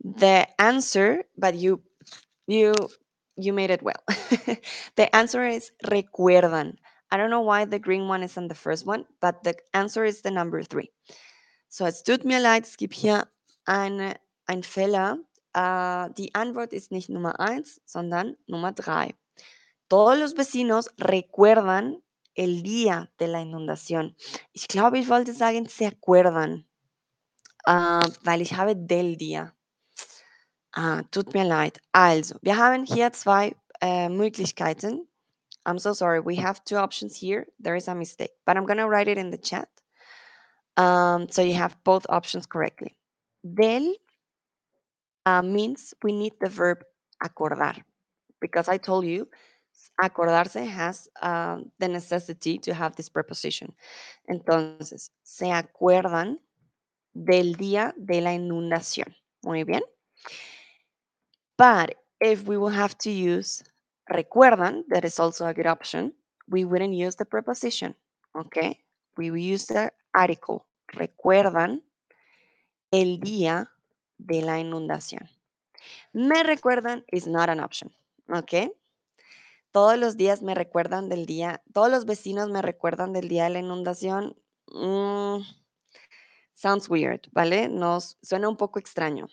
The 0.03 0.47
answer, 0.59 1.23
but 1.37 1.55
you, 1.55 1.81
you, 2.47 2.73
you 3.37 3.53
made 3.53 3.71
it 3.71 3.81
well. 3.81 4.03
the 4.95 5.13
answer 5.15 5.45
is 5.45 5.71
recuerdan. 5.85 6.77
I 7.11 7.17
don't 7.17 7.29
know 7.29 7.41
why 7.41 7.65
the 7.65 7.79
green 7.79 8.07
one 8.07 8.23
is 8.23 8.37
on 8.37 8.47
the 8.47 8.55
first 8.55 8.85
one, 8.85 9.05
but 9.21 9.43
the 9.43 9.55
answer 9.73 10.03
is 10.05 10.21
the 10.21 10.31
number 10.31 10.63
three. 10.63 10.91
So 11.69 11.85
es 11.85 12.03
tut 12.03 12.23
mir 12.25 12.39
leid, 12.39 12.63
es 12.63 12.75
gibt 12.75 12.93
hier 12.93 13.25
eine, 13.67 14.15
ein 14.47 14.63
Fehler. 14.63 15.17
Uh, 15.55 16.09
die 16.17 16.33
Antwort 16.33 16.73
ist 16.73 16.91
nicht 16.91 17.09
Nummer 17.09 17.39
eins, 17.39 17.79
sondern 17.85 18.35
Nummer 18.47 18.71
drei. 18.71 19.15
Todos 19.87 20.17
los 20.17 20.33
vecinos 20.33 20.89
recuerdan 20.97 22.01
el 22.35 22.63
día 22.63 23.11
de 23.19 23.27
la 23.27 23.41
inundación. 23.41 24.15
Ich 24.53 24.67
glaube, 24.67 24.97
ich 24.97 25.07
wollte 25.09 25.33
sagen, 25.33 25.67
se 25.67 25.85
acuerdan, 25.85 26.65
uh, 27.67 28.09
weil 28.23 28.41
ich 28.41 28.53
habe 28.55 28.75
del 28.75 29.15
Día. 29.17 29.53
Ah, 30.75 31.03
tut 31.11 31.33
mir 31.35 31.45
leid. 31.45 31.79
Also, 31.91 32.35
wir 32.41 32.57
haben 32.57 32.83
hier 32.83 33.13
zwei 33.13 33.55
äh, 33.79 34.09
Möglichkeiten. 34.09 35.07
I'm 35.65 35.77
so 35.77 35.93
sorry. 35.93 36.19
We 36.19 36.35
have 36.35 36.63
two 36.65 36.77
options 36.77 37.15
here. 37.15 37.45
There 37.59 37.75
is 37.75 37.87
a 37.87 37.93
mistake, 37.93 38.31
but 38.45 38.57
I'm 38.57 38.65
going 38.65 38.79
to 38.79 38.87
write 38.87 39.07
it 39.07 39.19
in 39.19 39.29
the 39.29 39.37
chat. 39.37 39.69
Um, 40.75 41.29
so 41.29 41.43
you 41.43 41.53
have 41.53 41.77
both 41.83 42.07
options 42.09 42.47
correctly. 42.47 42.95
Del 43.43 43.95
uh, 45.25 45.41
means 45.41 45.93
we 46.03 46.11
need 46.11 46.33
the 46.39 46.49
verb 46.49 46.83
acordar 47.23 47.81
because 48.41 48.67
I 48.67 48.77
told 48.77 49.05
you 49.05 49.27
acordarse 50.01 50.65
has 50.65 51.07
um, 51.21 51.71
the 51.79 51.87
necessity 51.87 52.57
to 52.59 52.73
have 52.73 52.95
this 52.95 53.09
preposition. 53.09 53.73
Entonces, 54.29 55.11
se 55.23 55.51
acuerdan 55.51 56.39
del 57.13 57.55
día 57.55 57.93
de 57.97 58.21
la 58.21 58.33
inundación. 58.33 59.15
Muy 59.43 59.63
bien. 59.63 59.81
But 61.57 61.95
if 62.19 62.43
we 62.47 62.57
will 62.57 62.69
have 62.69 62.97
to 62.99 63.11
use 63.11 63.63
recuerdan, 64.11 64.83
that 64.89 65.05
is 65.05 65.19
also 65.19 65.45
a 65.45 65.53
good 65.53 65.67
option, 65.67 66.13
we 66.49 66.65
wouldn't 66.65 66.93
use 66.93 67.15
the 67.15 67.25
preposition, 67.25 67.95
okay? 68.35 68.79
We 69.17 69.31
will 69.31 69.37
use 69.37 69.65
the 69.65 69.91
article. 70.15 70.65
Recuerdan 70.95 71.81
el 72.91 73.19
día 73.19 73.67
de 74.25 74.41
la 74.41 74.59
inundación. 74.59 75.29
Me 76.13 76.43
recuerdan 76.43 77.03
is 77.11 77.27
not 77.27 77.49
an 77.49 77.59
option, 77.59 77.91
¿ok? 78.29 78.71
Todos 79.71 79.97
los 79.97 80.17
días 80.17 80.41
me 80.41 80.53
recuerdan 80.53 81.09
del 81.09 81.25
día, 81.25 81.63
todos 81.73 81.89
los 81.89 82.05
vecinos 82.05 82.49
me 82.49 82.61
recuerdan 82.61 83.11
del 83.11 83.27
día 83.27 83.45
de 83.45 83.49
la 83.51 83.59
inundación. 83.59 84.35
Mm, 84.67 85.41
sounds 86.53 86.89
weird, 86.89 87.21
¿vale? 87.31 87.67
Nos 87.69 88.17
suena 88.21 88.47
un 88.49 88.57
poco 88.57 88.79
extraño. 88.79 89.27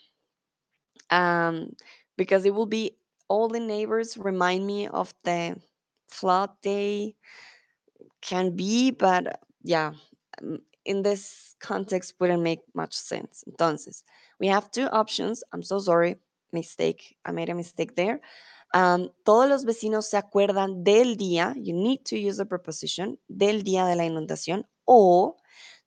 Um, 1.10 1.70
because 2.16 2.46
it 2.46 2.54
will 2.54 2.68
be 2.68 2.96
all 3.28 3.48
the 3.48 3.60
neighbors 3.60 4.16
remind 4.16 4.66
me 4.66 4.88
of 4.88 5.14
the 5.24 5.56
flood 6.08 6.50
day. 6.62 7.16
Can 8.22 8.54
be, 8.54 8.90
but 8.90 9.40
yeah, 9.62 9.92
in 10.84 11.02
this 11.02 11.49
context 11.60 12.14
wouldn't 12.18 12.42
make 12.42 12.60
much 12.74 12.94
sense. 12.94 13.44
Entonces, 13.46 14.02
we 14.38 14.48
have 14.48 14.70
two 14.70 14.88
options. 14.88 15.42
I'm 15.52 15.62
so 15.62 15.78
sorry, 15.78 16.16
mistake. 16.52 17.16
I 17.24 17.32
made 17.32 17.50
a 17.50 17.54
mistake 17.54 17.94
there. 17.94 18.20
Um, 18.72 19.10
todos 19.24 19.48
los 19.48 19.64
vecinos 19.64 20.08
se 20.08 20.16
acuerdan 20.16 20.84
del 20.84 21.16
día, 21.16 21.54
you 21.56 21.74
need 21.74 22.04
to 22.04 22.16
use 22.16 22.36
the 22.36 22.46
preposition, 22.46 23.18
del 23.28 23.62
día 23.64 23.84
de 23.84 23.96
la 23.96 24.04
inundación, 24.04 24.64
o 24.84 25.36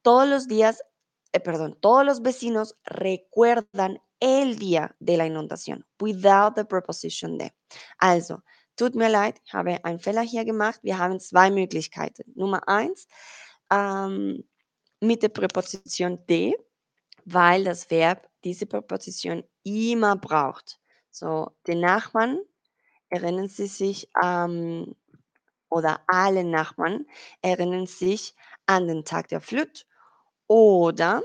todos 0.02 0.28
los 0.28 0.48
días, 0.48 0.84
eh, 1.32 1.40
perdón, 1.40 1.78
todos 1.80 2.06
los 2.06 2.22
vecinos 2.22 2.76
recuerdan 2.84 4.02
el 4.20 4.58
día 4.58 4.96
de 5.00 5.18
la 5.18 5.26
inundación, 5.26 5.86
without 6.02 6.56
the 6.56 6.66
preposition 6.66 7.38
de. 7.38 7.54
Also, 8.00 8.44
tut 8.76 8.96
mir 8.96 9.10
leid, 9.10 9.40
habe 9.52 9.80
einen 9.84 10.00
Fehler 10.00 10.24
hier 10.24 10.44
gemacht. 10.44 10.80
Wir 10.84 10.98
haben 10.98 11.20
zwei 11.20 11.50
Möglichkeiten. 11.52 12.34
Nummer 12.36 12.68
eins, 12.68 13.08
ähm, 13.72 14.44
mit 15.04 15.22
der 15.22 15.30
Präposition 15.30 16.20
de, 16.28 16.54
weil 17.26 17.64
das 17.64 17.89
Verb 17.89 18.30
diese 18.43 18.66
Präposition 18.66 19.43
immer 19.64 20.16
braucht. 20.16 20.80
So, 21.12 21.51
den 21.68 21.82
Nachbarn, 21.82 22.39
erinnern 23.10 23.49
Sie 23.49 23.68
sich, 23.68 24.10
ähm, 24.24 24.95
oder 25.74 26.01
alle 26.08 26.43
Nachbarn 26.43 27.06
erinnern 27.41 27.88
sich 27.88 28.36
an 28.68 28.88
den 28.88 29.04
Tag 29.04 29.28
der 29.30 29.41
Flut 29.41 29.86
oder 30.47 31.24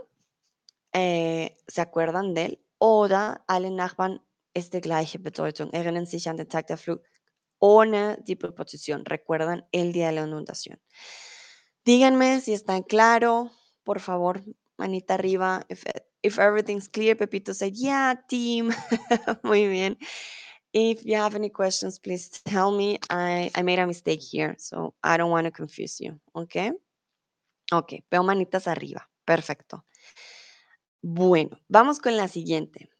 äh, 0.92 1.50
se 1.66 1.82
acuerdan 1.82 2.34
de 2.34 2.46
él 2.46 2.58
oder 2.78 3.40
alle 3.46 3.70
Nachbarn 3.70 4.20
es 4.54 4.70
de 4.70 4.80
gleiche 4.80 5.18
Bedeutung, 5.18 5.70
erinnern 5.72 6.06
sich 6.06 6.28
an 6.28 6.38
den 6.38 6.48
Tag 6.48 6.66
der 6.68 6.78
Flut 6.78 7.02
ohne 7.60 8.18
die 8.26 8.36
Präposition, 8.36 9.04
recuerdan 9.04 9.64
el 9.72 9.92
día 9.92 10.08
de 10.08 10.14
la 10.14 10.22
inundación. 10.22 10.80
Díganme 11.84 12.40
si 12.40 12.54
está 12.54 12.82
claro, 12.82 13.50
por 13.88 14.00
favor, 14.00 14.44
manita 14.76 15.14
arriba. 15.14 15.64
If, 15.70 15.82
if 16.22 16.38
everything's 16.38 16.88
clear, 16.88 17.16
Pepito 17.16 17.54
said, 17.54 17.72
yeah, 17.74 18.14
team. 18.28 18.70
Muy 19.42 19.66
bien. 19.66 19.96
If 20.74 21.06
you 21.06 21.16
have 21.16 21.34
any 21.34 21.48
questions, 21.48 21.98
please 21.98 22.28
tell 22.44 22.70
me. 22.70 22.98
I, 23.08 23.50
I 23.54 23.62
made 23.62 23.78
a 23.78 23.86
mistake 23.86 24.20
here, 24.20 24.56
so 24.58 24.92
I 25.02 25.16
don't 25.16 25.30
want 25.30 25.46
to 25.46 25.50
confuse 25.50 26.00
you. 26.00 26.20
Okay? 26.36 26.70
Ok, 27.72 28.04
veo 28.10 28.22
manitas 28.22 28.66
arriba. 28.66 29.08
Perfecto. 29.24 29.86
Bueno, 31.00 31.56
vamos 31.70 31.98
con 31.98 32.14
la 32.14 32.28
siguiente. 32.28 32.90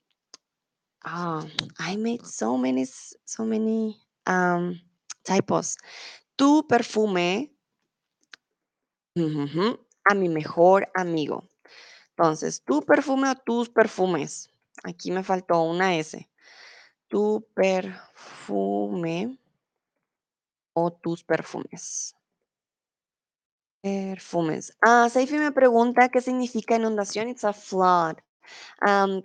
Ah, 1.05 1.45
I 1.81 1.99
made 1.99 2.25
so 2.25 2.57
many, 2.57 2.87
so 3.27 3.45
many 3.45 3.95
um, 4.27 4.81
typos. 5.23 5.77
Tu 6.35 6.67
perfume 6.67 7.53
a 10.09 10.15
mi 10.15 10.29
mejor 10.29 10.91
amigo. 10.95 11.49
Entonces, 12.11 12.63
tu 12.65 12.83
perfume 12.83 13.31
o 13.31 13.35
tus 13.37 13.69
perfumes. 13.69 14.51
Aquí 14.85 15.11
me 15.11 15.23
faltó 15.23 15.63
una 15.63 15.97
S. 15.97 16.29
Tu 17.09 17.47
perfume 17.55 19.39
o 20.73 20.91
tus 20.93 21.23
perfumes. 21.25 22.15
Perfumes. 23.83 24.77
Ah, 24.81 25.09
Seifi 25.09 25.39
me 25.39 25.53
pregunta 25.53 26.09
qué 26.09 26.21
significa 26.21 26.77
inundación. 26.77 27.29
It's 27.29 27.45
a 27.45 27.53
flood. 27.53 28.17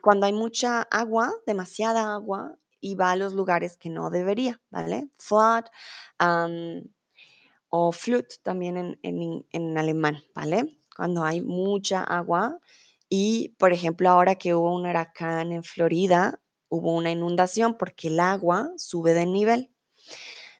Cuando 0.01 0.25
hay 0.25 0.33
mucha 0.33 0.83
agua, 0.83 1.33
demasiada 1.47 2.13
agua, 2.13 2.55
y 2.79 2.95
va 2.95 3.11
a 3.11 3.15
los 3.15 3.33
lugares 3.33 3.77
que 3.77 3.89
no 3.89 4.09
debería, 4.09 4.61
¿vale? 4.69 5.09
Flood 5.17 5.63
o 7.75 7.91
Flut 7.91 8.27
también 8.43 8.77
en, 8.77 8.99
en 9.01 9.47
en 9.51 9.77
alemán, 9.79 10.23
¿vale? 10.35 10.77
Cuando 10.95 11.23
hay 11.23 11.41
mucha 11.41 12.03
agua 12.03 12.59
y, 13.09 13.49
por 13.57 13.73
ejemplo, 13.73 14.11
ahora 14.11 14.35
que 14.35 14.53
hubo 14.53 14.75
un 14.75 14.85
huracán 14.85 15.51
en 15.51 15.63
Florida, 15.63 16.39
hubo 16.69 16.93
una 16.95 17.09
inundación 17.09 17.75
porque 17.79 18.09
el 18.09 18.19
agua 18.19 18.69
sube 18.77 19.15
de 19.15 19.25
nivel. 19.25 19.71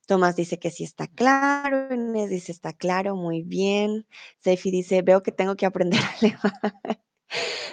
Tomás 0.07 0.35
dice 0.35 0.57
que 0.57 0.71
sí 0.71 0.83
está 0.83 1.05
claro, 1.07 1.93
Inés 1.93 2.31
dice 2.31 2.51
está 2.51 2.73
claro, 2.73 3.15
muy 3.15 3.43
bien. 3.43 4.07
Seifi 4.39 4.71
dice, 4.71 5.03
veo 5.03 5.21
que 5.21 5.31
tengo 5.31 5.55
que 5.55 5.67
aprender 5.67 6.01
alemán. 6.19 6.73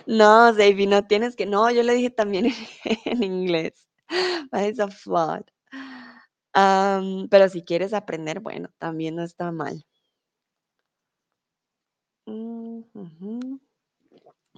No, 0.07 0.53
Seifi, 0.55 0.87
no 0.87 1.07
tienes 1.07 1.35
que, 1.35 1.47
no, 1.47 1.71
yo 1.71 1.83
le 1.83 1.95
dije 1.95 2.11
también 2.11 2.47
en, 2.47 2.55
en 3.07 3.23
inglés. 3.23 3.87
But 4.53 4.65
It's 4.65 4.81
a 4.81 4.89
flood. 4.89 5.45
Pero 6.53 7.49
si 7.49 7.63
quieres 7.65 7.93
aprender, 7.93 8.41
bueno, 8.41 8.71
también 8.79 9.17
no 9.17 9.23
está 9.23 9.53
mal. 9.53 9.85
Mm. 12.27 13.57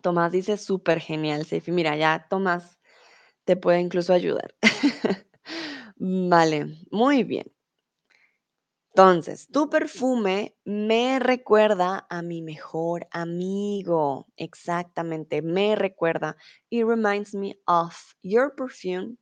Tomás 0.03 0.33
dice 0.33 0.57
súper 0.59 1.01
genial, 1.01 1.47
Seifi. 1.47 1.71
Mira, 1.73 1.97
ya 1.97 2.27
Tomás 2.29 2.79
te 3.45 3.57
puede 3.57 3.81
incluso 3.81 4.13
ayudar. 4.13 4.55
Vale, 5.97 6.77
muy 6.91 7.25
bien. 7.25 7.53
Entonces, 8.95 9.49
tu 9.49 9.71
perfume 9.71 10.55
me 10.65 11.19
recuerda 11.19 12.07
a 12.11 12.21
mi 12.21 12.43
mejor 12.43 13.09
amigo. 13.11 14.27
Exactamente, 14.37 15.41
me 15.41 15.77
recuerda. 15.77 16.37
It 16.69 16.85
reminds 16.85 17.35
me 17.35 17.59
of 17.67 17.97
your 18.23 18.55
perfume, 18.55 19.17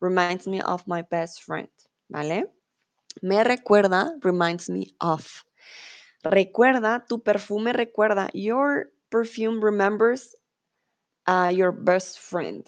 reminds 0.00 0.46
me 0.46 0.62
of 0.62 0.86
my 0.86 1.02
best 1.10 1.42
friend. 1.42 1.68
¿Vale? 2.08 2.50
Me 3.22 3.44
recuerda, 3.44 4.14
reminds 4.22 4.68
me 4.70 4.94
of. 5.00 5.44
Recuerda, 6.24 7.04
tu 7.08 7.22
perfume 7.22 7.72
recuerda. 7.72 8.28
Your 8.32 8.90
perfume 9.10 9.60
remembers 9.60 10.36
uh, 11.26 11.50
your 11.54 11.72
best 11.72 12.18
friend. 12.18 12.66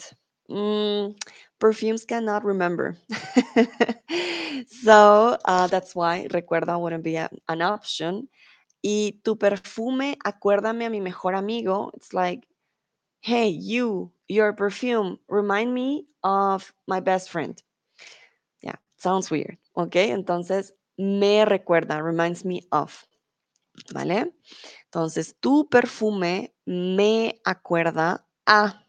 Mm, 0.50 1.16
perfumes 1.58 2.04
cannot 2.04 2.44
remember. 2.44 2.96
so 4.66 5.36
uh, 5.44 5.66
that's 5.68 5.94
why 5.94 6.26
recuerda 6.30 6.78
wouldn't 6.80 7.04
be 7.04 7.16
an 7.16 7.62
option. 7.62 8.28
Y 8.82 9.20
tu 9.24 9.36
perfume, 9.36 10.16
acuérdame 10.24 10.86
a 10.86 10.90
mi 10.90 11.00
mejor 11.00 11.34
amigo. 11.34 11.90
It's 11.94 12.12
like, 12.12 12.46
hey, 13.20 13.48
you, 13.48 14.12
your 14.28 14.52
perfume, 14.52 15.18
remind 15.28 15.74
me 15.74 16.06
of 16.24 16.72
my 16.86 17.00
best 17.00 17.30
friend. 17.30 17.60
Sounds 19.00 19.30
weird. 19.30 19.58
Ok, 19.72 19.96
entonces 19.96 20.74
me 20.98 21.46
recuerda, 21.46 22.02
reminds 22.02 22.44
me 22.44 22.60
of. 22.70 23.04
¿Vale? 23.94 24.34
Entonces, 24.84 25.36
tu 25.40 25.68
perfume 25.70 26.54
me 26.66 27.40
acuerda 27.44 28.26
a 28.44 28.84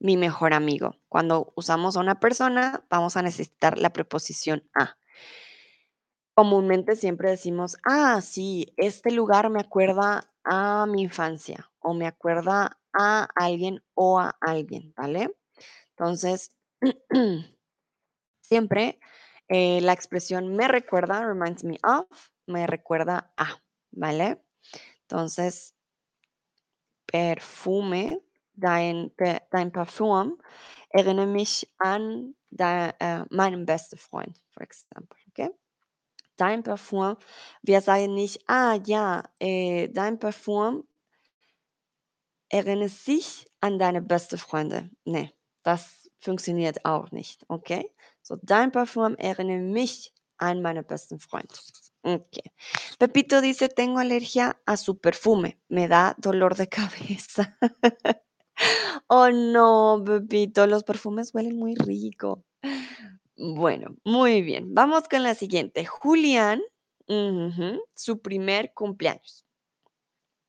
mi 0.00 0.16
mejor 0.16 0.54
amigo. 0.54 0.96
Cuando 1.08 1.52
usamos 1.54 1.96
a 1.96 2.00
una 2.00 2.18
persona, 2.18 2.84
vamos 2.90 3.16
a 3.16 3.22
necesitar 3.22 3.78
la 3.78 3.92
preposición 3.92 4.68
a. 4.74 4.96
Comúnmente 6.34 6.96
siempre 6.96 7.30
decimos, 7.30 7.76
ah, 7.84 8.20
sí, 8.20 8.72
este 8.76 9.12
lugar 9.12 9.50
me 9.50 9.60
acuerda 9.60 10.32
a 10.44 10.86
mi 10.86 11.02
infancia 11.02 11.70
o 11.78 11.94
me 11.94 12.06
acuerda 12.06 12.78
a 12.92 13.28
alguien 13.36 13.84
o 13.94 14.18
a 14.18 14.36
alguien, 14.40 14.92
¿vale? 14.96 15.30
Entonces, 15.90 16.52
siempre 18.40 18.98
eh, 19.48 19.80
la 19.80 19.92
expresión 19.92 20.54
me 20.56 20.68
recuerda, 20.68 21.24
reminds 21.26 21.64
me 21.64 21.78
of, 21.82 22.06
me 22.46 22.66
recuerda 22.66 23.32
a, 23.36 23.60
¿vale? 23.92 24.40
Entonces, 25.02 25.74
perfume, 27.06 28.20
dein, 28.54 29.12
dein 29.50 29.70
Parfum 29.70 30.36
erinnere 30.90 31.26
mich 31.26 31.66
an 31.78 32.34
de, 32.50 32.92
äh, 32.98 33.24
meinen 33.30 33.66
besten 33.66 33.98
Freund, 33.98 34.38
for 34.50 34.62
example, 34.62 35.18
okay? 35.30 35.50
Dein 36.36 36.62
Parfum, 36.62 37.16
wir 37.62 37.80
sagen 37.80 38.14
nicht, 38.14 38.42
ah 38.48 38.78
ja, 38.84 39.22
äh, 39.38 39.88
dein 39.88 40.18
Parfum 40.18 40.86
erinnert 42.50 42.90
sich 42.90 43.46
an 43.60 43.78
deine 43.78 44.00
beste 44.00 44.38
Freunde. 44.38 44.90
Nee, 45.04 45.32
das 45.62 46.08
funktioniert 46.20 46.84
auch 46.84 47.10
nicht, 47.10 47.44
okay? 47.48 47.90
So, 48.28 48.36
dein 48.42 48.70
Parfum 48.70 49.14
erinnert 49.16 49.62
mich 49.72 50.12
an 50.36 50.60
meinen 50.60 50.84
besten 50.84 51.18
Freund. 51.18 51.50
Ok. 52.02 52.40
Pepito 52.98 53.40
dice, 53.40 53.70
tengo 53.70 54.00
alergia 54.00 54.60
a 54.66 54.76
su 54.76 54.98
perfume, 54.98 55.58
me 55.68 55.88
da 55.88 56.14
dolor 56.18 56.54
de 56.54 56.68
cabeza. 56.68 57.56
Oh 59.06 59.30
no, 59.30 60.02
Pepito, 60.04 60.66
los 60.66 60.82
perfumes 60.82 61.32
huelen 61.32 61.56
muy 61.56 61.76
rico. 61.76 62.44
Bueno, 63.36 63.94
muy 64.04 64.42
bien. 64.42 64.74
Vamos 64.74 65.04
con 65.08 65.22
la 65.22 65.36
siguiente. 65.36 65.86
Julián, 65.86 66.60
su 67.94 68.20
primer 68.20 68.74
cumpleaños. 68.74 69.46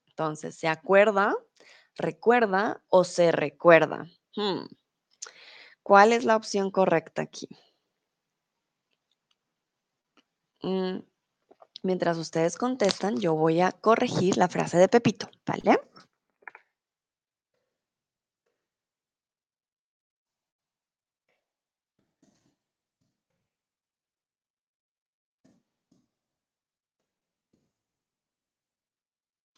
Entonces, 0.07 0.55
¿se 0.55 0.67
acuerda, 0.67 1.35
recuerda 1.95 2.83
o 2.89 3.03
se 3.03 3.31
recuerda? 3.31 4.07
Hmm, 4.35 4.65
¿Cuál 5.83 6.11
es 6.11 6.25
la 6.25 6.35
opción 6.35 6.71
correcta 6.71 7.21
aquí? 7.21 7.47
Mm, 10.63 10.99
Mientras 11.83 12.17
ustedes 12.17 12.57
contestan, 12.57 13.17
yo 13.19 13.35
voy 13.35 13.61
a 13.61 13.71
corregir 13.71 14.37
la 14.37 14.49
frase 14.49 14.77
de 14.77 14.89
Pepito, 14.89 15.29
¿vale? 15.45 15.79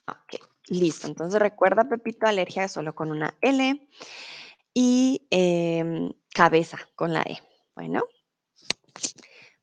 Ok, 0.08 0.36
listo. 0.68 1.08
Entonces 1.08 1.39
recuerda, 1.39 1.88
Pepito, 1.89 2.28
alergia 2.28 2.66
es 2.66 2.72
solo 2.72 2.93
con 2.93 3.12
una 3.12 3.36
L 3.41 3.88
y 4.74 5.28
em, 5.32 6.12
cabeza 6.34 6.80
con 6.95 7.14
la 7.14 7.24
E. 7.24 7.39
Bueno, 7.76 8.04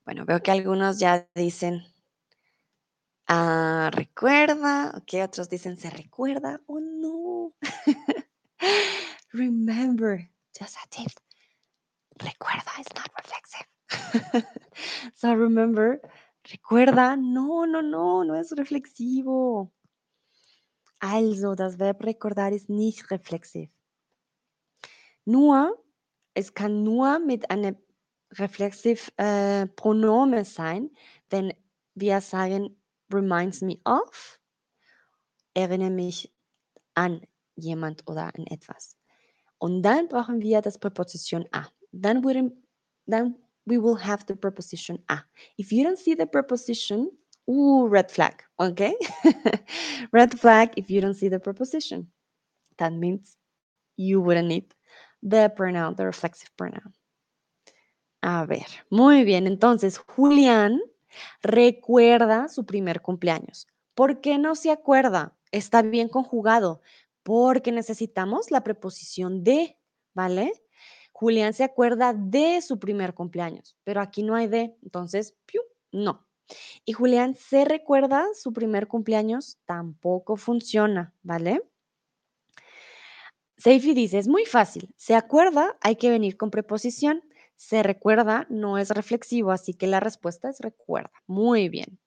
Bueno, 0.09 0.25
veo 0.25 0.43
que 0.43 0.51
algunos 0.51 0.99
ya 0.99 1.29
dicen, 1.35 1.83
ah, 3.27 3.91
recuerda, 3.93 4.95
ok, 4.97 5.23
otros 5.23 5.51
dicen, 5.51 5.77
se 5.77 5.91
recuerda, 5.91 6.63
oh 6.65 6.81
no. 6.81 7.53
Remember, 9.35 10.19
just 10.59 10.77
a 10.83 10.89
tip. 10.89 11.13
Recuerda 12.21 12.73
is 12.81 12.87
not 12.97 13.11
reflexive. 13.19 14.47
so 15.15 15.35
remember, 15.35 16.01
recuerda, 16.43 17.15
no, 17.15 17.67
no, 17.67 17.83
no, 17.83 18.25
no 18.25 18.35
es 18.35 18.51
reflexivo. 18.53 19.71
Also, 21.01 21.55
das 21.55 21.79
Verb 21.79 22.03
recordar 22.03 22.55
ist 22.55 22.71
nicht 22.71 23.11
reflexiv. 23.11 23.69
Nur, 25.27 25.77
es 26.33 26.55
kann 26.55 26.83
nur 26.83 27.19
mit 27.19 27.51
einem 27.51 27.77
reflexiv 28.37 29.11
äh, 29.17 29.67
Pronomen 29.67 30.45
sein, 30.45 30.91
wenn 31.31 31.53
wir 31.95 32.21
sagen 32.21 32.77
reminds 33.13 33.61
me 33.61 33.79
of, 33.85 34.39
erinnere 35.55 35.91
mich 35.91 36.33
an 36.95 37.21
jemand 37.57 38.07
oder 38.07 38.31
an 38.35 38.47
etwas. 38.47 38.97
Und 39.59 39.83
dann 39.83 40.09
brauchen 40.09 40.41
wir 40.41 40.61
das 40.61 40.79
Präposition 40.79 41.45
a. 41.53 41.67
Then 41.93 42.23
we, 42.23 42.51
then 43.07 43.35
we 43.67 43.83
will 43.83 43.97
have 43.97 44.25
the 44.29 44.35
preposition 44.35 44.99
a. 45.09 45.19
If 45.59 45.73
you 45.73 45.85
don't 45.85 45.99
see 45.99 46.15
the 46.15 46.27
preposition, 46.27 47.11
ooh, 47.49 47.89
red 47.89 48.11
flag, 48.11 48.45
okay? 48.61 48.95
red 50.13 50.39
flag 50.39 50.73
if 50.77 50.91
you 50.91 51.01
don't 51.01 51.15
see 51.15 51.29
the 51.29 51.41
preposition. 51.41 52.11
That 52.77 52.93
means 52.93 53.37
you 53.97 54.21
wouldn't 54.21 54.49
need 54.49 54.75
the 55.23 55.53
pronoun, 55.57 55.97
the 55.97 56.07
reflexive 56.07 56.51
pronoun. 56.57 56.93
A 58.21 58.45
ver, 58.47 58.67
muy 58.91 59.25
bien. 59.25 59.47
Entonces, 59.47 59.99
Julián 59.99 60.81
recuerda 61.43 62.49
su 62.49 62.67
primer 62.67 63.01
cumpleaños. 63.01 63.67
¿Por 63.95 64.21
qué 64.21 64.39
no 64.39 64.55
se 64.55 64.71
acuerda? 64.71 65.37
Está 65.53 65.83
bien 65.83 66.09
conjugado. 66.09 66.81
Porque 67.23 67.73
necesitamos 67.73 68.51
la 68.51 68.63
preposición 68.65 69.45
de, 69.45 69.77
¿vale? 70.15 70.53
Julián 71.13 71.53
se 71.53 71.65
acuerda 71.65 72.15
de 72.15 72.63
su 72.63 72.79
primer 72.79 73.13
cumpleaños, 73.13 73.77
pero 73.83 74.01
aquí 74.01 74.23
no 74.23 74.37
hay 74.37 74.47
de, 74.47 74.77
entonces, 74.83 75.35
no. 75.91 76.27
Y 76.85 76.93
Julián 76.93 77.35
se 77.35 77.65
recuerda 77.65 78.25
su 78.35 78.53
primer 78.53 78.87
cumpleaños, 78.87 79.59
tampoco 79.65 80.37
funciona, 80.37 81.13
¿vale? 81.23 81.63
Seifi 83.57 83.95
dice, 83.95 84.19
es 84.19 84.29
muy 84.29 84.45
fácil. 84.45 84.95
Se 84.97 85.17
acuerda, 85.17 85.77
hay 85.81 85.97
que 85.97 86.09
venir 86.09 86.37
con 86.37 86.51
preposición. 86.51 87.25
Se 87.59 87.83
recuerda, 87.83 88.47
no 88.49 88.79
es 88.79 88.91
reflexivo, 88.91 89.51
así 89.51 89.75
que 89.75 89.89
la 89.89 89.99
respuesta 89.99 90.49
es 90.49 90.61
recuerda. 90.61 91.11
Muy 91.27 91.69
bien. 91.69 91.99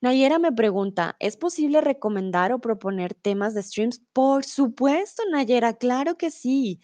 Nayera 0.00 0.38
me 0.38 0.52
pregunta, 0.52 1.16
¿es 1.20 1.36
posible 1.38 1.80
recomendar 1.80 2.52
o 2.52 2.60
proponer 2.60 3.14
temas 3.14 3.54
de 3.54 3.62
streams? 3.62 4.02
Por 4.12 4.44
supuesto, 4.44 5.22
Nayera, 5.30 5.74
claro 5.74 6.16
que 6.16 6.30
sí. 6.30 6.80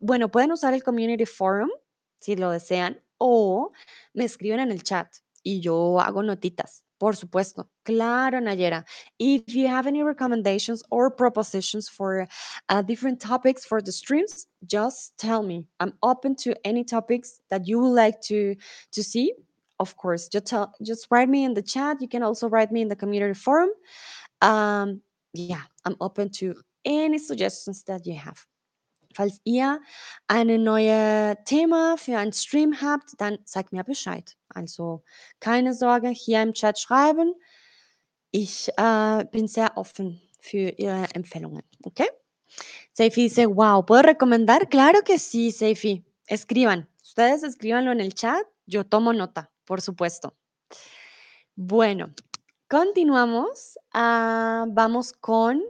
bueno, 0.00 0.30
pueden 0.30 0.52
usar 0.52 0.72
el 0.72 0.82
Community 0.82 1.26
Forum 1.26 1.70
si 2.18 2.36
lo 2.36 2.50
desean 2.50 3.02
o 3.18 3.72
me 4.14 4.24
escriben 4.24 4.60
en 4.60 4.70
el 4.70 4.82
chat 4.82 5.12
y 5.42 5.60
yo 5.60 6.00
hago 6.00 6.22
notitas. 6.22 6.84
Por 7.00 7.16
supuesto. 7.16 7.66
Claro, 7.86 8.40
Nayera. 8.40 8.84
If 9.18 9.54
you 9.54 9.66
have 9.68 9.86
any 9.86 10.02
recommendations 10.02 10.82
or 10.90 11.10
propositions 11.10 11.88
for 11.88 12.28
uh, 12.68 12.82
different 12.82 13.20
topics 13.20 13.64
for 13.64 13.80
the 13.80 13.90
streams, 13.90 14.46
just 14.66 15.16
tell 15.16 15.42
me. 15.42 15.66
I'm 15.80 15.94
open 16.02 16.36
to 16.44 16.54
any 16.62 16.84
topics 16.84 17.40
that 17.48 17.66
you 17.66 17.80
would 17.80 17.94
like 17.94 18.20
to 18.28 18.54
to 18.92 19.02
see. 19.02 19.32
Of 19.78 19.96
course, 19.96 20.28
just 20.28 20.44
tell, 20.44 20.74
just 20.82 21.06
write 21.10 21.30
me 21.30 21.44
in 21.44 21.54
the 21.54 21.62
chat. 21.62 22.02
You 22.02 22.08
can 22.08 22.22
also 22.22 22.50
write 22.50 22.70
me 22.70 22.82
in 22.82 22.88
the 22.88 22.96
community 22.96 23.32
forum. 23.32 23.70
Um, 24.42 25.00
yeah, 25.32 25.62
I'm 25.86 25.96
open 26.02 26.28
to 26.40 26.54
any 26.84 27.18
suggestions 27.18 27.82
that 27.84 28.06
you 28.06 28.14
have. 28.16 28.44
Falls 29.14 29.40
ihr 29.44 29.80
ein 30.28 30.62
neues 30.62 31.36
Thema 31.44 31.96
für 31.96 32.16
ein 32.16 32.32
Stream 32.32 32.80
habt, 32.80 33.20
dann 33.20 33.38
sagt 33.44 33.72
mir 33.72 33.84
Bescheid. 33.84 34.36
Also 34.48 35.02
keine 35.40 35.74
Sorge, 35.74 36.08
hier 36.08 36.42
im 36.42 36.52
Chat 36.52 36.78
schreiben. 36.78 37.34
Ich 38.30 38.68
äh, 38.76 39.24
bin 39.32 39.48
sehr 39.48 39.76
offen 39.76 40.20
für 40.40 40.70
Ihre 40.78 41.06
Empfehlungen, 41.14 41.62
¿ok? 41.82 42.02
Seifi 42.92 43.22
dice, 43.22 43.46
wow, 43.46 43.84
¿puedo 43.84 44.02
recomendar? 44.02 44.68
Claro 44.68 45.02
que 45.02 45.18
sí, 45.18 45.50
Seifi. 45.50 46.04
Escriban. 46.26 46.88
Ustedes 47.02 47.42
escríbanlo 47.42 47.92
en 47.92 48.00
el 48.00 48.14
chat. 48.14 48.46
Yo 48.66 48.84
tomo 48.84 49.12
nota, 49.12 49.50
por 49.64 49.80
supuesto. 49.80 50.36
Bueno, 51.56 52.14
continuamos. 52.68 53.78
Ah, 53.92 54.64
vamos 54.68 55.12
con 55.12 55.62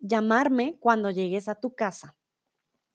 llamarme 0.00 0.76
cuando 0.80 1.10
llegues 1.10 1.48
a 1.48 1.54
tu 1.54 1.74
casa. 1.74 2.14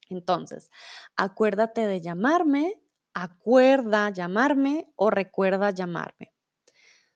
Entonces, 0.10 0.70
acuérdate 1.16 1.88
de 1.88 2.02
llamarme, 2.02 2.82
acuerda 3.14 4.10
llamarme 4.10 4.92
o 4.96 5.10
recuerda 5.10 5.72
llamarme. 5.72 6.34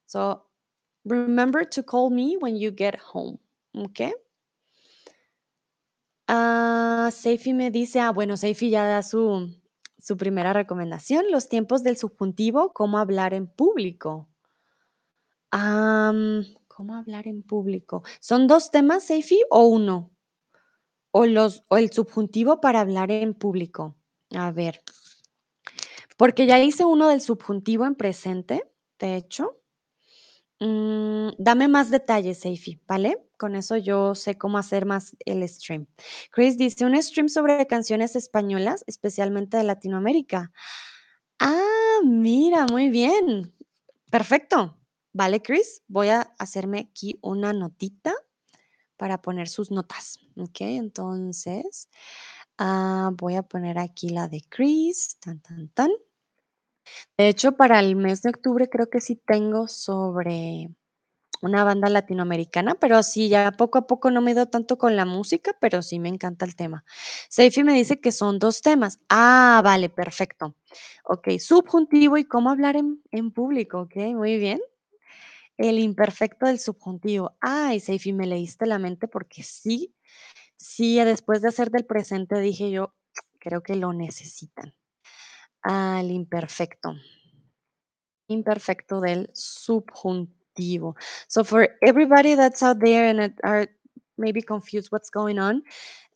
So, 0.06 0.50
remember 1.04 1.68
to 1.70 1.84
call 1.84 2.10
me 2.10 2.38
when 2.38 2.58
you 2.58 2.72
get 2.76 2.98
home. 3.14 3.40
¿Ok? 3.74 4.02
Ah, 6.28 7.10
Seifi 7.12 7.54
me 7.54 7.72
dice, 7.72 8.00
ah, 8.00 8.12
bueno, 8.12 8.38
Seifi 8.38 8.70
ya 8.70 8.86
da 8.86 9.04
su, 9.04 9.56
su 10.00 10.18
primera 10.18 10.54
recomendación, 10.54 11.32
los 11.32 11.50
tiempos 11.50 11.84
del 11.84 11.98
subjuntivo, 11.98 12.72
cómo 12.74 12.98
hablar 12.98 13.34
en 13.34 13.48
público. 13.48 14.30
¿Cómo 15.52 16.96
hablar 16.96 17.28
en 17.28 17.44
público? 17.44 18.04
¿Son 18.20 18.48
dos 18.48 18.72
temas, 18.72 19.04
Seifi, 19.04 19.42
o 19.50 19.66
uno? 19.66 20.12
O, 21.12 21.26
los, 21.26 21.64
o 21.68 21.78
el 21.78 21.92
subjuntivo 21.92 22.62
para 22.62 22.82
hablar 22.82 23.12
en 23.12 23.34
público. 23.34 23.96
A 24.32 24.52
ver. 24.52 24.82
Porque 26.18 26.46
ya 26.46 26.60
hice 26.60 26.86
uno 26.86 27.10
del 27.10 27.22
subjuntivo 27.22 27.86
en 27.86 27.96
presente, 27.96 28.64
de 29.00 29.16
hecho. 29.16 29.60
Mm, 30.60 31.30
dame 31.38 31.70
más 31.70 31.90
detalles, 31.90 32.40
Seifi, 32.40 32.82
¿vale? 32.86 33.18
Con 33.38 33.56
eso 33.56 33.78
yo 33.78 34.14
sé 34.14 34.38
cómo 34.38 34.58
hacer 34.58 34.86
más 34.86 35.16
el 35.26 35.48
stream. 35.48 35.88
Chris 36.32 36.58
dice, 36.58 36.86
un 36.86 37.02
stream 37.02 37.30
sobre 37.30 37.66
canciones 37.66 38.18
españolas, 38.18 38.84
especialmente 38.86 39.56
de 39.56 39.64
Latinoamérica. 39.64 40.52
Ah, 41.40 42.00
mira, 42.04 42.66
muy 42.66 42.90
bien. 42.90 43.54
Perfecto. 44.10 44.78
Vale, 45.14 45.42
Chris, 45.42 45.82
voy 45.88 46.10
a 46.10 46.34
hacerme 46.38 46.90
aquí 46.92 47.18
una 47.22 47.54
notita 47.54 48.14
para 48.98 49.22
poner 49.22 49.48
sus 49.48 49.72
notas. 49.72 50.20
Ok, 50.40 50.62
entonces 50.62 51.90
ah, 52.58 53.12
voy 53.14 53.36
a 53.36 53.44
poner 53.44 53.78
aquí 53.78 54.10
la 54.10 54.28
de 54.30 54.42
Chris. 54.50 55.18
Tan, 55.20 55.42
tan, 55.42 55.68
tan. 55.70 55.92
De 57.18 57.28
hecho, 57.28 57.54
para 57.54 57.80
el 57.80 57.96
mes 57.96 58.22
de 58.22 58.30
octubre 58.30 58.70
creo 58.70 58.90
que 58.90 59.02
sí 59.02 59.16
tengo 59.16 59.68
sobre 59.68 60.70
una 61.42 61.64
banda 61.64 61.90
latinoamericana, 61.90 62.76
pero 62.76 63.04
sí, 63.04 63.30
ya 63.30 63.52
poco 63.52 63.80
a 63.80 63.88
poco 63.88 64.12
no 64.12 64.22
me 64.22 64.32
ido 64.32 64.48
tanto 64.48 64.78
con 64.78 64.96
la 64.96 65.06
música, 65.06 65.56
pero 65.60 65.82
sí 65.82 66.00
me 66.00 66.10
encanta 66.10 66.46
el 66.46 66.56
tema. 66.56 66.86
Seifi 67.30 67.64
me 67.64 67.74
dice 67.74 68.00
que 68.00 68.12
son 68.12 68.40
dos 68.40 68.62
temas. 68.62 69.00
Ah, 69.10 69.62
vale, 69.64 69.90
perfecto. 69.90 70.56
Ok, 71.04 71.30
subjuntivo 71.40 72.18
y 72.18 72.26
cómo 72.26 72.50
hablar 72.50 72.76
en, 72.78 73.02
en 73.12 73.32
público. 73.32 73.82
Ok, 73.82 73.96
muy 74.16 74.38
bien. 74.38 74.62
El 75.58 75.80
imperfecto 75.80 76.46
del 76.46 76.60
subjuntivo. 76.60 77.36
Ay, 77.42 77.80
Seifi, 77.82 78.14
me 78.14 78.26
leíste 78.26 78.66
la 78.66 78.80
mente 78.80 79.08
porque 79.08 79.44
sí, 79.44 79.94
sí, 80.80 81.04
después 81.04 81.42
de 81.42 81.50
hacer 81.50 81.72
del 81.72 81.86
presente 81.86 82.40
dije 82.40 82.72
yo, 82.72 82.94
creo 83.40 83.62
que 83.62 83.76
lo 83.76 83.92
necesitan. 83.92 84.74
Ah, 85.62 86.00
el 86.00 86.12
imperfecto. 86.12 86.96
Imperfecto 88.30 89.02
del 89.02 89.30
subjuntivo. 89.34 90.96
So 91.28 91.44
for 91.44 91.68
everybody 91.82 92.36
that's 92.36 92.64
out 92.64 92.80
there 92.80 93.10
and 93.10 93.34
are 93.44 93.68
maybe 94.18 94.42
confused 94.42 94.90
what's 94.92 95.10
going 95.10 95.38
on, 95.38 95.64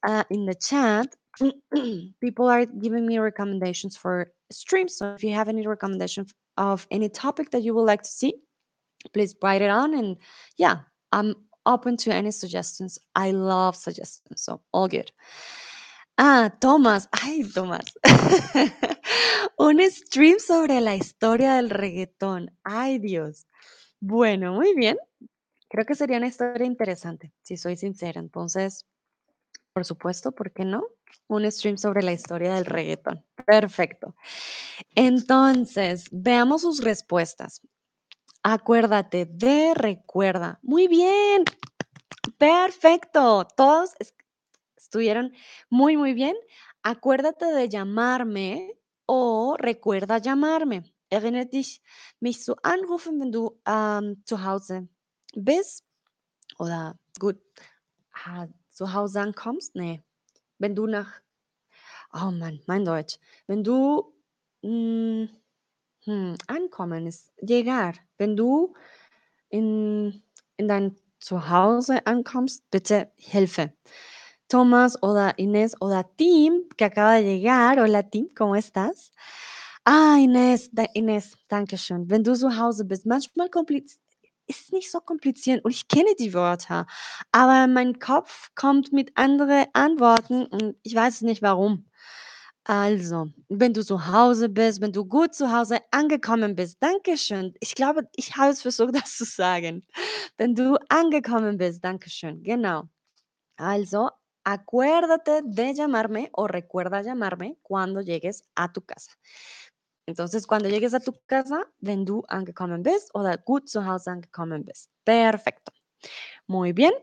uh, 0.08 0.24
in 0.30 0.46
the 0.46 0.56
chat, 0.56 1.14
people 2.22 2.48
are 2.48 2.66
giving 2.66 3.06
me 3.06 3.18
recommendations 3.20 3.98
for 3.98 4.32
streams. 4.50 4.96
So 4.96 5.14
if 5.14 5.24
you 5.24 5.34
have 5.34 5.50
any 5.50 5.68
recommendations 5.68 6.34
of 6.56 6.88
any 6.90 7.10
topic 7.10 7.52
that 7.52 7.64
you 7.64 7.74
would 7.74 7.86
like 7.86 8.04
to 8.04 8.10
see, 8.10 8.36
please 9.12 9.36
write 9.44 9.62
it 9.62 9.70
on 9.70 9.94
and 9.94 10.18
yeah 10.58 10.78
i'm 11.12 11.36
open 11.66 11.98
to 11.98 12.12
any 12.12 12.32
suggestions 12.32 13.00
i 13.16 13.32
love 13.32 13.76
suggestions 13.76 14.42
so 14.42 14.62
all 14.72 14.88
good 14.88 15.12
ah 16.18 16.50
thomas 16.60 17.08
ay 17.12 17.44
thomas 17.54 17.86
un 19.58 19.80
stream 19.92 20.40
sobre 20.40 20.82
la 20.82 20.96
historia 20.96 21.56
del 21.56 21.70
reggaetón 21.70 22.52
ay 22.64 23.00
dios 23.00 23.48
bueno 24.00 24.54
muy 24.54 24.74
bien 24.76 24.98
creo 25.70 25.86
que 25.86 25.96
sería 25.96 26.18
una 26.18 26.28
historia 26.28 26.68
interesante 26.68 27.34
si 27.42 27.58
soy 27.58 27.78
sincera 27.78 28.20
entonces 28.20 28.86
Por 29.74 29.86
supuesto, 29.86 30.32
¿por 30.32 30.52
qué 30.52 30.66
no? 30.66 30.84
Un 31.28 31.52
stream 31.52 31.78
sobre 31.78 32.04
la 32.04 32.14
historia 32.14 32.54
del 32.54 32.66
reggaetón. 32.66 33.26
Perfecto. 33.46 34.16
Entonces, 34.94 36.06
veamos 36.12 36.62
sus 36.62 36.84
respuestas. 36.84 37.62
Acuérdate 38.44 39.26
de 39.26 39.74
recuerda. 39.74 40.60
Muy 40.62 40.90
bien. 40.90 41.46
Perfecto. 42.38 43.48
Todos 43.56 43.92
estuvieron 44.76 45.34
muy, 45.70 45.96
muy 45.96 46.14
bien. 46.14 46.36
Acuérdate 46.84 47.46
de 47.46 47.70
llamarme 47.70 48.78
o 49.06 49.56
recuerda 49.58 50.18
llamarme. 50.18 50.94
Erinnere 51.10 51.46
dich, 51.46 51.82
mich 52.20 52.44
zu 52.44 52.56
anrufen, 52.64 53.20
wenn 53.20 53.32
du 53.32 53.62
zu 54.26 54.44
Hause 54.44 54.90
bist. 55.36 55.86
Oder 56.60 57.00
gut, 57.20 57.40
ah, 58.26 58.48
zu 58.72 58.94
Hause 58.94 59.22
ankommst? 59.22 59.74
Nee. 59.76 60.04
Wenn 60.58 60.76
du 60.76 60.86
nach, 60.86 61.22
oh 62.14 62.32
Mann, 62.32 62.60
mein 62.68 62.84
Deutsch. 62.84 63.20
Wenn 63.48 63.64
du, 63.64 64.14
mm, 64.64 65.26
hm, 66.06 66.36
ankommen 66.48 67.08
ist 67.08 67.32
llegar. 67.42 67.94
Wenn 68.18 68.36
du 68.36 68.74
in, 69.50 70.24
in 70.58 70.68
dein 70.68 70.96
Zuhause 71.20 72.06
ankommst, 72.06 72.70
bitte 72.72 73.12
Hilfe. 73.16 73.74
Thomas 74.50 75.02
oder 75.02 75.38
Inés 75.40 75.76
oder 75.80 76.06
Tim, 76.18 76.68
que 76.78 76.86
acaba 76.86 77.16
de 77.16 77.24
llegar. 77.24 77.80
Hola 77.80 78.04
Tim, 78.04 78.30
¿cómo 78.36 78.56
estás? 78.56 79.12
Ah, 79.86 80.18
Inés, 80.20 80.70
da, 80.72 80.86
Inés, 80.94 81.36
danke 81.48 81.78
schön. 81.78 82.10
Wenn 82.10 82.24
du 82.24 82.36
zu 82.36 82.58
Hause 82.58 82.86
bist, 82.86 83.06
manchmal 83.06 83.50
kompliziert, 83.50 84.00
ist 84.48 84.72
nicht 84.74 84.92
so 84.92 85.00
kompliziert 85.00 85.64
und 85.64 85.72
ich 85.72 85.88
kenne 85.88 86.14
die 86.20 86.34
Wörter, 86.34 86.86
aber 87.32 87.68
mein 87.68 88.00
Kopf 88.00 88.50
kommt 88.56 88.92
mit 88.92 89.18
anderen 89.18 89.66
Antworten 89.74 90.46
und 90.46 90.76
ich 90.84 90.96
weiß 90.96 91.22
nicht 91.22 91.42
warum. 91.42 91.86
Also, 92.66 93.30
wenn 93.50 93.74
du 93.74 93.84
zu 93.84 94.08
Hause 94.08 94.48
bist, 94.48 94.80
wenn 94.80 94.94
du 94.94 95.04
gut 95.06 95.36
zu 95.36 95.52
Hause 95.52 95.80
angekommen 95.92 96.56
bist, 96.56 96.78
Dankeschön. 96.82 97.54
Ich 97.60 97.76
glaube, 97.76 98.08
ich 98.16 98.38
habe 98.38 98.52
es 98.52 98.62
versucht, 98.62 98.96
das 99.06 99.18
zu 99.18 99.26
sagen. 99.26 99.86
Wenn 100.38 100.56
du 100.56 100.78
angekommen 100.90 101.58
bist, 101.58 101.84
Dankeschön. 101.84 102.42
Genau. 102.44 102.84
Also, 103.58 104.10
acuérdate 104.46 105.42
de 105.44 105.74
llamarme 105.74 106.30
o 106.34 106.48
recuerda 106.48 107.02
llamarme 107.02 107.58
cuando 107.64 108.02
llegues 108.02 108.44
a 108.56 108.72
tu 108.72 108.82
casa. 108.82 109.12
Entonces, 110.06 110.48
cuando 110.48 110.70
llegues 110.70 110.94
a 110.94 111.00
tu 111.00 111.14
casa, 111.28 111.66
wenn 111.80 112.06
du 112.06 112.24
angekommen 112.28 112.84
bist 112.84 113.10
oder 113.14 113.38
gut 113.38 113.70
zu 113.70 113.86
Hause 113.86 114.12
angekommen 114.12 114.66
bist. 114.66 114.90
Perfecto. 115.04 115.72
Muy 116.48 116.74
bien. 116.74 116.94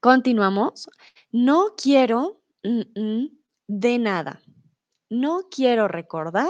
Continuamos. 0.00 0.88
No 1.32 1.74
quiero 1.76 2.40
mm, 2.62 2.82
mm, 2.94 3.39
de 3.70 3.98
nada. 3.98 4.42
No 5.08 5.42
quiero 5.48 5.86
recordar, 5.86 6.48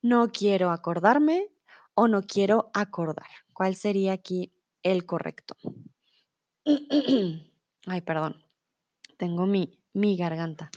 no 0.00 0.32
quiero 0.32 0.70
acordarme 0.70 1.48
o 1.94 2.08
no 2.08 2.22
quiero 2.22 2.70
acordar. 2.72 3.28
¿Cuál 3.52 3.76
sería 3.76 4.14
aquí 4.14 4.50
el 4.82 5.04
correcto? 5.04 5.56
Ay, 7.86 8.00
perdón. 8.00 8.42
Tengo 9.18 9.44
mi, 9.46 9.78
mi 9.92 10.16
garganta. 10.16 10.70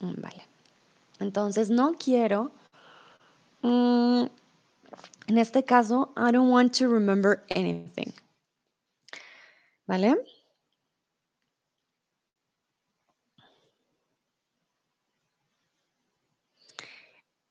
Mm, 0.00 0.20
Vale. 0.20 0.42
Entonces, 1.20 1.68
no 1.68 1.94
quiero. 1.94 2.52
mm, 3.60 4.24
en 5.26 5.38
este 5.38 5.64
caso, 5.64 6.14
I 6.16 6.32
don't 6.32 6.50
want 6.50 6.78
to 6.78 6.88
remember 6.88 7.44
anything. 7.50 8.12
¿Vale? 9.86 10.16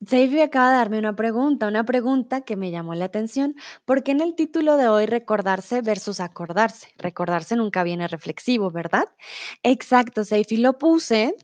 Seifi 0.06 0.40
acaba 0.40 0.70
de 0.70 0.76
darme 0.76 0.98
una 0.98 1.16
pregunta, 1.16 1.66
una 1.66 1.84
pregunta 1.84 2.42
que 2.42 2.54
me 2.54 2.70
llamó 2.70 2.94
la 2.94 3.06
atención. 3.06 3.56
¿Por 3.84 4.04
qué 4.04 4.12
en 4.12 4.20
el 4.20 4.36
título 4.36 4.76
de 4.76 4.88
hoy 4.88 5.06
recordarse 5.06 5.82
versus 5.82 6.20
acordarse? 6.20 6.88
Recordarse 6.96 7.56
nunca 7.56 7.82
viene 7.82 8.06
reflexivo, 8.06 8.70
¿verdad? 8.70 9.08
Exacto, 9.64 10.24
Seifi 10.24 10.58
lo 10.58 10.78
puse 10.78 11.34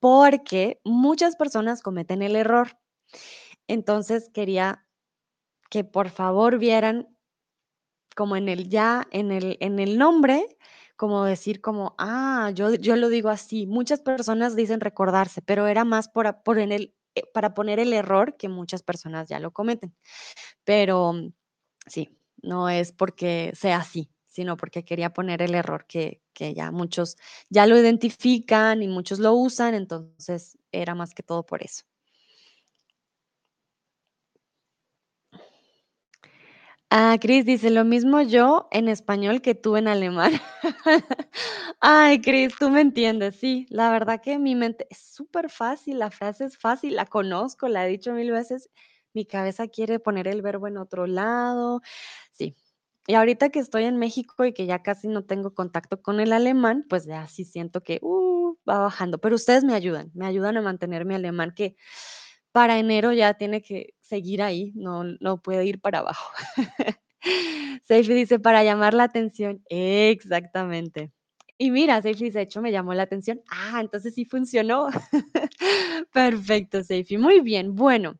porque 0.00 0.80
muchas 0.84 1.36
personas 1.36 1.82
cometen 1.82 2.22
el 2.22 2.36
error. 2.36 2.78
Entonces 3.68 4.30
quería 4.32 4.86
que 5.68 5.84
por 5.84 6.08
favor 6.08 6.58
vieran 6.58 7.08
como 8.16 8.36
en 8.36 8.48
el 8.48 8.70
ya, 8.70 9.06
en 9.10 9.30
el, 9.30 9.58
en 9.60 9.78
el 9.78 9.98
nombre, 9.98 10.56
como 10.96 11.24
decir 11.24 11.60
como, 11.60 11.94
ah, 11.98 12.50
yo, 12.54 12.74
yo 12.74 12.96
lo 12.96 13.10
digo 13.10 13.28
así. 13.28 13.66
Muchas 13.66 14.00
personas 14.00 14.56
dicen 14.56 14.80
recordarse, 14.80 15.42
pero 15.42 15.66
era 15.66 15.84
más 15.84 16.08
por, 16.08 16.42
por 16.42 16.58
en 16.58 16.72
el, 16.72 16.95
para 17.32 17.54
poner 17.54 17.78
el 17.80 17.92
error 17.92 18.36
que 18.36 18.48
muchas 18.48 18.82
personas 18.82 19.28
ya 19.28 19.40
lo 19.40 19.52
cometen. 19.52 19.94
Pero 20.64 21.12
mm, 21.12 21.32
sí, 21.86 22.18
no 22.42 22.68
es 22.68 22.92
porque 22.92 23.52
sea 23.54 23.78
así, 23.78 24.10
sino 24.26 24.56
porque 24.56 24.84
quería 24.84 25.12
poner 25.12 25.42
el 25.42 25.54
error 25.54 25.86
que 25.86 26.20
ya 26.34 26.70
muchos 26.70 27.16
ya 27.48 27.66
lo 27.66 27.78
identifican 27.78 28.82
y 28.82 28.88
muchos 28.88 29.18
lo 29.18 29.34
usan, 29.34 29.74
entonces 29.74 30.58
era 30.72 30.94
más 30.94 31.14
que 31.14 31.22
todo 31.22 31.44
por 31.44 31.62
eso. 31.62 31.84
Ah, 36.90 37.16
Cris 37.20 37.44
dice, 37.44 37.70
lo 37.70 37.84
mismo 37.84 38.20
yo 38.22 38.68
en 38.70 38.88
español 38.88 39.42
que 39.42 39.54
tú 39.56 39.76
en 39.76 39.88
alemán. 39.88 40.32
Ay, 41.80 42.20
Cris, 42.20 42.54
tú 42.58 42.70
me 42.70 42.80
entiendes, 42.80 43.36
sí, 43.36 43.66
la 43.70 43.90
verdad 43.90 44.20
que 44.22 44.38
mi 44.38 44.54
mente 44.54 44.86
es 44.90 44.98
súper 44.98 45.50
fácil, 45.50 45.98
la 45.98 46.10
frase 46.12 46.44
es 46.44 46.56
fácil, 46.56 46.94
la 46.94 47.04
conozco, 47.06 47.66
la 47.68 47.84
he 47.86 47.90
dicho 47.90 48.12
mil 48.12 48.30
veces, 48.30 48.70
mi 49.14 49.26
cabeza 49.26 49.66
quiere 49.66 49.98
poner 49.98 50.28
el 50.28 50.42
verbo 50.42 50.68
en 50.68 50.76
otro 50.78 51.06
lado, 51.08 51.80
sí. 52.32 52.54
Y 53.08 53.14
ahorita 53.14 53.50
que 53.50 53.60
estoy 53.60 53.84
en 53.84 53.96
México 53.98 54.44
y 54.44 54.52
que 54.52 54.66
ya 54.66 54.82
casi 54.82 55.08
no 55.08 55.24
tengo 55.24 55.54
contacto 55.54 56.02
con 56.02 56.20
el 56.20 56.32
alemán, 56.32 56.84
pues 56.88 57.04
ya 57.06 57.26
sí 57.28 57.44
siento 57.44 57.82
que 57.82 57.98
uh, 58.02 58.54
va 58.68 58.78
bajando, 58.80 59.18
pero 59.18 59.34
ustedes 59.36 59.64
me 59.64 59.74
ayudan, 59.74 60.10
me 60.14 60.26
ayudan 60.26 60.56
a 60.56 60.62
mantener 60.62 61.04
mi 61.04 61.14
alemán 61.14 61.52
que 61.54 61.76
para 62.56 62.78
enero 62.78 63.12
ya 63.12 63.34
tiene 63.34 63.60
que 63.60 63.92
seguir 64.00 64.40
ahí, 64.40 64.72
no, 64.74 65.04
no 65.20 65.42
puede 65.42 65.66
ir 65.66 65.78
para 65.78 65.98
abajo. 65.98 66.32
Seifi 67.84 68.14
dice, 68.14 68.38
para 68.38 68.64
llamar 68.64 68.94
la 68.94 69.04
atención. 69.04 69.62
Exactamente. 69.68 71.12
Y 71.58 71.70
mira, 71.70 72.00
Seifi 72.00 72.24
dice, 72.24 72.38
de 72.38 72.44
hecho 72.44 72.62
me 72.62 72.72
llamó 72.72 72.94
la 72.94 73.02
atención. 73.02 73.42
Ah, 73.50 73.78
entonces 73.82 74.14
sí 74.14 74.24
funcionó. 74.24 74.88
Perfecto, 76.14 76.82
Seifi. 76.82 77.18
Muy 77.18 77.40
bien. 77.40 77.74
Bueno, 77.74 78.14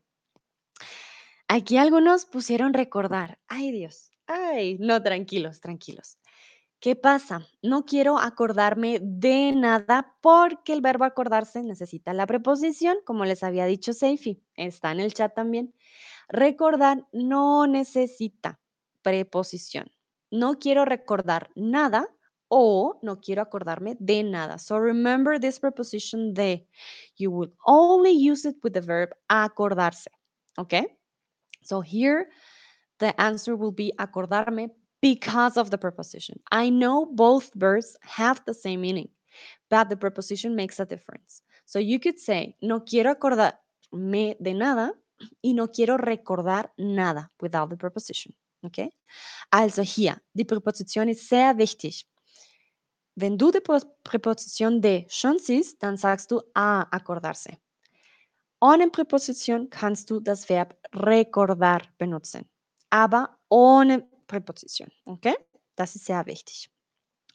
aquí 1.47 1.77
algunos 1.77 2.27
pusieron 2.27 2.75
recordar. 2.75 3.39
Ay, 3.47 3.71
Dios. 3.71 4.11
Ay, 4.27 4.77
no, 4.79 5.01
tranquilos, 5.01 5.61
tranquilos. 5.61 6.19
¿Qué 6.79 6.95
pasa? 6.95 7.47
No 7.63 7.85
quiero 7.85 8.19
acordarme 8.19 8.99
de 9.01 9.51
nada 9.51 10.15
porque 10.21 10.73
el 10.73 10.81
verbo 10.81 11.05
acordarse 11.05 11.63
necesita 11.63 12.13
la 12.13 12.27
preposición, 12.27 12.97
como 13.03 13.25
les 13.25 13.41
había 13.41 13.65
dicho 13.65 13.93
Seifi. 13.93 14.43
Está 14.55 14.91
en 14.91 14.99
el 14.99 15.13
chat 15.13 15.33
también. 15.33 15.73
Recordar 16.29 17.07
no 17.11 17.65
necesita 17.65 18.59
preposición. 19.01 19.89
No 20.29 20.59
quiero 20.59 20.85
recordar 20.85 21.49
nada 21.55 22.07
o 22.47 22.99
no 23.01 23.21
quiero 23.21 23.41
acordarme 23.41 23.97
de 23.99 24.23
nada. 24.23 24.59
So 24.59 24.79
remember 24.79 25.39
this 25.39 25.59
preposition 25.59 26.35
de. 26.35 26.67
You 27.17 27.31
would 27.31 27.53
only 27.65 28.11
use 28.11 28.47
it 28.47 28.57
with 28.63 28.73
the 28.73 28.81
verb 28.81 29.15
acordarse. 29.27 30.11
Okay? 30.59 30.85
So 31.63 31.81
here 31.81 32.29
the 32.99 33.19
answer 33.19 33.55
will 33.55 33.73
be 33.73 33.93
acordarme 33.97 34.75
because 35.01 35.57
of 35.57 35.69
the 35.69 35.77
preposition. 35.77 36.39
I 36.51 36.69
know 36.69 37.05
both 37.05 37.51
verbs 37.55 37.97
have 38.01 38.41
the 38.45 38.53
same 38.53 38.81
meaning, 38.81 39.09
but 39.69 39.89
the 39.89 39.97
preposition 39.97 40.55
makes 40.55 40.79
a 40.79 40.85
difference. 40.85 41.41
So 41.65 41.79
you 41.79 41.99
could 41.99 42.19
say, 42.19 42.55
no 42.61 42.81
quiero 42.81 43.13
acordarme 43.13 44.37
de 44.39 44.53
nada 44.53 44.93
y 45.41 45.53
no 45.53 45.67
quiero 45.67 45.97
recordar 45.97 46.71
nada 46.77 47.29
without 47.41 47.69
the 47.69 47.77
preposition. 47.77 48.33
Okay? 48.65 48.91
Also 49.51 49.81
hier, 49.81 50.17
die 50.33 50.45
Präposition 50.45 51.09
ist 51.09 51.27
sehr 51.27 51.57
wichtig. 51.57 52.05
Wenn 53.15 53.37
du 53.37 53.51
die 53.51 53.61
Präposition 54.03 54.81
de 54.81 55.05
schon 55.09 55.39
siehst, 55.39 55.81
dann 55.81 55.97
sagst 55.97 56.31
du 56.31 56.41
a 56.53 56.81
acordarse. 56.91 57.57
Ohne 58.59 58.89
Präposition 58.89 59.69
kannst 59.69 60.09
du 60.09 60.19
das 60.19 60.47
Verb 60.49 60.75
recordar 60.93 61.81
benutzen, 61.97 62.49
aber 62.89 63.37
ohne 63.49 64.07
Präposition. 64.27 64.89
Okay? 65.05 65.35
Das 65.75 65.95
ist 65.95 66.05
sehr. 66.05 66.25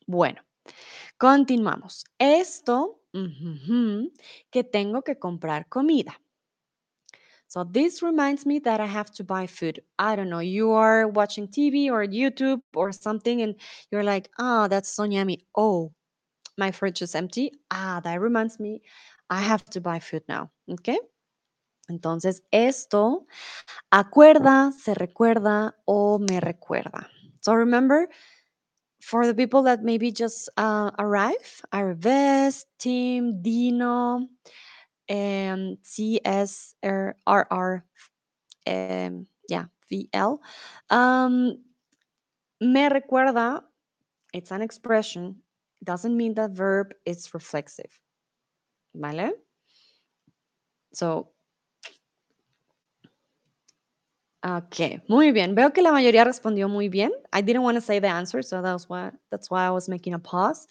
Bueno, 0.07 0.41
continuamos. 1.19 2.05
Esto, 2.19 3.01
que 4.51 4.65
tengo 4.65 5.03
que 5.03 5.19
comprar 5.19 5.69
comida. 5.69 6.19
So 7.49 7.65
this 7.65 8.03
reminds 8.03 8.47
me 8.47 8.61
that 8.61 8.81
I 8.81 8.87
have 8.87 9.11
to 9.13 9.25
buy 9.25 9.47
food. 9.47 9.81
I 9.99 10.17
don't 10.17 10.31
know. 10.31 10.39
You 10.39 10.73
are 10.73 11.07
watching 11.09 11.49
TV 11.49 11.91
or 11.91 12.05
YouTube 12.07 12.63
or 12.75 12.93
something, 12.93 13.43
and 13.43 13.55
you're 13.91 14.03
like, 14.05 14.31
"Ah, 14.39 14.69
that's 14.69 14.89
so. 14.95 15.07
Oh, 15.55 15.93
my 16.59 16.71
fridge 16.73 17.03
is 17.03 17.15
empty. 17.15 17.53
Ah, 17.71 18.01
that 18.05 18.21
reminds 18.21 18.59
me, 18.61 18.83
I 19.31 19.41
have 19.43 19.65
to 19.67 19.81
buy 19.81 20.01
food 20.01 20.23
now." 20.29 20.51
Okay. 20.71 20.99
Entonces, 21.89 22.43
esto 22.51 23.27
acuerda, 23.91 24.73
se 24.73 24.95
recuerda 24.95 25.77
o 25.85 26.19
me 26.19 26.41
recuerda. 26.41 27.09
So 27.41 27.55
remember, 27.55 28.09
for 29.01 29.27
the 29.27 29.35
people 29.35 29.63
that 29.65 29.83
maybe 29.83 30.13
just 30.13 30.49
uh, 30.57 30.91
arrive, 30.99 31.63
Arvest, 31.73 32.67
Team, 32.79 33.43
Dino, 33.43 34.29
um, 35.11 35.77
CSRR, 35.83 37.17
um, 38.67 39.27
yeah, 39.49 39.65
VL. 39.91 40.39
Um, 40.91 41.59
me 42.61 42.89
recuerda, 42.89 43.63
it's 44.33 44.53
an 44.53 44.63
expression, 44.63 45.43
doesn't 45.83 46.17
mean 46.17 46.35
that 46.35 46.53
verb 46.53 46.95
is 47.05 47.35
reflexive. 47.35 47.91
¿Vale? 48.95 49.33
So, 50.95 51.32
Okay, 54.45 55.01
muy 55.09 55.31
bien. 55.31 55.55
Veo 55.55 55.73
que 55.73 55.83
la 55.83 55.93
mayoría 55.93 56.25
respondió 56.25 56.69
muy 56.69 56.89
bien. 56.89 57.13
I 57.33 57.43
didn't 57.43 57.63
want 57.63 57.77
to 57.77 57.81
say 57.81 58.01
the 58.01 58.09
answer, 58.09 58.43
so 58.43 58.61
that's 58.61 58.89
why 58.89 59.13
that's 59.31 59.49
why 59.51 59.65
I 59.65 59.71
was 59.71 59.89
making 59.89 60.15
a 60.15 60.19
pause. 60.19 60.67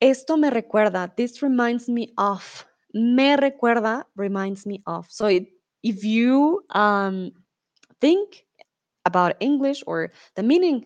Esto 0.00 0.36
me 0.36 0.50
recuerda. 0.50 1.10
This 1.16 1.42
reminds 1.42 1.88
me 1.88 2.12
of. 2.18 2.66
Me 2.92 3.34
recuerda 3.36 4.04
reminds 4.14 4.66
me 4.66 4.82
of. 4.86 5.06
So 5.10 5.26
it, 5.26 5.46
if 5.82 6.04
you 6.04 6.64
um, 6.70 7.32
think 8.02 8.44
about 9.06 9.36
English 9.40 9.82
or 9.86 10.12
the 10.34 10.42
meaning, 10.42 10.84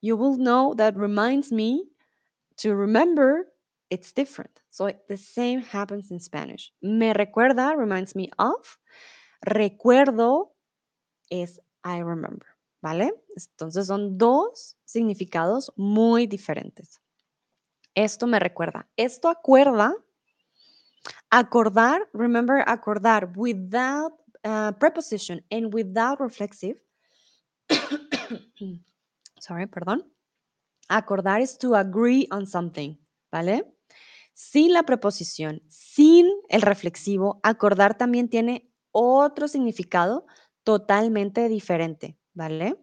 you 0.00 0.16
will 0.16 0.36
know 0.36 0.74
that 0.74 0.96
reminds 0.96 1.50
me 1.50 1.88
to 2.58 2.76
remember 2.76 3.48
it's 3.90 4.12
different. 4.12 4.62
So 4.70 4.92
the 5.08 5.16
same 5.16 5.60
happens 5.60 6.12
in 6.12 6.20
Spanish. 6.20 6.72
Me 6.82 7.12
recuerda 7.12 7.76
reminds 7.76 8.14
me 8.14 8.30
of. 8.38 8.78
Recuerdo 9.44 10.51
es 11.32 11.60
I 11.84 12.02
remember, 12.02 12.46
¿vale? 12.82 13.14
Entonces 13.34 13.86
son 13.86 14.18
dos 14.18 14.76
significados 14.84 15.72
muy 15.76 16.26
diferentes. 16.26 17.00
Esto 17.94 18.26
me 18.26 18.38
recuerda. 18.38 18.86
Esto 18.96 19.28
acuerda. 19.28 19.94
Acordar, 21.30 22.08
remember, 22.12 22.62
acordar 22.66 23.32
without 23.34 24.12
uh, 24.44 24.72
preposition 24.78 25.44
and 25.50 25.74
without 25.74 26.20
reflexive. 26.20 26.80
Sorry, 29.40 29.66
perdón. 29.66 30.12
Acordar 30.88 31.40
is 31.40 31.56
to 31.58 31.74
agree 31.74 32.28
on 32.30 32.46
something, 32.46 32.96
¿vale? 33.30 33.74
Sin 34.34 34.72
la 34.72 34.82
preposición, 34.82 35.62
sin 35.68 36.28
el 36.48 36.62
reflexivo, 36.62 37.40
acordar 37.42 37.96
también 37.96 38.28
tiene 38.28 38.70
otro 38.92 39.48
significado 39.48 40.26
totalmente 40.64 41.48
diferente, 41.48 42.16
¿vale? 42.34 42.76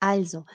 Also, 0.00 0.46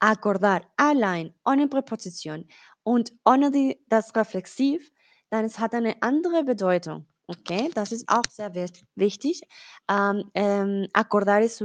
acordar 0.00 0.70
allein 0.76 1.34
ohne 1.44 1.68
Präposition 1.68 2.46
und 2.84 3.12
ohne 3.24 3.50
die, 3.50 3.84
das 3.88 4.14
Reflexiv, 4.16 4.92
dann 5.30 5.44
es 5.44 5.58
hat 5.58 5.74
eine 5.74 6.02
andere 6.02 6.44
Bedeutung. 6.44 7.06
Okay, 7.28 7.70
das 7.74 7.92
ist 7.92 8.08
auch 8.08 8.22
sehr 8.30 8.54
wichtig. 8.96 9.42
Ähm, 9.90 10.30
ähm, 10.34 10.88
acordar 10.92 11.42
ist 11.42 11.64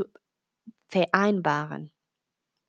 vereinbaren. 0.90 1.92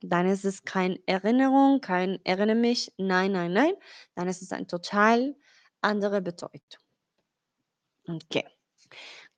Dann 0.01 0.27
ist 0.27 0.45
es 0.45 0.63
keine 0.63 0.99
Erinnerung, 1.07 1.81
kein 1.81 2.19
Erinnere 2.25 2.55
mich, 2.57 2.93
nein, 2.97 3.33
nein, 3.33 3.53
nein. 3.53 3.73
Dann 4.15 4.27
ist 4.27 4.41
es 4.43 4.51
eine 4.53 4.67
total 4.67 5.35
andere 5.81 6.21
Bedeutung. 6.21 6.81
Okay. 8.09 8.43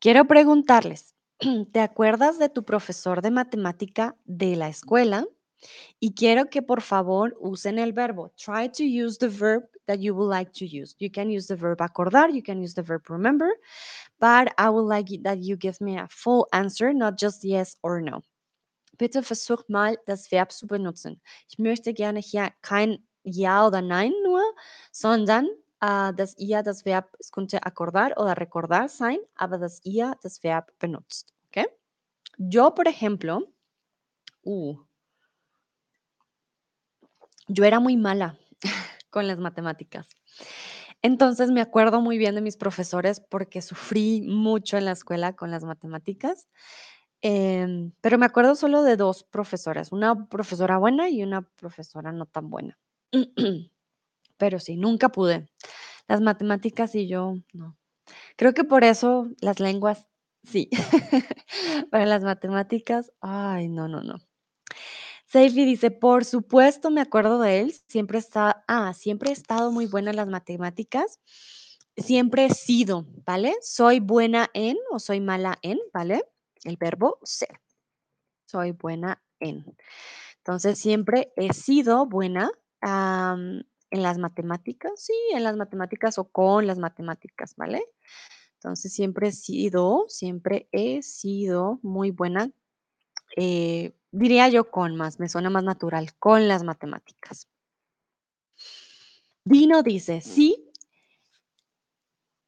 Quiero 0.02 0.26
preguntarles, 0.26 1.15
¿te 1.72 1.80
acuerdas 1.82 2.40
de 2.40 2.50
tu 2.50 2.64
profesor 2.64 3.22
de 3.22 3.32
matemática 3.32 4.16
de 4.26 4.56
la 4.56 4.70
escuela? 4.70 5.26
Y 6.00 6.14
quiero 6.14 6.50
que 6.50 6.62
por 6.62 6.82
favor 6.82 7.36
usen 7.40 7.80
el 7.80 7.94
verbo. 7.94 8.32
Try 8.38 8.70
to 8.70 8.84
use 8.84 9.18
the 9.18 9.28
verb 9.30 9.64
that 9.88 10.00
you 10.00 10.14
would 10.16 10.30
like 10.30 10.52
to 10.54 10.66
use. 10.66 10.96
You 11.00 11.10
can 11.12 11.30
use 11.30 11.48
the 11.48 11.56
verb 11.56 11.82
acordar, 11.82 12.30
you 12.34 12.44
can 12.44 12.62
use 12.62 12.76
the 12.76 12.84
verb 12.84 13.10
remember, 13.10 13.50
but 14.20 14.50
I 14.58 14.70
would 14.70 14.88
like 14.88 15.22
that 15.24 15.40
you 15.40 15.58
give 15.58 15.82
me 15.82 15.98
a 15.98 16.08
full 16.10 16.48
answer, 16.54 16.94
not 16.94 17.18
just 17.20 17.44
yes 17.44 17.78
or 17.82 18.02
no. 18.02 18.22
Bitte 18.98 19.24
versucht 19.24 19.70
mal, 19.70 19.98
das 20.06 20.32
Verb 20.32 20.52
zu 20.52 20.68
benutzen. 20.68 21.22
Ich 21.50 21.58
möchte 21.60 21.94
gerne 21.94 22.20
hier 22.20 22.52
kein 22.62 23.00
Ja 23.24 23.68
oder 23.68 23.82
Nein 23.82 24.14
nur, 24.24 24.42
sondern 24.92 25.48
dass 26.14 26.38
ihr 26.38 26.64
das 26.64 26.86
Verb, 26.86 27.10
es 27.20 27.32
könnte 27.32 27.66
acordar 27.66 28.18
oder 28.18 28.38
recordar 28.38 28.90
sein, 28.90 29.18
aber 29.36 29.58
dass 29.58 29.80
ihr 29.84 30.14
das 30.22 30.44
Verb 30.44 30.72
benutzt. 30.80 31.34
¿Ok? 31.48 31.66
Yo, 32.38 32.74
por 32.74 32.88
ejemplo, 32.88 33.48
uh, 34.44 34.78
yo 37.48 37.64
era 37.64 37.80
muy 37.80 37.98
mala 37.98 38.38
con 39.10 39.28
las 39.28 39.40
matemáticas. 39.40 40.08
Entonces 41.02 41.52
me 41.52 41.62
acuerdo 41.62 42.02
muy 42.02 42.18
bien 42.18 42.36
de 42.36 42.42
mis 42.42 42.58
profesores 42.58 43.20
porque 43.20 43.62
sufrí 43.62 44.22
mucho 44.22 44.78
en 44.78 44.86
la 44.86 44.92
escuela 44.92 45.36
con 45.36 45.52
las 45.52 45.64
matemáticas. 45.64 46.48
Em, 47.22 47.92
pero 48.02 48.18
me 48.18 48.26
acuerdo 48.26 48.56
solo 48.56 48.84
de 48.84 48.98
dos 48.98 49.24
profesoras, 49.24 49.92
una 49.92 50.28
profesora 50.28 50.78
buena 50.78 51.10
y 51.10 51.24
una 51.24 51.42
profesora 51.42 52.12
no 52.12 52.26
tan 52.26 52.50
buena. 52.50 52.78
pero 54.38 54.60
sí, 54.60 54.76
nunca 54.76 55.10
pude. 55.10 55.50
Las 56.08 56.22
matemáticas 56.22 56.96
y 56.96 57.08
yo, 57.08 57.36
no. 57.54 57.78
Creo 58.36 58.54
que 58.54 58.64
por 58.64 58.84
eso 58.84 59.30
las 59.42 59.60
lenguas, 59.60 60.06
sí. 60.44 60.70
Para 61.92 62.06
las 62.06 62.24
matemáticas, 62.24 63.12
ay, 63.22 63.70
no, 63.70 63.88
no, 63.88 64.02
no. 64.04 64.18
Seifi 65.26 65.66
dice, 65.66 65.92
por 65.92 66.24
supuesto 66.24 66.92
me 66.92 67.02
acuerdo 67.02 67.40
de 67.40 67.62
él, 67.62 67.76
siempre 67.88 68.20
está, 68.20 68.64
ah, 68.68 68.94
siempre 68.94 69.32
he 69.32 69.34
estado 69.34 69.72
muy 69.72 69.86
buena 69.86 70.12
en 70.12 70.18
las 70.18 70.28
matemáticas, 70.28 71.20
siempre 71.98 72.46
he 72.46 72.54
sido, 72.54 73.06
¿vale? 73.26 73.56
Soy 73.62 74.00
buena 74.00 74.50
en 74.54 74.78
o 74.92 75.00
soy 75.00 75.20
mala 75.20 75.58
en, 75.62 75.80
¿vale? 75.94 76.24
El 76.64 76.78
verbo 76.78 77.20
ser. 77.24 77.60
Soy 78.46 78.72
buena 78.72 79.22
en. 79.40 79.66
Entonces, 80.38 80.80
siempre 80.80 81.34
he 81.36 81.54
sido 81.54 82.06
buena 82.06 82.52
en 83.96 84.04
las 84.04 84.18
matemáticas, 84.18 84.92
sí, 84.98 85.14
en 85.34 85.44
las 85.44 85.56
matemáticas 85.56 86.18
o 86.20 86.26
con 86.26 86.68
las 86.68 86.78
matemáticas, 86.78 87.56
¿vale? 87.56 87.84
Entonces, 88.56 88.94
siempre 88.94 89.30
he 89.30 89.32
sido, 89.32 90.06
siempre 90.08 90.68
he 90.72 91.02
sido 91.02 91.80
muy 91.82 92.12
buena 92.12 92.52
eh, 93.36 93.94
diría 94.12 94.48
yo 94.50 94.70
con 94.72 94.96
más, 94.96 95.20
me 95.20 95.30
suena 95.30 95.50
más 95.50 95.64
natural, 95.64 96.16
con 96.18 96.48
las 96.48 96.64
matemáticas. 96.64 97.50
Dino 99.44 99.84
dice, 99.84 100.22
sí. 100.22 100.72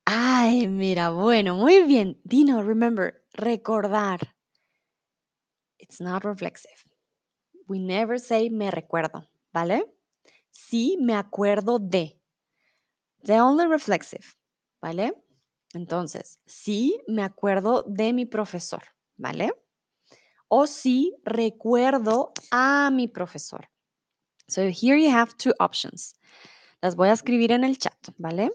Ay, 0.06 0.68
mira, 0.68 1.10
bueno, 1.10 1.56
muy 1.56 1.84
bien. 1.84 2.19
Dino, 2.24 2.64
remember, 2.64 3.24
recordar. 3.34 4.19
It's 5.78 5.99
not 5.99 6.24
reflexive. 6.24 6.78
We 7.68 7.80
never 7.80 8.19
say 8.19 8.49
me 8.49 8.72
recuerdo, 8.72 9.30
¿vale? 9.52 9.86
Sí, 10.69 10.98
me 10.99 11.15
acuerdo 11.15 11.80
de. 11.80 12.19
The 13.23 13.41
only 13.41 13.65
reflexive, 13.68 14.26
¿vale? 14.81 15.14
Entonces, 15.73 16.39
sí, 16.45 17.02
me 17.07 17.23
acuerdo 17.23 17.84
de 17.88 18.14
mi 18.14 18.26
profesor, 18.26 18.84
¿vale? 19.18 19.53
o 20.48 20.68
si 20.68 21.15
recuerdo 21.23 22.31
a 22.52 22.89
mi 22.91 23.07
profesor. 23.07 23.69
So 24.48 24.61
here 24.61 24.98
you 24.98 25.10
have 25.10 25.35
two 25.38 25.53
options. 25.60 26.15
Las 26.81 26.95
voy 26.95 27.10
a 27.10 27.14
escribir 27.14 27.52
en 27.52 27.64
el 27.64 27.77
chat, 27.77 27.98
¿vale? 28.18 28.52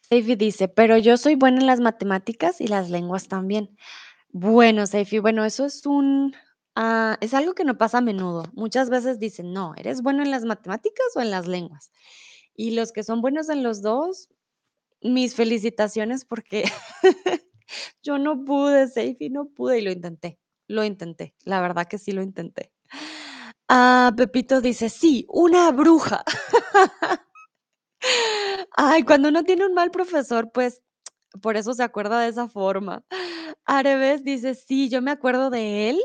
Seifi 0.00 0.36
dice, 0.36 0.68
pero 0.68 0.98
yo 0.98 1.16
soy 1.16 1.34
buena 1.36 1.60
en 1.60 1.66
las 1.66 1.80
matemáticas 1.80 2.60
y 2.60 2.66
las 2.66 2.90
lenguas 2.90 3.28
también. 3.28 3.76
Bueno, 4.30 4.86
Seifi, 4.86 5.18
bueno, 5.18 5.44
eso 5.44 5.64
es 5.66 5.86
un, 5.86 6.34
ah, 6.74 7.18
es 7.20 7.34
algo 7.34 7.54
que 7.54 7.64
no 7.64 7.78
pasa 7.78 7.98
a 7.98 8.02
menudo. 8.02 8.44
Muchas 8.54 8.90
veces 8.90 9.18
dicen, 9.18 9.52
no, 9.52 9.74
¿eres 9.76 10.02
bueno 10.02 10.22
en 10.22 10.30
las 10.30 10.44
matemáticas 10.44 11.06
o 11.16 11.20
en 11.20 11.30
las 11.30 11.46
lenguas? 11.46 11.90
Y 12.54 12.72
los 12.72 12.92
que 12.92 13.04
son 13.04 13.22
buenos 13.22 13.48
en 13.48 13.62
los 13.62 13.82
dos, 13.82 14.28
mis 15.02 15.34
felicitaciones 15.34 16.24
porque 16.24 16.64
yo 18.02 18.18
no 18.18 18.44
pude, 18.44 18.88
Seifi, 18.88 19.30
no 19.30 19.46
pude 19.46 19.80
y 19.80 19.82
lo 19.82 19.92
intenté, 19.92 20.38
lo 20.68 20.84
intenté, 20.84 21.34
la 21.44 21.60
verdad 21.60 21.86
que 21.88 21.98
sí 21.98 22.12
lo 22.12 22.22
intenté. 22.22 22.72
Ah, 23.68 24.12
Pepito 24.16 24.60
dice, 24.60 24.88
sí, 24.90 25.24
una 25.28 25.70
bruja. 25.72 26.24
Ay, 28.76 29.02
cuando 29.04 29.28
uno 29.28 29.44
tiene 29.44 29.66
un 29.66 29.74
mal 29.74 29.90
profesor, 29.90 30.50
pues 30.52 30.82
por 31.40 31.56
eso 31.56 31.72
se 31.74 31.82
acuerda 31.82 32.20
de 32.20 32.28
esa 32.28 32.48
forma. 32.48 33.04
Areves 33.64 34.24
dice, 34.24 34.54
sí, 34.54 34.88
yo 34.90 35.02
me 35.02 35.10
acuerdo 35.10 35.50
de 35.50 35.90
él. 35.90 36.00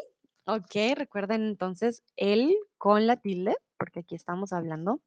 Ok, 0.46 0.76
recuerden 0.96 1.44
entonces 1.46 2.04
él 2.16 2.56
con 2.78 3.06
la 3.08 3.18
tilde, 3.18 3.56
porque 3.78 4.02
aquí 4.02 4.16
estamos 4.16 4.54
hablando. 4.54 5.02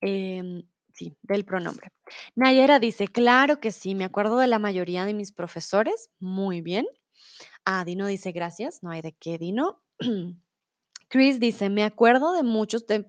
em, 0.00 0.62
sí, 0.94 1.16
del 1.22 1.44
pronombre. 1.44 1.90
Nayera 2.34 2.78
dice, 2.78 3.08
claro 3.08 3.60
que 3.60 3.72
sí, 3.72 3.94
me 3.94 4.04
acuerdo 4.04 4.38
de 4.38 4.46
la 4.46 4.58
mayoría 4.58 5.04
de 5.04 5.14
mis 5.14 5.32
profesores. 5.32 6.10
Muy 6.20 6.60
bien. 6.62 6.86
Ah, 7.64 7.84
Dino 7.84 8.06
dice, 8.06 8.32
gracias, 8.32 8.82
no 8.82 8.90
hay 8.90 9.02
de 9.02 9.12
qué, 9.14 9.38
Dino. 9.38 9.82
Chris 11.10 11.40
dice, 11.40 11.68
me 11.68 11.82
acuerdo 11.82 12.32
de 12.34 12.44
muchos, 12.44 12.86
de, 12.86 13.04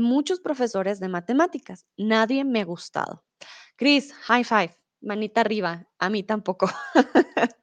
muchos 0.00 0.40
profesores 0.40 1.00
de 1.00 1.08
matemáticas. 1.08 1.86
Nadie 1.98 2.44
me 2.44 2.62
ha 2.62 2.64
gustado. 2.64 3.24
Chris, 3.76 4.12
high 4.22 4.42
five, 4.42 4.74
manita 5.02 5.42
arriba. 5.42 5.86
A 5.98 6.08
mí 6.08 6.22
tampoco. 6.22 6.68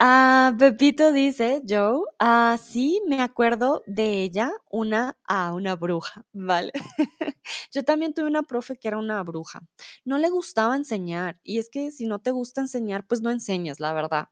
Ah, 0.00 0.54
Pepito 0.56 1.12
dice, 1.12 1.60
Joe, 1.68 2.02
ah, 2.20 2.56
sí, 2.62 3.02
me 3.08 3.20
acuerdo 3.20 3.82
de 3.86 4.22
ella, 4.22 4.52
una, 4.70 5.16
ah, 5.26 5.52
una 5.54 5.74
bruja, 5.74 6.24
¿vale? 6.32 6.70
Yo 7.72 7.84
también 7.84 8.14
tuve 8.14 8.26
una 8.26 8.44
profe 8.44 8.76
que 8.76 8.86
era 8.86 8.98
una 8.98 9.20
bruja. 9.24 9.60
No 10.04 10.18
le 10.18 10.30
gustaba 10.30 10.76
enseñar. 10.76 11.40
Y 11.42 11.58
es 11.58 11.68
que 11.68 11.90
si 11.90 12.06
no 12.06 12.20
te 12.20 12.30
gusta 12.30 12.60
enseñar, 12.60 13.06
pues 13.08 13.22
no 13.22 13.30
enseñes, 13.30 13.80
la 13.80 13.92
verdad. 13.92 14.28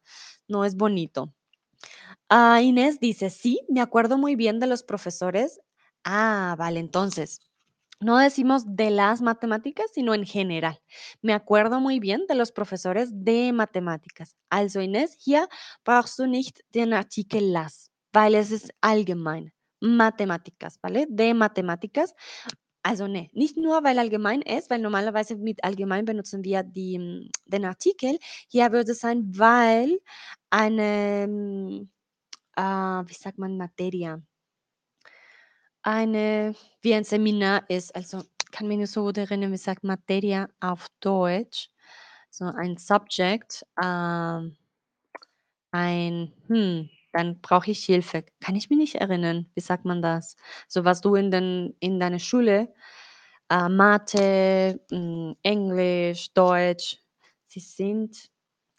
No 0.47 0.65
es 0.65 0.77
bonito. 0.77 1.33
Ah, 2.31 2.61
Inés 2.61 2.99
dice, 2.99 3.31
sí, 3.31 3.61
me 3.69 3.81
acuerdo 3.81 4.19
muy 4.19 4.35
bien 4.35 4.59
de 4.59 4.67
los 4.67 4.83
profesores. 4.83 5.61
Ah, 6.05 6.57
vale, 6.59 6.81
entonces, 6.81 7.41
no 8.01 8.19
decimos 8.19 8.65
de 8.77 8.91
las 8.91 9.23
matemáticas, 9.23 9.87
sino 9.95 10.15
en 10.15 10.27
general. 10.27 10.81
Me 11.23 11.35
acuerdo 11.35 11.81
muy 11.81 12.01
bien 12.01 12.27
de 12.29 12.35
los 12.35 12.53
profesores 12.53 13.11
de 13.13 13.53
matemáticas. 13.53 14.37
Also 14.51 14.81
Inés, 14.83 15.17
hier 15.25 15.49
brauchst 15.85 16.19
du 16.19 16.27
nicht 16.27 16.61
den 16.73 16.95
Artikel 16.95 17.53
las, 17.53 17.91
weil 18.13 18.35
es 18.35 18.51
ist 18.51 18.71
allgemein. 18.81 19.53
Mathematicas, 19.81 20.79
¿vale? 20.83 21.07
De 21.09 21.35
matemáticas. 21.35 22.15
Also 22.83 23.09
ne, 23.09 23.31
nicht 23.35 23.57
nur, 23.57 23.83
weil 23.85 23.99
allgemein 23.99 24.43
ist, 24.43 24.71
weil 24.71 24.81
normalerweise 24.81 25.37
mit 25.37 25.65
allgemein 25.65 26.05
benutzen 26.07 26.45
wir 26.45 26.63
die, 26.65 27.31
den 27.47 27.65
Artikel. 27.65 28.19
Hier 28.49 28.73
würde 28.73 28.93
es 28.93 29.01
sein, 29.01 29.25
weil 29.37 30.01
eine, 30.51 31.89
ah, 32.57 33.05
wie 33.07 33.15
sagt 33.15 33.39
man, 33.39 33.57
Materia, 33.57 34.21
eine, 35.83 36.55
wie 36.83 36.95
ein 36.95 37.05
Seminar 37.05 37.69
ist. 37.71 37.95
Also 37.95 38.23
kann 38.51 38.69
mich 38.69 38.79
nicht 38.79 38.91
so 38.91 39.05
gut 39.05 39.19
erinnern, 39.19 39.53
wie 39.53 39.57
sagt 39.57 39.85
Materia 39.85 40.49
auf 40.61 40.87
Deutsch. 41.01 41.71
So 42.31 42.45
ein 42.45 42.77
Subject, 42.77 43.65
ähm, 43.83 44.57
ein, 45.71 46.33
hm, 46.49 46.91
dann 47.13 47.41
brauche 47.41 47.71
ich 47.71 47.85
Hilfe. 47.85 48.25
Kann 48.41 48.57
ich 48.57 48.69
mich 48.69 48.79
nicht 48.79 48.95
erinnern, 48.97 49.47
wie 49.55 49.61
sagt 49.61 49.85
man 49.85 50.03
das? 50.03 50.37
So 50.69 50.85
was 50.85 51.01
du 51.01 51.15
in, 51.15 51.31
den, 51.31 51.77
in 51.81 52.01
deiner 52.01 52.19
Schule, 52.19 52.75
äh, 53.49 53.69
Mathe, 53.69 54.81
mm, 54.91 55.33
Englisch, 55.43 56.33
Deutsch, 56.35 56.99
sie 57.49 57.61
sind, 57.61 58.31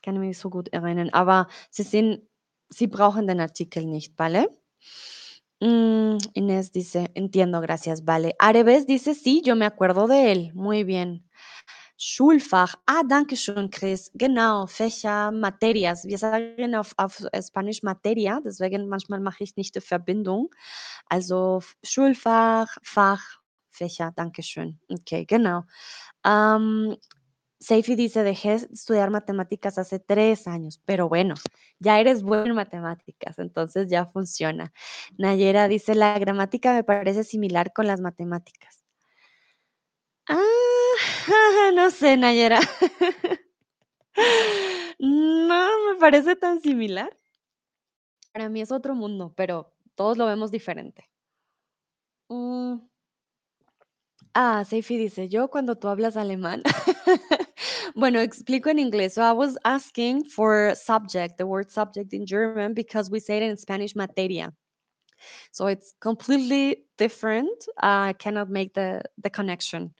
kann 0.03 0.15
ich 0.15 0.21
mich 0.21 0.37
so 0.39 0.49
gut 0.49 0.69
erinnern, 0.69 1.09
aber 1.11 1.47
sie 1.69 1.83
sind, 1.83 2.21
sie 2.69 2.87
brauchen 2.87 3.27
den 3.27 3.39
Artikel 3.39 3.85
nicht, 3.85 4.17
¿vale? 4.17 4.49
Mm, 5.59 6.17
Inés 6.33 6.71
dice, 6.71 7.09
entiendo, 7.15 7.61
gracias, 7.61 8.05
vale. 8.05 8.35
Areves 8.39 8.85
dice, 8.85 9.15
sí, 9.15 9.41
yo 9.43 9.55
me 9.55 9.65
acuerdo 9.65 10.07
de 10.07 10.31
él. 10.31 10.51
Muy 10.53 10.83
bien. 10.83 11.23
Schulfach. 11.97 12.75
Ah, 12.85 13.01
danke 13.07 13.35
schön, 13.35 13.69
Chris. 13.71 14.11
Genau, 14.13 14.67
Fächer, 14.67 15.31
Materias. 15.31 16.05
Wir 16.05 16.19
sagen 16.19 16.75
auf, 16.75 16.93
auf 16.97 17.21
Spanisch 17.41 17.81
Materia, 17.83 18.39
deswegen 18.45 18.87
manchmal 18.87 19.19
mache 19.19 19.43
ich 19.43 19.55
nicht 19.55 19.75
die 19.75 19.81
Verbindung. 19.81 20.49
Also 21.07 21.61
Schulfach, 21.83 22.77
Fach, 22.83 23.23
Fächer, 23.71 24.11
danke 24.15 24.43
schön. 24.43 24.79
Okay, 24.89 25.25
genau. 25.25 25.63
Am, 26.23 26.95
Seifi 27.59 27.95
dice, 27.95 28.23
dejé 28.23 28.49
de 28.49 28.55
estudiar 28.73 29.09
matemáticas 29.09 29.77
hace 29.77 29.99
tres 29.99 30.47
años, 30.47 30.79
pero 30.85 31.09
bueno, 31.09 31.33
ya 31.79 31.99
eres 31.99 32.21
bueno 32.21 32.45
en 32.45 32.55
matemáticas, 32.55 33.39
entonces 33.39 33.89
ya 33.89 34.05
funciona. 34.05 34.73
Nayera 35.17 35.67
dice, 35.67 35.95
la 35.95 36.17
gramática 36.19 36.73
me 36.73 36.83
parece 36.83 37.23
similar 37.23 37.73
con 37.73 37.87
las 37.87 37.99
matemáticas. 37.99 38.83
Ah, 40.27 40.43
no 41.75 41.89
sé, 41.89 42.17
Nayera. 42.17 42.59
No 44.99 45.91
me 45.91 45.99
parece 45.99 46.35
tan 46.35 46.61
similar. 46.61 47.15
Para 48.33 48.49
mí 48.49 48.61
es 48.61 48.71
otro 48.71 48.95
mundo, 48.95 49.33
pero 49.35 49.73
todos 49.95 50.17
lo 50.17 50.25
vemos 50.25 50.51
diferente. 50.51 51.09
Mm, 52.29 52.86
Ah, 54.39 54.63
Seifi 54.63 54.97
dice, 54.97 55.29
yo 55.29 55.47
cuando 55.47 55.75
tú 55.75 55.87
hablas 55.87 56.15
alemán. 56.15 56.61
Bueno, 57.95 58.19
explico 58.19 58.69
en 58.69 58.77
inglés. 58.77 59.13
So 59.15 59.23
I 59.23 59.31
was 59.31 59.57
asking 59.65 60.25
for 60.25 60.75
subject, 60.75 61.39
the 61.39 61.47
word 61.47 61.71
subject 61.71 62.13
in 62.13 62.27
German, 62.27 62.75
because 62.75 63.09
we 63.09 63.19
say 63.19 63.37
it 63.37 63.43
in 63.43 63.57
Spanish 63.57 63.95
materia. 63.95 64.53
So 65.51 65.65
it's 65.65 65.95
completely 65.99 66.85
different. 66.99 67.65
I 67.81 68.13
cannot 68.19 68.51
make 68.51 68.75
the, 68.75 69.01
the 69.23 69.31
connection. 69.31 69.95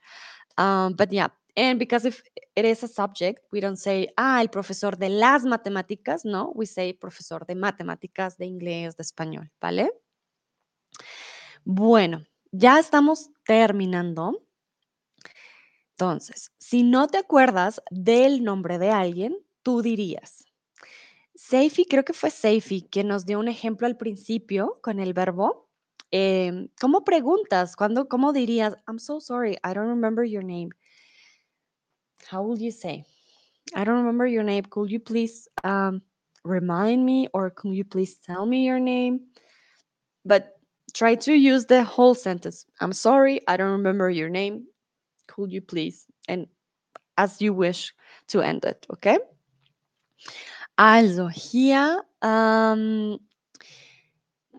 Um, 0.56 0.92
but 0.92 1.12
yeah, 1.12 1.30
and 1.56 1.76
because 1.80 2.04
if 2.04 2.22
it 2.54 2.64
is 2.64 2.84
a 2.84 2.88
subject, 2.88 3.40
we 3.50 3.58
don't 3.58 3.80
say, 3.80 4.06
ah, 4.16 4.40
el 4.40 4.48
profesor 4.48 4.92
de 4.92 5.08
las 5.08 5.42
matemáticas. 5.42 6.24
No, 6.24 6.52
we 6.54 6.64
say 6.64 6.92
profesor 6.92 7.44
de 7.44 7.56
matemáticas, 7.56 8.36
de 8.36 8.46
inglés, 8.46 8.94
de 8.94 9.02
español, 9.02 9.50
¿vale? 9.60 9.90
Bueno, 11.64 12.22
ya 12.52 12.78
estamos 12.78 13.30
terminando. 13.46 14.42
Entonces, 15.92 16.52
si 16.58 16.82
no 16.84 17.08
te 17.08 17.18
acuerdas 17.18 17.82
del 17.90 18.44
nombre 18.44 18.78
de 18.78 18.90
alguien, 18.90 19.36
tú 19.62 19.82
dirías, 19.82 20.46
Seifi, 21.34 21.86
creo 21.86 22.04
que 22.04 22.12
fue 22.12 22.30
Seifi 22.30 22.82
quien 22.82 23.08
nos 23.08 23.26
dio 23.26 23.38
un 23.40 23.48
ejemplo 23.48 23.86
al 23.86 23.96
principio 23.96 24.78
con 24.82 25.00
el 25.00 25.12
verbo. 25.12 25.68
em, 26.10 26.68
¿Cómo 26.80 27.04
preguntas? 27.04 27.76
¿Cuándo, 27.76 28.08
¿Cómo 28.08 28.32
dirías? 28.32 28.76
I'm 28.86 28.98
so 28.98 29.20
sorry, 29.20 29.52
I 29.64 29.74
don't 29.74 29.88
remember 29.88 30.24
your 30.24 30.44
name. 30.44 30.70
How 32.30 32.42
will 32.42 32.58
you 32.58 32.70
say? 32.72 33.04
I 33.74 33.84
don't 33.84 33.98
remember 33.98 34.26
your 34.26 34.44
name. 34.44 34.64
Could 34.64 34.90
you 34.90 35.00
please 35.00 35.48
um, 35.64 36.02
remind 36.44 37.04
me 37.04 37.28
or 37.32 37.50
could 37.50 37.74
you 37.74 37.84
please 37.84 38.18
tell 38.18 38.46
me 38.46 38.64
your 38.66 38.80
name? 38.80 39.28
But 40.24 40.57
try 40.98 41.14
to 41.14 41.32
use 41.32 41.64
the 41.66 41.84
whole 41.84 42.14
sentence. 42.14 42.66
I'm 42.80 42.92
sorry, 42.92 43.40
I 43.46 43.56
don't 43.56 43.70
remember 43.70 44.10
your 44.10 44.28
name. 44.28 44.66
Could 45.28 45.52
you 45.52 45.60
please? 45.60 46.06
And 46.28 46.48
as 47.16 47.40
you 47.40 47.54
wish 47.54 47.94
to 48.28 48.40
end 48.40 48.64
it, 48.64 48.84
okay? 48.90 49.18
Also 50.76 51.28
hier, 51.28 52.02
ähm, 52.22 53.18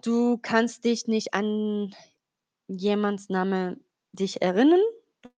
du 0.01 0.37
kannst 0.37 0.85
dich 0.85 1.07
nicht 1.07 1.33
an 1.33 1.93
jemands 2.67 3.29
Name 3.29 3.77
dich 4.13 4.41
erinnern. 4.41 4.81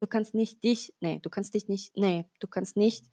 Du 0.02 0.08
kannst 0.08 0.34
nicht 0.34 0.62
dich, 0.64 0.94
nee, 1.00 1.20
du 1.24 1.30
kannst 1.30 1.54
dich 1.54 1.70
nicht, 1.70 1.96
nee, 1.96 2.26
du 2.40 2.48
kannst 2.48 2.76
nicht, 2.76 3.06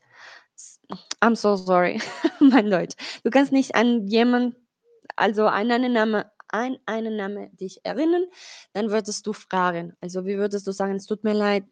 I'm 1.20 1.36
so 1.36 1.54
sorry, 1.54 2.00
mein 2.40 2.70
Deutsch. 2.70 2.96
Du 3.22 3.30
kannst 3.30 3.52
nicht 3.52 3.76
an 3.76 4.08
jemand, 4.08 4.56
also 5.14 5.46
an 5.46 5.70
einen 5.70 5.92
Name, 5.92 6.30
an 6.48 6.76
einen 6.86 7.16
Name 7.16 7.50
dich 7.50 7.80
erinnern, 7.84 8.26
dann 8.72 8.90
würdest 8.90 9.26
du 9.26 9.32
fragen. 9.32 9.94
Also 10.00 10.24
wie 10.26 10.36
würdest 10.38 10.66
du 10.66 10.72
sagen, 10.72 10.94
es 10.96 11.06
tut 11.06 11.24
mir 11.24 11.34
leid, 11.34 11.64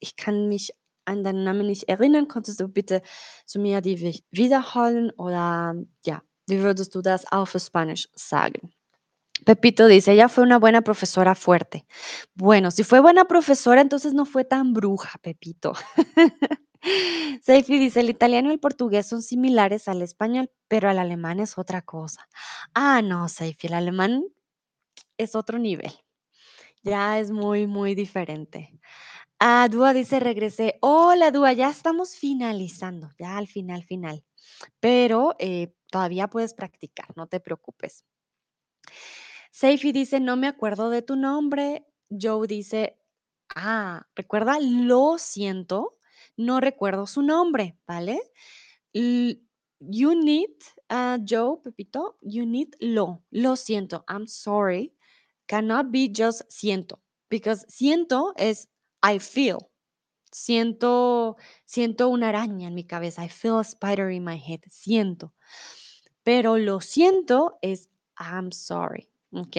ich 0.00 0.16
kann 0.16 0.48
mich 0.48 0.72
an 1.04 1.24
deinen 1.24 1.44
Namen 1.44 1.66
nicht 1.66 1.88
erinnern, 1.88 2.28
konntest 2.28 2.60
du 2.60 2.68
bitte 2.68 3.02
zu 3.46 3.58
mir 3.58 3.80
die 3.80 4.00
wi- 4.00 4.24
wiederholen 4.30 5.10
oder 5.12 5.74
ja, 6.06 6.22
wie 6.46 6.60
würdest 6.62 6.94
du 6.94 7.02
das 7.02 7.30
auf 7.32 7.54
Spanisch 7.58 8.08
sagen? 8.14 8.72
Pepito 9.44 9.88
dice, 9.88 10.12
ella 10.12 10.28
fue 10.28 10.44
una 10.44 10.58
buena 10.58 10.82
profesora 10.82 11.34
fuerte. 11.34 11.84
Bueno, 12.34 12.70
si 12.70 12.84
fue 12.84 13.00
buena 13.00 13.24
profesora, 13.24 13.80
entonces 13.80 14.14
no 14.14 14.24
fue 14.24 14.44
tan 14.44 14.72
bruja, 14.72 15.10
Pepito. 15.20 15.72
Seifi 17.42 17.78
dice, 17.78 18.00
el 18.00 18.10
italiano 18.10 18.50
y 18.50 18.54
el 18.54 18.60
portugués 18.60 19.06
son 19.06 19.22
similares 19.22 19.88
al 19.88 20.02
español, 20.02 20.50
pero 20.68 20.90
el 20.90 20.98
alemán 20.98 21.40
es 21.40 21.58
otra 21.58 21.82
cosa. 21.82 22.28
Ah, 22.74 23.02
no, 23.02 23.28
Seifi, 23.28 23.68
el 23.68 23.74
alemán 23.74 24.24
es 25.16 25.34
otro 25.34 25.58
nivel. 25.58 25.92
Ya 26.82 27.18
es 27.20 27.30
muy, 27.30 27.66
muy 27.66 27.94
diferente. 27.94 28.80
Ah, 29.38 29.68
Dúa 29.70 29.92
dice, 29.92 30.20
regresé. 30.20 30.78
Hola, 30.80 31.30
Dúa, 31.30 31.52
ya 31.52 31.70
estamos 31.70 32.16
finalizando, 32.16 33.10
ya 33.18 33.36
al 33.38 33.48
final, 33.48 33.84
final. 33.84 34.24
Pero 34.80 35.34
eh, 35.38 35.74
todavía 35.90 36.28
puedes 36.28 36.54
practicar, 36.54 37.06
no 37.16 37.26
te 37.26 37.40
preocupes. 37.40 38.04
Seifi 39.50 39.92
dice, 39.92 40.20
no 40.20 40.36
me 40.36 40.48
acuerdo 40.48 40.90
de 40.90 41.02
tu 41.02 41.16
nombre. 41.16 41.86
Joe 42.08 42.46
dice, 42.46 42.98
ah, 43.54 44.06
recuerda, 44.14 44.58
lo 44.60 45.18
siento, 45.18 45.98
no 46.36 46.60
recuerdo 46.60 47.06
su 47.06 47.22
nombre, 47.22 47.76
¿vale? 47.86 48.20
You 48.92 50.14
need, 50.14 50.50
uh, 50.90 51.18
Joe, 51.24 51.60
Pepito, 51.64 52.16
you 52.20 52.46
need 52.46 52.76
lo, 52.80 53.24
lo 53.30 53.56
siento, 53.56 54.04
I'm 54.08 54.26
sorry, 54.28 54.94
cannot 55.46 55.90
be 55.90 56.08
just 56.08 56.42
siento, 56.48 57.00
because 57.28 57.66
siento 57.68 58.32
es 58.36 58.68
I 59.02 59.18
feel. 59.18 59.58
Siento, 60.30 61.36
siento 61.66 62.08
una 62.08 62.30
araña 62.30 62.68
en 62.68 62.74
mi 62.74 62.84
cabeza. 62.84 63.22
I 63.22 63.28
feel 63.28 63.58
a 63.58 63.64
spider 63.64 64.10
in 64.10 64.24
my 64.24 64.38
head. 64.38 64.60
Siento. 64.70 65.34
Pero 66.24 66.56
lo 66.56 66.80
siento 66.80 67.58
es 67.60 67.90
I'm 68.18 68.50
sorry. 68.50 69.10
¿Ok? 69.32 69.56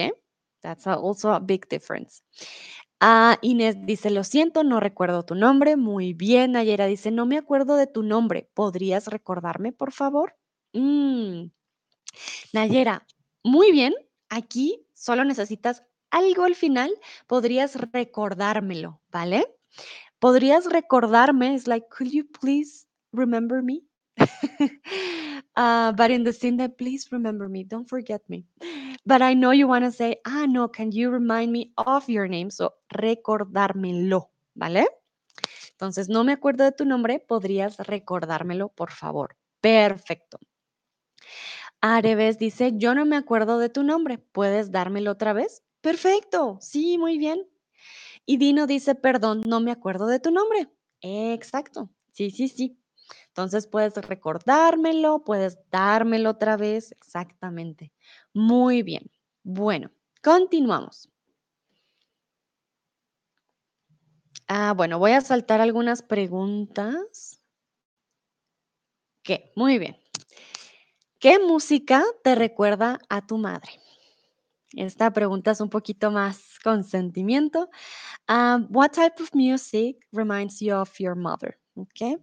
That's 0.62 0.86
also 0.86 1.30
a 1.30 1.38
big 1.38 1.68
difference. 1.68 2.22
Ah, 3.06 3.38
Inés 3.42 3.76
dice, 3.84 4.08
lo 4.08 4.24
siento, 4.24 4.64
no 4.64 4.80
recuerdo 4.80 5.26
tu 5.26 5.34
nombre. 5.34 5.76
Muy 5.76 6.14
bien. 6.14 6.52
Nayera 6.52 6.86
dice, 6.86 7.10
no 7.10 7.26
me 7.26 7.36
acuerdo 7.36 7.76
de 7.76 7.86
tu 7.86 8.02
nombre. 8.02 8.48
¿Podrías 8.54 9.08
recordarme, 9.08 9.72
por 9.72 9.92
favor? 9.92 10.34
Mm, 10.72 11.48
Nayera, 12.54 13.06
muy 13.42 13.72
bien. 13.72 13.92
Aquí 14.30 14.86
solo 14.94 15.22
necesitas 15.24 15.84
algo 16.10 16.44
al 16.44 16.54
final. 16.54 16.90
Podrías 17.26 17.76
recordármelo, 17.92 19.02
¿vale? 19.12 19.54
¿Podrías 20.18 20.64
recordarme? 20.64 21.56
It's 21.56 21.66
like, 21.66 21.88
could 21.90 22.10
you 22.10 22.24
please 22.40 22.86
remember 23.12 23.62
me? 23.62 23.82
but 24.16 26.10
in 26.10 26.24
the 26.24 26.32
scene 26.32 26.56
that 26.56 26.78
please 26.78 27.08
remember 27.12 27.50
me, 27.50 27.64
don't 27.64 27.86
forget 27.86 28.22
me. 28.30 28.46
But 29.06 29.20
I 29.22 29.34
know 29.34 29.52
you 29.52 29.68
want 29.68 29.84
to 29.84 29.92
say, 29.92 30.20
ah, 30.24 30.46
no, 30.48 30.68
can 30.68 30.90
you 30.90 31.10
remind 31.10 31.52
me 31.52 31.72
of 31.76 32.08
your 32.08 32.26
name? 32.26 32.50
So, 32.50 32.74
recordármelo, 32.88 34.30
¿vale? 34.54 34.88
Entonces, 35.72 36.08
no 36.08 36.24
me 36.24 36.32
acuerdo 36.32 36.64
de 36.64 36.72
tu 36.72 36.84
nombre, 36.84 37.18
podrías 37.20 37.76
recordármelo, 37.78 38.68
por 38.70 38.92
favor. 38.92 39.36
Perfecto. 39.60 40.38
Areves 41.82 42.38
dice, 42.38 42.72
yo 42.76 42.94
no 42.94 43.04
me 43.04 43.16
acuerdo 43.16 43.58
de 43.58 43.68
tu 43.68 43.82
nombre, 43.82 44.16
¿puedes 44.18 44.72
dármelo 44.72 45.10
otra 45.10 45.34
vez? 45.34 45.62
Perfecto, 45.82 46.56
sí, 46.60 46.96
muy 46.96 47.18
bien. 47.18 47.46
Y 48.24 48.38
Dino 48.38 48.66
dice, 48.66 48.94
perdón, 48.94 49.42
no 49.46 49.60
me 49.60 49.70
acuerdo 49.70 50.06
de 50.06 50.18
tu 50.18 50.30
nombre. 50.30 50.70
Exacto, 51.02 51.90
sí, 52.12 52.30
sí, 52.30 52.48
sí. 52.48 52.78
Entonces 53.28 53.66
puedes 53.66 53.94
recordármelo, 53.96 55.24
puedes 55.24 55.58
dármelo 55.70 56.30
otra 56.30 56.56
vez, 56.56 56.92
exactamente. 56.92 57.92
Muy 58.34 58.82
bien. 58.82 59.10
Bueno, 59.44 59.90
continuamos. 60.22 61.08
Ah, 64.48 64.74
bueno, 64.76 64.98
voy 64.98 65.12
a 65.12 65.20
saltar 65.20 65.60
algunas 65.60 66.02
preguntas. 66.02 67.40
¿Qué? 69.22 69.52
Muy 69.56 69.78
bien. 69.78 69.96
¿Qué 71.18 71.38
música 71.38 72.04
te 72.22 72.34
recuerda 72.34 72.98
a 73.08 73.26
tu 73.26 73.38
madre? 73.38 73.80
Esta 74.72 75.12
pregunta 75.12 75.52
es 75.52 75.60
un 75.60 75.70
poquito 75.70 76.10
más 76.10 76.58
con 76.62 76.84
sentimiento. 76.84 77.70
Um, 78.28 78.66
what 78.70 78.92
type 78.92 79.22
of 79.22 79.30
music 79.32 79.96
reminds 80.12 80.60
you 80.60 80.74
of 80.74 80.92
your 80.98 81.14
mother? 81.14 81.56
Okay. 81.76 82.18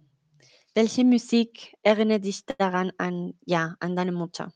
Welche 0.74 1.04
Musik 1.04 1.74
erinnert 1.82 2.22
dich 2.24 2.44
daran 2.46 2.92
an, 2.98 3.34
ja, 3.46 3.76
an 3.80 3.94
deine 3.94 4.12
Mutter? 4.12 4.52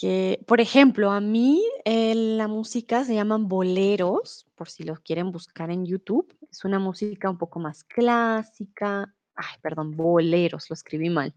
Que, 0.00 0.42
por 0.46 0.60
ejemplo, 0.60 1.12
a 1.12 1.20
mí 1.20 1.62
eh, 1.84 2.14
la 2.14 2.48
música 2.48 3.04
se 3.04 3.14
llaman 3.14 3.46
boleros, 3.46 4.46
por 4.56 4.68
si 4.68 4.82
los 4.82 5.00
quieren 5.00 5.30
buscar 5.30 5.70
en 5.70 5.86
YouTube. 5.86 6.36
Es 6.50 6.64
una 6.64 6.78
música 6.78 7.30
un 7.30 7.38
poco 7.38 7.60
más 7.60 7.84
clásica. 7.84 9.14
Ay, 9.36 9.56
perdón, 9.62 9.96
boleros, 9.96 10.68
lo 10.68 10.74
escribí 10.74 11.10
mal. 11.10 11.34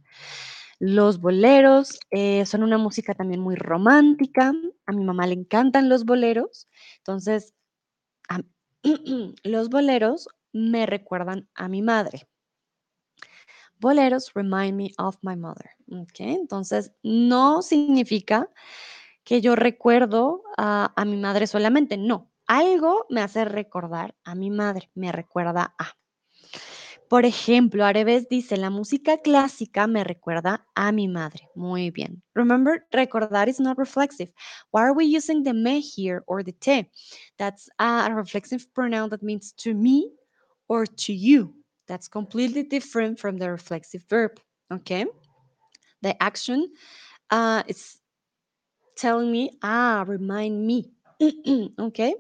Los 0.80 1.20
boleros 1.20 2.00
eh, 2.10 2.46
son 2.46 2.64
una 2.64 2.78
música 2.78 3.14
también 3.14 3.42
muy 3.42 3.56
romántica. 3.56 4.54
A 4.86 4.92
mi 4.92 5.04
mamá 5.04 5.28
le 5.28 5.34
encantan 5.34 5.90
los 5.90 6.06
boleros. 6.06 6.68
Entonces, 6.98 7.54
los 9.44 9.70
boleros 9.70 10.30
me 10.52 10.86
recuerdan 10.86 11.48
a 11.54 11.68
mi 11.68 11.82
madre. 11.82 12.28
Boleros 13.80 14.34
remind 14.34 14.76
me 14.76 14.92
of 14.98 15.18
my 15.22 15.36
mother. 15.36 15.72
¿ok? 15.92 16.20
Entonces, 16.20 16.92
no 17.04 17.62
significa 17.62 18.50
que 19.24 19.42
yo 19.42 19.56
recuerdo 19.56 20.44
a, 20.58 20.94
a 20.96 21.06
mi 21.06 21.18
madre 21.18 21.48
solamente. 21.48 21.98
No, 21.98 22.32
algo 22.48 23.06
me 23.10 23.22
hace 23.22 23.46
recordar 23.46 24.16
a 24.24 24.36
mi 24.36 24.50
madre, 24.50 24.90
me 24.96 25.12
recuerda 25.12 25.76
a. 25.78 25.98
Por 27.10 27.26
ejemplo, 27.26 27.86
Areves 27.86 28.28
dice, 28.28 28.58
la 28.58 28.70
música 28.70 29.20
clásica 29.20 29.88
me 29.88 30.04
recuerda 30.04 30.68
a 30.76 30.92
mi 30.92 31.08
madre. 31.08 31.50
Muy 31.56 31.90
bien. 31.90 32.22
Remember, 32.36 32.86
recordar 32.92 33.48
is 33.48 33.62
not 33.62 33.78
reflexive. 33.78 34.34
Why 34.72 34.82
are 34.82 34.94
we 34.94 35.06
using 35.06 35.44
the 35.44 35.54
me 35.54 35.82
here 35.82 36.24
or 36.28 36.44
the 36.44 36.52
te? 36.52 36.92
That's 37.38 37.70
a 37.80 38.10
reflexive 38.14 38.66
pronoun 38.74 39.10
that 39.12 39.24
means 39.24 39.54
to 39.64 39.74
me 39.74 40.12
or 40.68 40.86
to 40.86 41.14
you. 41.14 41.57
That's 41.88 42.08
completely 42.08 42.64
different 42.64 43.20
from 43.20 43.38
the 43.38 43.50
reflexive 43.50 44.04
verb. 44.10 44.40
Okay. 44.72 45.06
The 46.02 46.22
action 46.22 46.68
uh, 47.32 47.64
is 47.68 47.98
telling 48.96 49.32
me, 49.32 49.58
ah, 49.64 50.04
remind 50.06 50.68
me. 50.68 50.92
okay. 51.80 52.16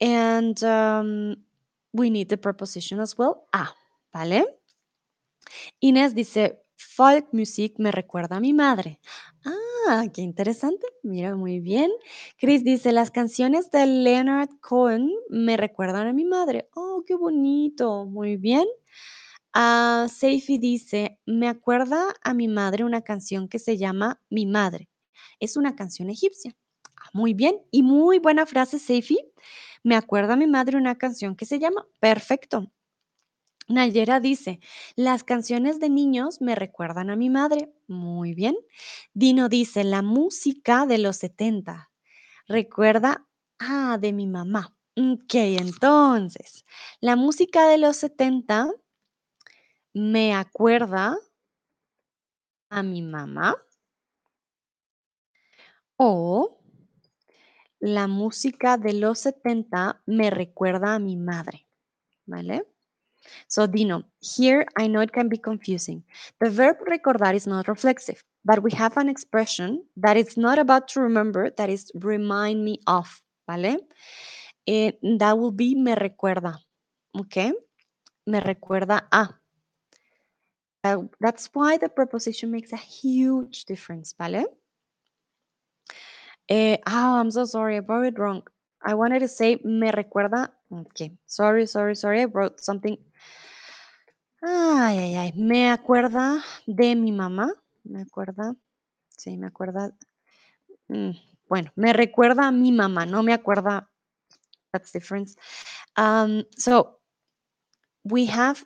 And 0.00 0.62
um, 0.64 1.36
we 1.92 2.10
need 2.10 2.28
the 2.28 2.36
preposition 2.36 2.98
as 3.00 3.16
well. 3.16 3.46
Ah, 3.52 3.74
¿vale? 4.12 4.44
Inés 5.80 6.14
dice, 6.14 6.58
folk 6.76 7.32
music 7.32 7.78
me 7.78 7.90
recuerda 7.90 8.36
a 8.36 8.40
mi 8.40 8.52
madre. 8.52 8.98
Ah, 9.44 9.61
qué 10.12 10.22
interesante. 10.22 10.86
Mira, 11.02 11.34
muy 11.36 11.60
bien. 11.60 11.90
Chris 12.38 12.64
dice, 12.64 12.92
las 12.92 13.10
canciones 13.10 13.70
de 13.70 13.86
Leonard 13.86 14.48
Cohen 14.60 15.10
me 15.28 15.56
recuerdan 15.56 16.06
a 16.06 16.12
mi 16.12 16.24
madre. 16.24 16.68
Oh, 16.74 17.02
qué 17.06 17.14
bonito. 17.14 18.04
Muy 18.06 18.36
bien. 18.36 18.64
Ah, 19.54 20.06
Seifi 20.10 20.58
dice, 20.58 21.18
me 21.26 21.48
acuerda 21.48 22.14
a 22.22 22.34
mi 22.34 22.48
madre 22.48 22.84
una 22.84 23.02
canción 23.02 23.48
que 23.48 23.58
se 23.58 23.76
llama 23.78 24.20
Mi 24.30 24.46
Madre. 24.46 24.88
Es 25.40 25.56
una 25.56 25.76
canción 25.76 26.10
egipcia. 26.10 26.56
Ah, 26.96 27.10
muy 27.12 27.34
bien. 27.34 27.56
Y 27.70 27.82
muy 27.82 28.18
buena 28.18 28.46
frase, 28.46 28.78
Seifi. 28.78 29.18
Me 29.84 29.96
acuerda 29.96 30.34
a 30.34 30.36
mi 30.36 30.46
madre 30.46 30.76
una 30.78 30.96
canción 30.98 31.36
que 31.36 31.46
se 31.46 31.58
llama 31.58 31.86
Perfecto. 32.00 32.70
Nayera 33.68 34.20
dice, 34.20 34.60
las 34.96 35.24
canciones 35.24 35.78
de 35.80 35.88
niños 35.88 36.40
me 36.40 36.54
recuerdan 36.54 37.10
a 37.10 37.16
mi 37.16 37.30
madre. 37.30 37.72
Muy 37.86 38.34
bien. 38.34 38.56
Dino 39.14 39.48
dice, 39.48 39.84
la 39.84 40.02
música 40.02 40.86
de 40.86 40.98
los 40.98 41.16
70 41.16 41.90
recuerda, 42.46 43.26
ah, 43.58 43.98
de 44.00 44.12
mi 44.12 44.26
mamá. 44.26 44.74
Ok, 44.96 45.34
entonces, 45.34 46.66
la 47.00 47.16
música 47.16 47.66
de 47.68 47.78
los 47.78 47.96
70 47.96 48.70
me 49.94 50.34
acuerda 50.34 51.16
a 52.70 52.82
mi 52.82 53.02
mamá 53.02 53.56
o 55.96 56.58
la 57.80 58.06
música 58.06 58.76
de 58.76 58.92
los 58.92 59.20
70 59.20 60.02
me 60.06 60.30
recuerda 60.30 60.94
a 60.94 60.98
mi 60.98 61.16
madre. 61.16 61.66
¿Vale? 62.26 62.71
So, 63.48 63.66
Dino, 63.66 64.02
here 64.20 64.66
I 64.76 64.86
know 64.86 65.00
it 65.00 65.12
can 65.12 65.28
be 65.28 65.38
confusing. 65.38 66.02
The 66.40 66.50
verb 66.50 66.76
recordar 66.88 67.34
is 67.34 67.46
not 67.46 67.68
reflexive, 67.68 68.22
but 68.44 68.62
we 68.62 68.70
have 68.72 68.96
an 68.96 69.08
expression 69.08 69.84
that 69.96 70.16
it's 70.16 70.36
not 70.36 70.58
about 70.58 70.88
to 70.88 71.00
remember, 71.00 71.50
that 71.50 71.70
is 71.70 71.90
remind 71.94 72.64
me 72.64 72.80
of, 72.86 73.20
¿vale? 73.48 73.78
Eh, 74.66 74.92
that 75.18 75.38
will 75.38 75.50
be 75.50 75.74
me 75.74 75.94
recuerda, 75.94 76.56
okay? 77.18 77.52
Me 78.26 78.40
recuerda 78.40 79.02
a. 79.10 79.28
Uh, 80.84 81.02
that's 81.20 81.48
why 81.52 81.76
the 81.76 81.88
preposition 81.88 82.50
makes 82.50 82.72
a 82.72 82.76
huge 82.76 83.64
difference, 83.66 84.14
¿vale? 84.18 84.44
Eh, 86.48 86.76
oh, 86.86 87.18
I'm 87.20 87.30
so 87.30 87.44
sorry, 87.44 87.76
I 87.76 87.80
wrote 87.80 88.06
it 88.06 88.18
wrong. 88.18 88.42
I 88.84 88.94
wanted 88.94 89.20
to 89.20 89.28
say 89.28 89.60
me 89.62 89.90
recuerda. 89.90 90.48
Okay, 90.72 91.12
sorry, 91.26 91.66
sorry, 91.66 91.94
sorry, 91.94 92.22
I 92.22 92.24
wrote 92.24 92.60
something 92.60 92.96
Ay, 94.44 94.98
ay, 94.98 95.14
ay, 95.16 95.32
me 95.36 95.70
acuerda 95.70 96.42
de 96.66 96.96
mi 96.96 97.12
mamá, 97.12 97.52
me 97.84 98.02
acuerda, 98.02 98.56
sí, 99.16 99.36
me 99.36 99.46
acuerda, 99.48 99.94
mm, 100.88 101.12
bueno, 101.48 101.72
me 101.76 101.92
recuerda 101.92 102.48
a 102.48 102.52
mi 102.52 102.72
mamá, 102.72 103.06
no 103.06 103.22
me 103.22 103.34
acuerda 103.34 103.88
That's 104.72 104.92
different. 104.92 105.30
Um, 105.96 106.44
so 106.58 106.98
we 108.04 108.26
have 108.26 108.64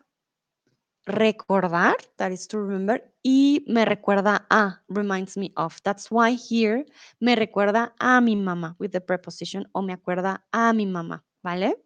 recordar, 1.07 1.95
that 2.19 2.33
is 2.33 2.49
to 2.49 2.59
remember, 2.59 3.01
y 3.23 3.65
me 3.69 3.85
recuerda 3.85 4.45
a, 4.51 4.81
reminds 4.89 5.37
me 5.37 5.53
of. 5.57 5.81
That's 5.85 6.11
why 6.11 6.33
here 6.33 6.85
me 7.21 7.37
recuerda 7.37 7.93
a 8.01 8.21
mi 8.21 8.35
mamá 8.35 8.75
with 8.81 8.91
the 8.93 9.01
preposition 9.01 9.67
o 9.73 9.83
me 9.83 9.93
acuerda 9.95 10.43
a 10.53 10.73
mi 10.73 10.85
mamá, 10.87 11.23
¿vale? 11.45 11.77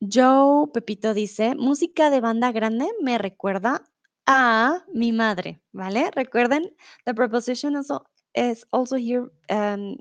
Joe 0.00 0.68
Pepito 0.72 1.14
dice, 1.14 1.54
música 1.54 2.10
de 2.10 2.20
banda 2.20 2.52
grande 2.52 2.86
me 3.00 3.18
recuerda 3.18 3.82
a 4.26 4.84
mi 4.92 5.12
madre, 5.12 5.62
¿vale? 5.72 6.10
Recuerden, 6.10 6.74
the 7.04 7.14
preposition 7.14 7.76
also 7.76 8.04
is 8.34 8.66
also 8.72 8.96
here 8.96 9.30
um, 9.48 9.96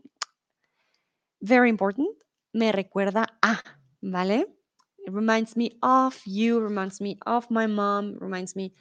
very 1.41 1.69
important. 1.69 2.09
Me 2.53 2.71
recuerda 2.71 3.27
a, 3.41 3.61
¿vale? 4.01 4.47
It 5.05 5.13
reminds 5.13 5.55
me 5.55 5.77
of 5.81 6.19
you, 6.25 6.59
reminds 6.59 6.99
me 6.99 7.17
of 7.25 7.49
my 7.49 7.67
mom, 7.67 8.17
reminds 8.19 8.55
me 8.55 8.73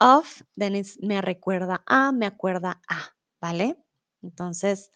of, 0.00 0.42
then 0.56 0.76
it's 0.76 0.98
me 1.00 1.20
recuerda 1.20 1.82
a, 1.88 2.12
me 2.12 2.26
acuerda 2.26 2.80
a, 2.88 3.00
¿vale? 3.40 3.76
Entonces, 4.22 4.92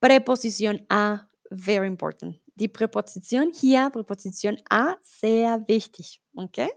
preposición 0.00 0.86
a, 0.88 1.28
very 1.50 1.88
important. 1.88 2.40
Die 2.60 2.68
Präposition 2.68 3.52
hier, 3.54 3.88
Präposition 3.90 4.58
a, 4.68 4.98
sehr 5.02 5.64
wichtig, 5.66 6.20
¿ok? 6.34 6.68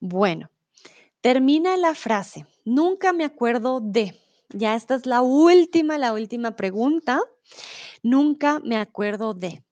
Bueno, 0.00 0.48
termina 1.20 1.76
la 1.76 1.94
frase. 1.94 2.46
Nunca 2.64 3.12
me 3.12 3.24
acuerdo 3.24 3.80
de. 3.80 4.18
Ya 4.48 4.74
esta 4.74 4.94
es 4.94 5.04
la 5.04 5.20
última, 5.20 5.98
la 5.98 6.14
última 6.14 6.56
pregunta. 6.56 7.20
Nunca 8.02 8.58
me 8.60 8.78
acuerdo 8.78 9.34
de. 9.34 9.62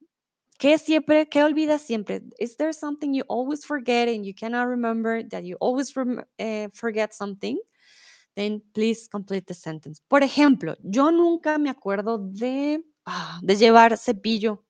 ¿Qué 0.59 0.77
siempre, 0.77 1.27
qué 1.27 1.43
olvidas 1.43 1.81
siempre? 1.81 2.23
Is 2.39 2.59
there 2.59 2.75
something 2.75 3.15
you 3.15 3.25
always 3.31 3.65
forget 3.65 4.09
and 4.09 4.27
you 4.27 4.35
cannot 4.35 4.69
remember 4.69 5.27
that 5.31 5.43
you 5.43 5.57
always 5.59 5.91
eh, 6.37 6.69
forget 6.75 7.15
something? 7.15 7.57
Then 8.37 8.63
please 8.75 9.09
complete 9.09 9.47
the 9.47 9.55
sentence. 9.55 10.03
Por 10.07 10.23
ejemplo, 10.23 10.77
yo 10.83 11.11
nunca 11.11 11.59
me 11.59 11.71
acuerdo 11.71 12.19
de, 12.19 12.85
de 13.43 13.57
llevar 13.57 13.97
cepillo 13.97 14.65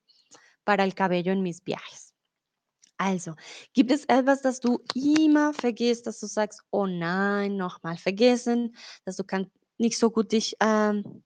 para 0.65 0.85
el 0.85 0.94
cabello 0.94 1.32
en 1.32 1.43
mis 1.43 1.62
viajes. 1.62 2.15
Also, 2.98 3.35
gibt 3.73 3.90
es 3.90 4.05
etwas, 4.05 4.43
das 4.43 4.61
du 4.61 4.78
immer 4.94 5.55
vergisst, 5.55 6.07
dass 6.07 6.20
du 6.20 6.27
sagst, 6.27 6.61
oh 6.70 6.86
nein, 6.86 7.57
nochmal 7.57 7.97
vergessen, 7.97 8.77
dass 9.07 9.16
du 9.16 9.24
kann 9.24 9.51
nicht 9.78 9.98
so 9.98 10.11
gut 10.11 10.32
dich 10.32 10.55
ähm, 10.61 11.24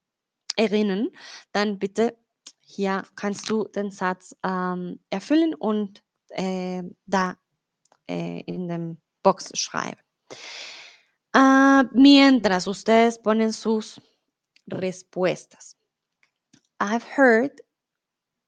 erinnern, 0.57 1.09
dann 1.51 1.81
bitte 1.81 2.17
hier 2.61 3.05
kannst 3.17 3.51
du 3.51 3.65
den 3.65 3.91
Satz 3.91 4.37
ähm, 4.45 5.01
erfüllen 5.11 5.55
und 5.55 6.03
äh, 6.29 6.83
da 7.07 7.37
äh, 8.09 8.41
in 8.43 8.69
dem 8.69 8.99
Box 9.25 9.51
schreiben. 9.59 10.01
Ah, 11.33 11.85
mientras 11.93 12.69
ustedes 12.69 13.21
ponen 13.21 13.53
sus 13.53 14.01
respuestas. 14.71 15.77
I've 16.81 17.05
heard 17.05 17.61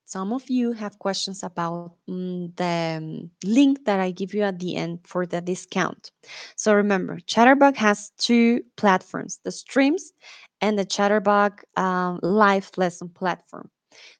some 0.06 0.32
of 0.32 0.48
you 0.48 0.72
have 0.72 1.00
questions 1.00 1.42
about 1.42 1.96
mm, 2.08 2.54
the 2.56 2.98
um, 2.98 3.30
link 3.44 3.84
that 3.86 3.98
I 3.98 4.12
give 4.12 4.34
you 4.34 4.42
at 4.42 4.60
the 4.60 4.76
end 4.76 5.00
for 5.04 5.26
the 5.26 5.40
discount. 5.40 6.12
So 6.54 6.74
remember, 6.74 7.18
Chatterbug 7.26 7.74
has 7.76 8.12
two 8.16 8.62
platforms 8.76 9.40
the 9.42 9.50
streams 9.50 10.12
and 10.60 10.78
the 10.78 10.86
Chatterbug 10.86 11.58
um, 11.76 12.20
live 12.22 12.70
lesson 12.76 13.08
platform. 13.08 13.68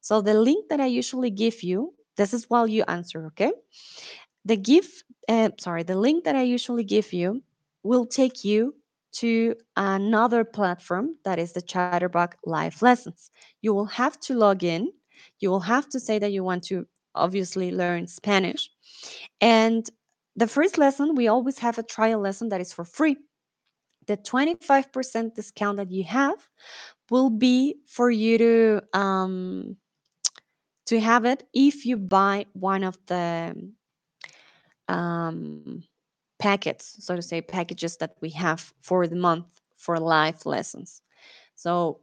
So 0.01 0.21
the 0.21 0.35
link 0.35 0.69
that 0.71 0.81
I 0.81 0.87
usually 0.87 1.31
give 1.31 1.63
you, 1.63 1.95
this 2.17 2.35
is 2.35 2.51
while 2.51 2.67
you 2.67 2.83
answer, 2.89 3.27
okay? 3.27 3.53
The 4.45 4.57
give, 4.57 4.89
uh, 5.29 5.51
sorry, 5.59 5.85
the 5.85 5.97
link 5.97 6.25
that 6.25 6.35
I 6.35 6.43
usually 6.43 6.85
give 6.85 7.13
you 7.13 7.43
will 7.85 8.07
take 8.07 8.45
you 8.45 8.75
to 9.21 9.55
another 9.77 10.45
platform 10.45 11.17
that 11.25 11.39
is 11.39 11.53
the 11.53 11.63
Chatterbug 11.63 12.35
live 12.45 12.83
lessons. 12.83 13.31
You 13.63 13.75
will 13.75 13.87
have 13.87 14.19
to 14.21 14.35
log 14.35 14.63
in. 14.63 14.93
You 15.41 15.51
will 15.51 15.61
have 15.61 15.89
to 15.91 16.01
say 16.01 16.19
that 16.19 16.33
you 16.33 16.45
want 16.45 16.65
to 16.65 16.87
obviously 17.15 17.71
learn 17.71 18.07
Spanish. 18.07 18.71
And 19.41 19.89
the 20.37 20.47
first 20.47 20.79
lesson, 20.79 21.15
we 21.15 21.29
always 21.29 21.59
have 21.59 21.79
a 21.79 21.83
trial 21.83 22.21
lesson 22.21 22.51
that 22.51 22.61
is 22.61 22.73
for 22.73 22.85
free. 22.85 23.17
The 24.07 24.17
25% 24.19 25.35
discount 25.35 25.79
that 25.79 25.91
you 25.91 26.05
have 26.05 26.49
will 27.11 27.31
be 27.31 27.77
for 27.87 28.11
you 28.11 28.39
to 28.39 28.83
um, 28.93 29.77
to 30.87 31.01
have 31.01 31.25
it 31.25 31.43
if 31.53 31.85
you 31.85 31.97
buy 31.97 32.47
one 32.53 32.85
of 32.85 32.97
the 33.07 33.73
um, 34.89 35.83
packets, 36.39 36.97
so 37.05 37.17
to 37.17 37.23
say, 37.23 37.41
packages 37.41 37.97
that 37.99 38.17
we 38.21 38.31
have 38.31 38.73
for 38.81 39.07
the 39.07 39.17
month 39.17 39.47
for 39.77 39.99
live 39.99 40.45
lessons. 40.47 41.03
So 41.55 42.01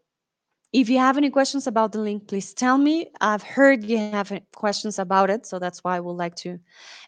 if 0.72 0.90
you 0.90 0.98
have 0.98 1.18
any 1.18 1.30
questions 1.30 1.68
about 1.68 1.92
the 1.92 2.00
link, 2.00 2.28
please 2.28 2.54
tell 2.54 2.78
me. 2.78 3.12
I've 3.22 3.44
heard 3.44 3.84
you 3.84 3.98
have 3.98 4.32
questions 4.56 4.98
about 4.98 5.30
it, 5.30 5.46
so 5.46 5.60
that's 5.60 5.84
why 5.84 5.98
I 5.98 6.00
would 6.00 6.18
like 6.18 6.36
to 6.38 6.60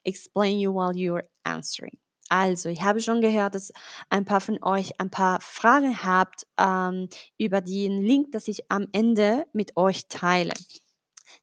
explain 0.06 0.60
you 0.60 0.72
while 0.72 0.94
you're 0.96 1.24
answering. 1.46 1.98
Also, 2.30 2.70
ich 2.70 2.82
habe 2.82 3.02
schon 3.02 3.22
gehört, 3.22 3.54
dass 3.54 3.72
ein 4.10 4.26
paar 4.26 4.42
von 4.42 4.62
euch 4.64 5.00
ein 5.00 5.10
paar 5.10 5.40
Fragen 5.42 6.04
habt 6.04 6.46
ähm, 6.58 7.08
über 7.38 7.62
den 7.62 8.04
Link, 8.04 8.32
das 8.32 8.48
ich 8.48 8.70
am 8.70 8.88
Ende 8.94 9.46
mit 9.54 9.78
euch 9.78 10.08
teile. 10.08 10.54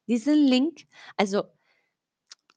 Diesen 0.07 0.45
Link, 0.45 0.85
also 1.15 1.43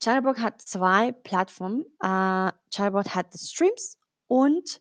Chatterbot 0.02 0.39
hat 0.39 0.60
zwei 0.62 1.12
Plattformen. 1.12 1.85
Äh, 2.01 2.52
Chatterbot 2.74 3.14
hat 3.14 3.35
Streams 3.35 3.98
und 4.28 4.81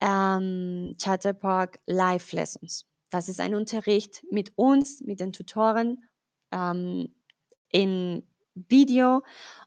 ähm, 0.00 0.94
Chatterbox 1.00 1.78
Live 1.86 2.32
Lessons. 2.32 2.86
Das 3.10 3.28
ist 3.28 3.40
ein 3.40 3.54
Unterricht 3.54 4.22
mit 4.30 4.52
uns, 4.56 5.00
mit 5.00 5.20
den 5.20 5.32
Tutoren 5.32 6.04
ähm, 6.52 7.14
in 7.70 8.22
Video. 8.54 9.22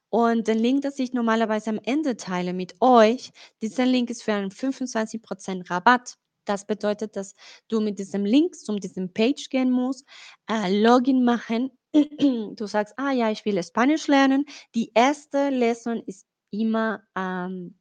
Und 0.10 0.48
den 0.48 0.60
Link, 0.60 0.82
das 0.82 1.00
ich 1.00 1.14
normalerweise 1.14 1.70
am 1.70 1.80
Ende 1.84 2.18
teile 2.18 2.54
mit 2.54 2.76
euch, 2.82 3.32
dieser 3.62 3.86
Link 3.86 4.10
ist 4.10 4.24
für 4.24 4.34
einen 4.34 4.52
25% 4.52 5.70
Rabatt. 5.70 6.18
Das 6.46 6.66
bedeutet, 6.66 7.16
dass 7.16 7.34
du 7.70 7.80
mit 7.80 7.98
diesem 7.98 8.26
Link 8.26 8.56
zu 8.56 8.78
diesem 8.78 9.14
Page 9.14 9.48
gehen 9.50 9.72
musst, 9.72 10.06
äh, 10.50 10.82
Login 10.84 11.24
machen. 11.24 11.72
Du 12.56 12.68
sagst, 12.68 12.94
ah 12.98 13.12
ja, 13.12 13.32
ich 13.32 13.46
will 13.46 13.62
Spanisch 13.64 14.08
lernen. 14.08 14.46
Die 14.76 14.92
erste 14.94 15.50
Lesson 15.50 16.02
ist 16.06 16.26
immer 16.52 17.02
ähm, 17.16 17.78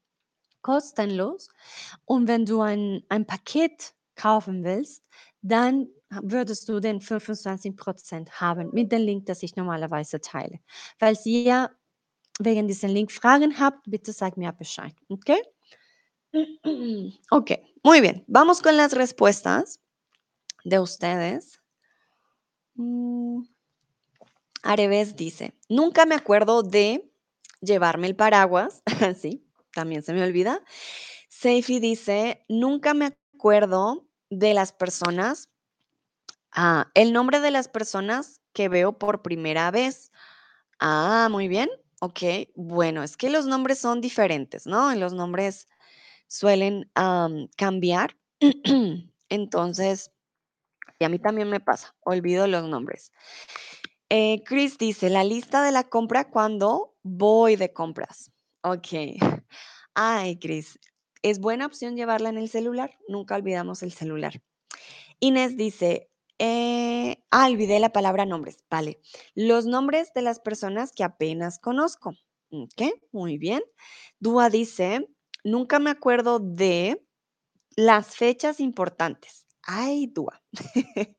kostenlos. 0.63 1.49
Und 2.05 2.29
wenn 2.29 2.45
du 2.45 2.61
ein, 2.61 3.03
ein 3.09 3.27
Paket 3.27 3.95
kaufen 4.17 4.65
willst, 4.65 5.03
dann 5.43 5.89
würdest 6.23 6.69
du 6.69 6.81
den 6.81 7.01
25% 7.01 8.31
haben 8.33 8.71
mit 8.73 8.91
dem 8.93 9.03
Link, 9.03 9.27
das 9.27 9.43
ich 9.43 9.57
normalerweise 9.57 10.21
teile. 10.21 10.59
Falls 10.99 11.25
ihr 11.25 11.71
wegen 12.41 12.67
diesem 12.67 12.91
Link 12.91 13.13
Fragen 13.13 13.59
habt, 13.59 13.79
bitte 13.87 14.13
sag 14.13 14.37
mir 14.37 14.53
Bescheid, 14.53 14.95
¿ok? 15.09 15.37
Ok, 17.31 17.51
muy 17.83 18.01
bien. 18.01 18.25
Vamos 18.29 18.63
con 18.63 18.77
las 18.77 18.93
respuestas 18.93 19.81
de 20.65 20.79
ustedes. 20.79 21.61
Areves 24.63 25.17
dice, 25.17 25.55
nunca 25.69 26.07
me 26.07 26.15
acuerdo 26.15 26.63
de 26.63 27.11
llevarme 27.61 28.07
el 28.07 28.17
paraguas. 28.17 28.83
sí, 29.21 29.45
también 29.73 30.03
se 30.03 30.13
me 30.13 30.23
olvida. 30.23 30.63
Seifi 31.29 31.81
dice, 31.81 32.45
nunca 32.49 32.95
me 32.95 33.17
acuerdo 33.37 34.07
de 34.31 34.55
las 34.55 34.73
personas, 34.73 35.49
ah, 36.53 36.91
el 36.95 37.13
nombre 37.13 37.41
de 37.41 37.51
las 37.51 37.69
personas 37.69 38.41
que 38.53 38.69
veo 38.69 38.99
por 38.99 39.23
primera 39.23 39.71
vez. 39.71 40.13
Ah, 40.81 41.29
muy 41.31 41.49
bien. 41.49 41.71
Ok, 42.01 42.21
bueno, 42.57 43.03
es 43.03 43.17
que 43.17 43.31
los 43.31 43.47
nombres 43.47 43.79
son 43.79 44.01
diferentes, 44.01 44.67
¿no? 44.67 44.95
Los 44.95 45.13
nombres 45.13 45.69
suelen 46.29 46.91
am, 46.95 47.49
cambiar. 47.57 48.17
Entonces, 49.31 50.13
y 50.99 51.05
a 51.05 51.09
mí 51.09 51.19
también 51.19 51.51
me 51.51 51.61
pasa, 51.61 51.95
olvido 52.03 52.47
los 52.47 52.69
nombres. 52.69 53.13
Eh, 54.13 54.43
Chris 54.45 54.77
dice, 54.77 55.09
la 55.09 55.23
lista 55.23 55.63
de 55.63 55.71
la 55.71 55.85
compra 55.85 56.29
cuando 56.29 56.97
voy 57.05 57.55
de 57.55 57.73
compras. 57.73 58.33
Ok. 58.63 58.89
Ay, 59.95 60.37
Chris, 60.39 60.81
es 61.23 61.39
buena 61.39 61.67
opción 61.67 61.97
llevarla 61.97 62.29
en 62.29 62.39
el 62.39 62.49
celular. 62.49 62.99
Nunca 63.09 63.37
olvidamos 63.37 63.85
el 63.85 63.93
celular. 63.93 64.43
Inés 65.21 65.57
dice, 65.57 66.11
eh, 66.39 67.23
ah, 67.31 67.47
olvidé 67.47 67.79
la 67.79 67.93
palabra 67.93 68.27
nombres. 68.27 68.65
Vale. 68.69 69.01
Los 69.37 69.67
nombres 69.67 70.13
de 70.13 70.23
las 70.23 70.41
personas 70.41 70.91
que 70.91 71.05
apenas 71.05 71.61
conozco. 71.61 72.15
Ok, 72.51 72.83
muy 73.13 73.39
bien. 73.39 73.63
Dúa 74.19 74.51
dice, 74.51 75.07
nunca 75.45 75.79
me 75.79 75.91
acuerdo 75.91 76.41
de 76.41 77.01
las 77.77 78.17
fechas 78.17 78.59
importantes. 78.59 79.47
Ay, 79.63 80.09
Dúa. 80.09 80.43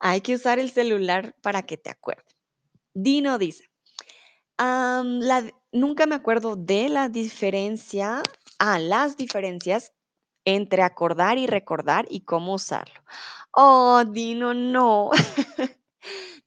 Hay 0.00 0.20
que 0.20 0.34
usar 0.34 0.58
el 0.58 0.70
celular 0.70 1.34
para 1.42 1.62
que 1.62 1.76
te 1.76 1.90
acuerdes. 1.90 2.36
Dino 2.94 3.38
dice, 3.38 3.64
"Am, 4.58 5.20
la 5.20 5.44
nunca 5.72 6.06
me 6.06 6.14
acuerdo 6.14 6.56
de 6.56 6.88
la 6.88 7.08
diferencia, 7.08 8.22
ah, 8.58 8.78
las 8.78 9.16
diferencias 9.16 9.92
entre 10.44 10.82
acordar 10.82 11.38
y 11.38 11.46
recordar 11.46 12.06
y 12.08 12.22
cómo 12.22 12.54
usarlo. 12.54 13.02
Oh, 13.52 14.02
Dino, 14.06 14.54
no. 14.54 15.10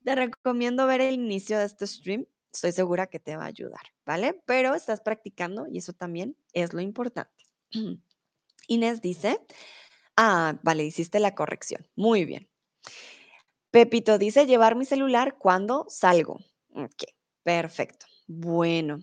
Te 0.04 0.16
recomiendo 0.16 0.88
ver 0.88 1.02
el 1.02 1.16
inicio 1.16 1.60
de 1.60 1.66
este 1.66 1.86
stream. 1.86 2.26
Estoy 2.52 2.72
segura 2.72 3.08
que 3.08 3.20
te 3.20 3.38
va 3.38 3.44
a 3.44 3.48
ayudar, 3.48 3.82
¿vale? 4.06 4.42
Pero 4.46 4.74
estás 4.74 5.02
practicando 5.02 5.68
y 5.68 5.78
eso 5.78 5.94
también 5.94 6.36
es 6.54 6.74
lo 6.74 6.82
importante. 6.82 7.46
Inés 8.68 9.02
dice, 9.02 9.40
ah, 10.18 10.60
vale, 10.64 10.84
hiciste 10.86 11.20
la 11.20 11.36
corrección. 11.36 11.88
Muy 11.96 12.26
bien. 12.26 12.50
Pepito 13.72 14.18
dice, 14.18 14.46
llevar 14.46 14.76
mi 14.76 14.86
celular 14.86 15.38
cuando 15.38 15.86
salgo. 15.90 16.40
Ok, 16.74 17.04
perfecto. 17.44 18.06
Bueno, 18.28 19.02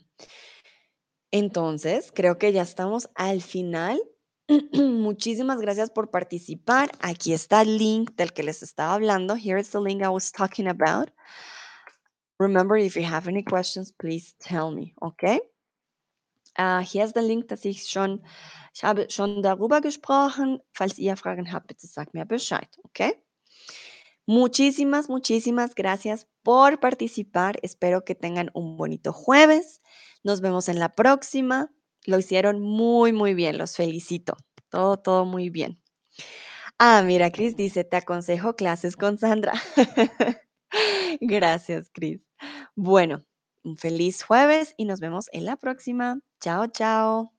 entonces 1.30 2.12
creo 2.14 2.38
que 2.38 2.52
ya 2.52 2.62
estamos 2.62 3.08
al 3.14 3.42
final. 3.42 4.00
Muchísimas 4.72 5.60
gracias 5.60 5.90
por 5.90 6.10
participar. 6.10 6.90
Aquí 7.00 7.32
está 7.32 7.62
el 7.62 7.78
link 7.78 8.12
del 8.12 8.32
que 8.32 8.42
les 8.42 8.62
estaba 8.62 8.94
hablando. 8.94 9.34
Here 9.34 9.60
is 9.60 9.70
the 9.70 9.80
link 9.80 10.02
I 10.02 10.08
was 10.08 10.32
talking 10.32 10.68
about. 10.68 11.10
Remember, 12.38 12.76
if 12.76 12.94
you 12.94 13.04
have 13.04 13.26
any 13.26 13.42
questions, 13.42 13.92
please 13.92 14.34
tell 14.38 14.70
me, 14.70 14.94
okay? 15.02 15.40
Äh, 16.54 16.80
hier 16.80 17.04
ist 17.04 17.16
Link, 17.16 17.48
dass 17.48 17.64
ich 17.64 17.88
schon, 17.88 18.24
ich 18.74 18.84
habe 18.84 19.10
schon 19.10 19.42
darüber 19.42 19.80
gesprochen. 19.80 20.60
Falls 20.72 20.98
ihr 20.98 21.16
Fragen 21.16 21.52
habt, 21.52 21.66
bitte 21.68 21.86
sagt 21.86 22.14
mir 22.14 22.24
Bescheid, 22.24 22.68
okay? 22.84 23.14
Muchísimas, 24.28 25.08
muchísimas 25.08 25.74
gracias 25.74 26.28
por 26.42 26.80
participar. 26.80 27.58
Espero 27.62 28.04
que 28.04 28.14
tengan 28.14 28.50
un 28.52 28.76
bonito 28.76 29.14
jueves. 29.14 29.80
Nos 30.22 30.42
vemos 30.42 30.68
en 30.68 30.78
la 30.78 30.94
próxima. 30.94 31.72
Lo 32.04 32.18
hicieron 32.18 32.60
muy, 32.60 33.14
muy 33.14 33.32
bien. 33.32 33.56
Los 33.56 33.74
felicito. 33.74 34.36
Todo, 34.68 34.98
todo 34.98 35.24
muy 35.24 35.48
bien. 35.48 35.80
Ah, 36.78 37.02
mira, 37.02 37.32
Cris 37.32 37.56
dice, 37.56 37.84
te 37.84 37.96
aconsejo 37.96 38.54
clases 38.54 38.96
con 38.98 39.16
Sandra. 39.16 39.54
Gracias, 41.22 41.88
Cris. 41.90 42.20
Bueno, 42.76 43.24
un 43.64 43.78
feliz 43.78 44.22
jueves 44.22 44.74
y 44.76 44.84
nos 44.84 45.00
vemos 45.00 45.30
en 45.32 45.46
la 45.46 45.56
próxima. 45.56 46.20
Chao, 46.38 46.66
chao. 46.66 47.37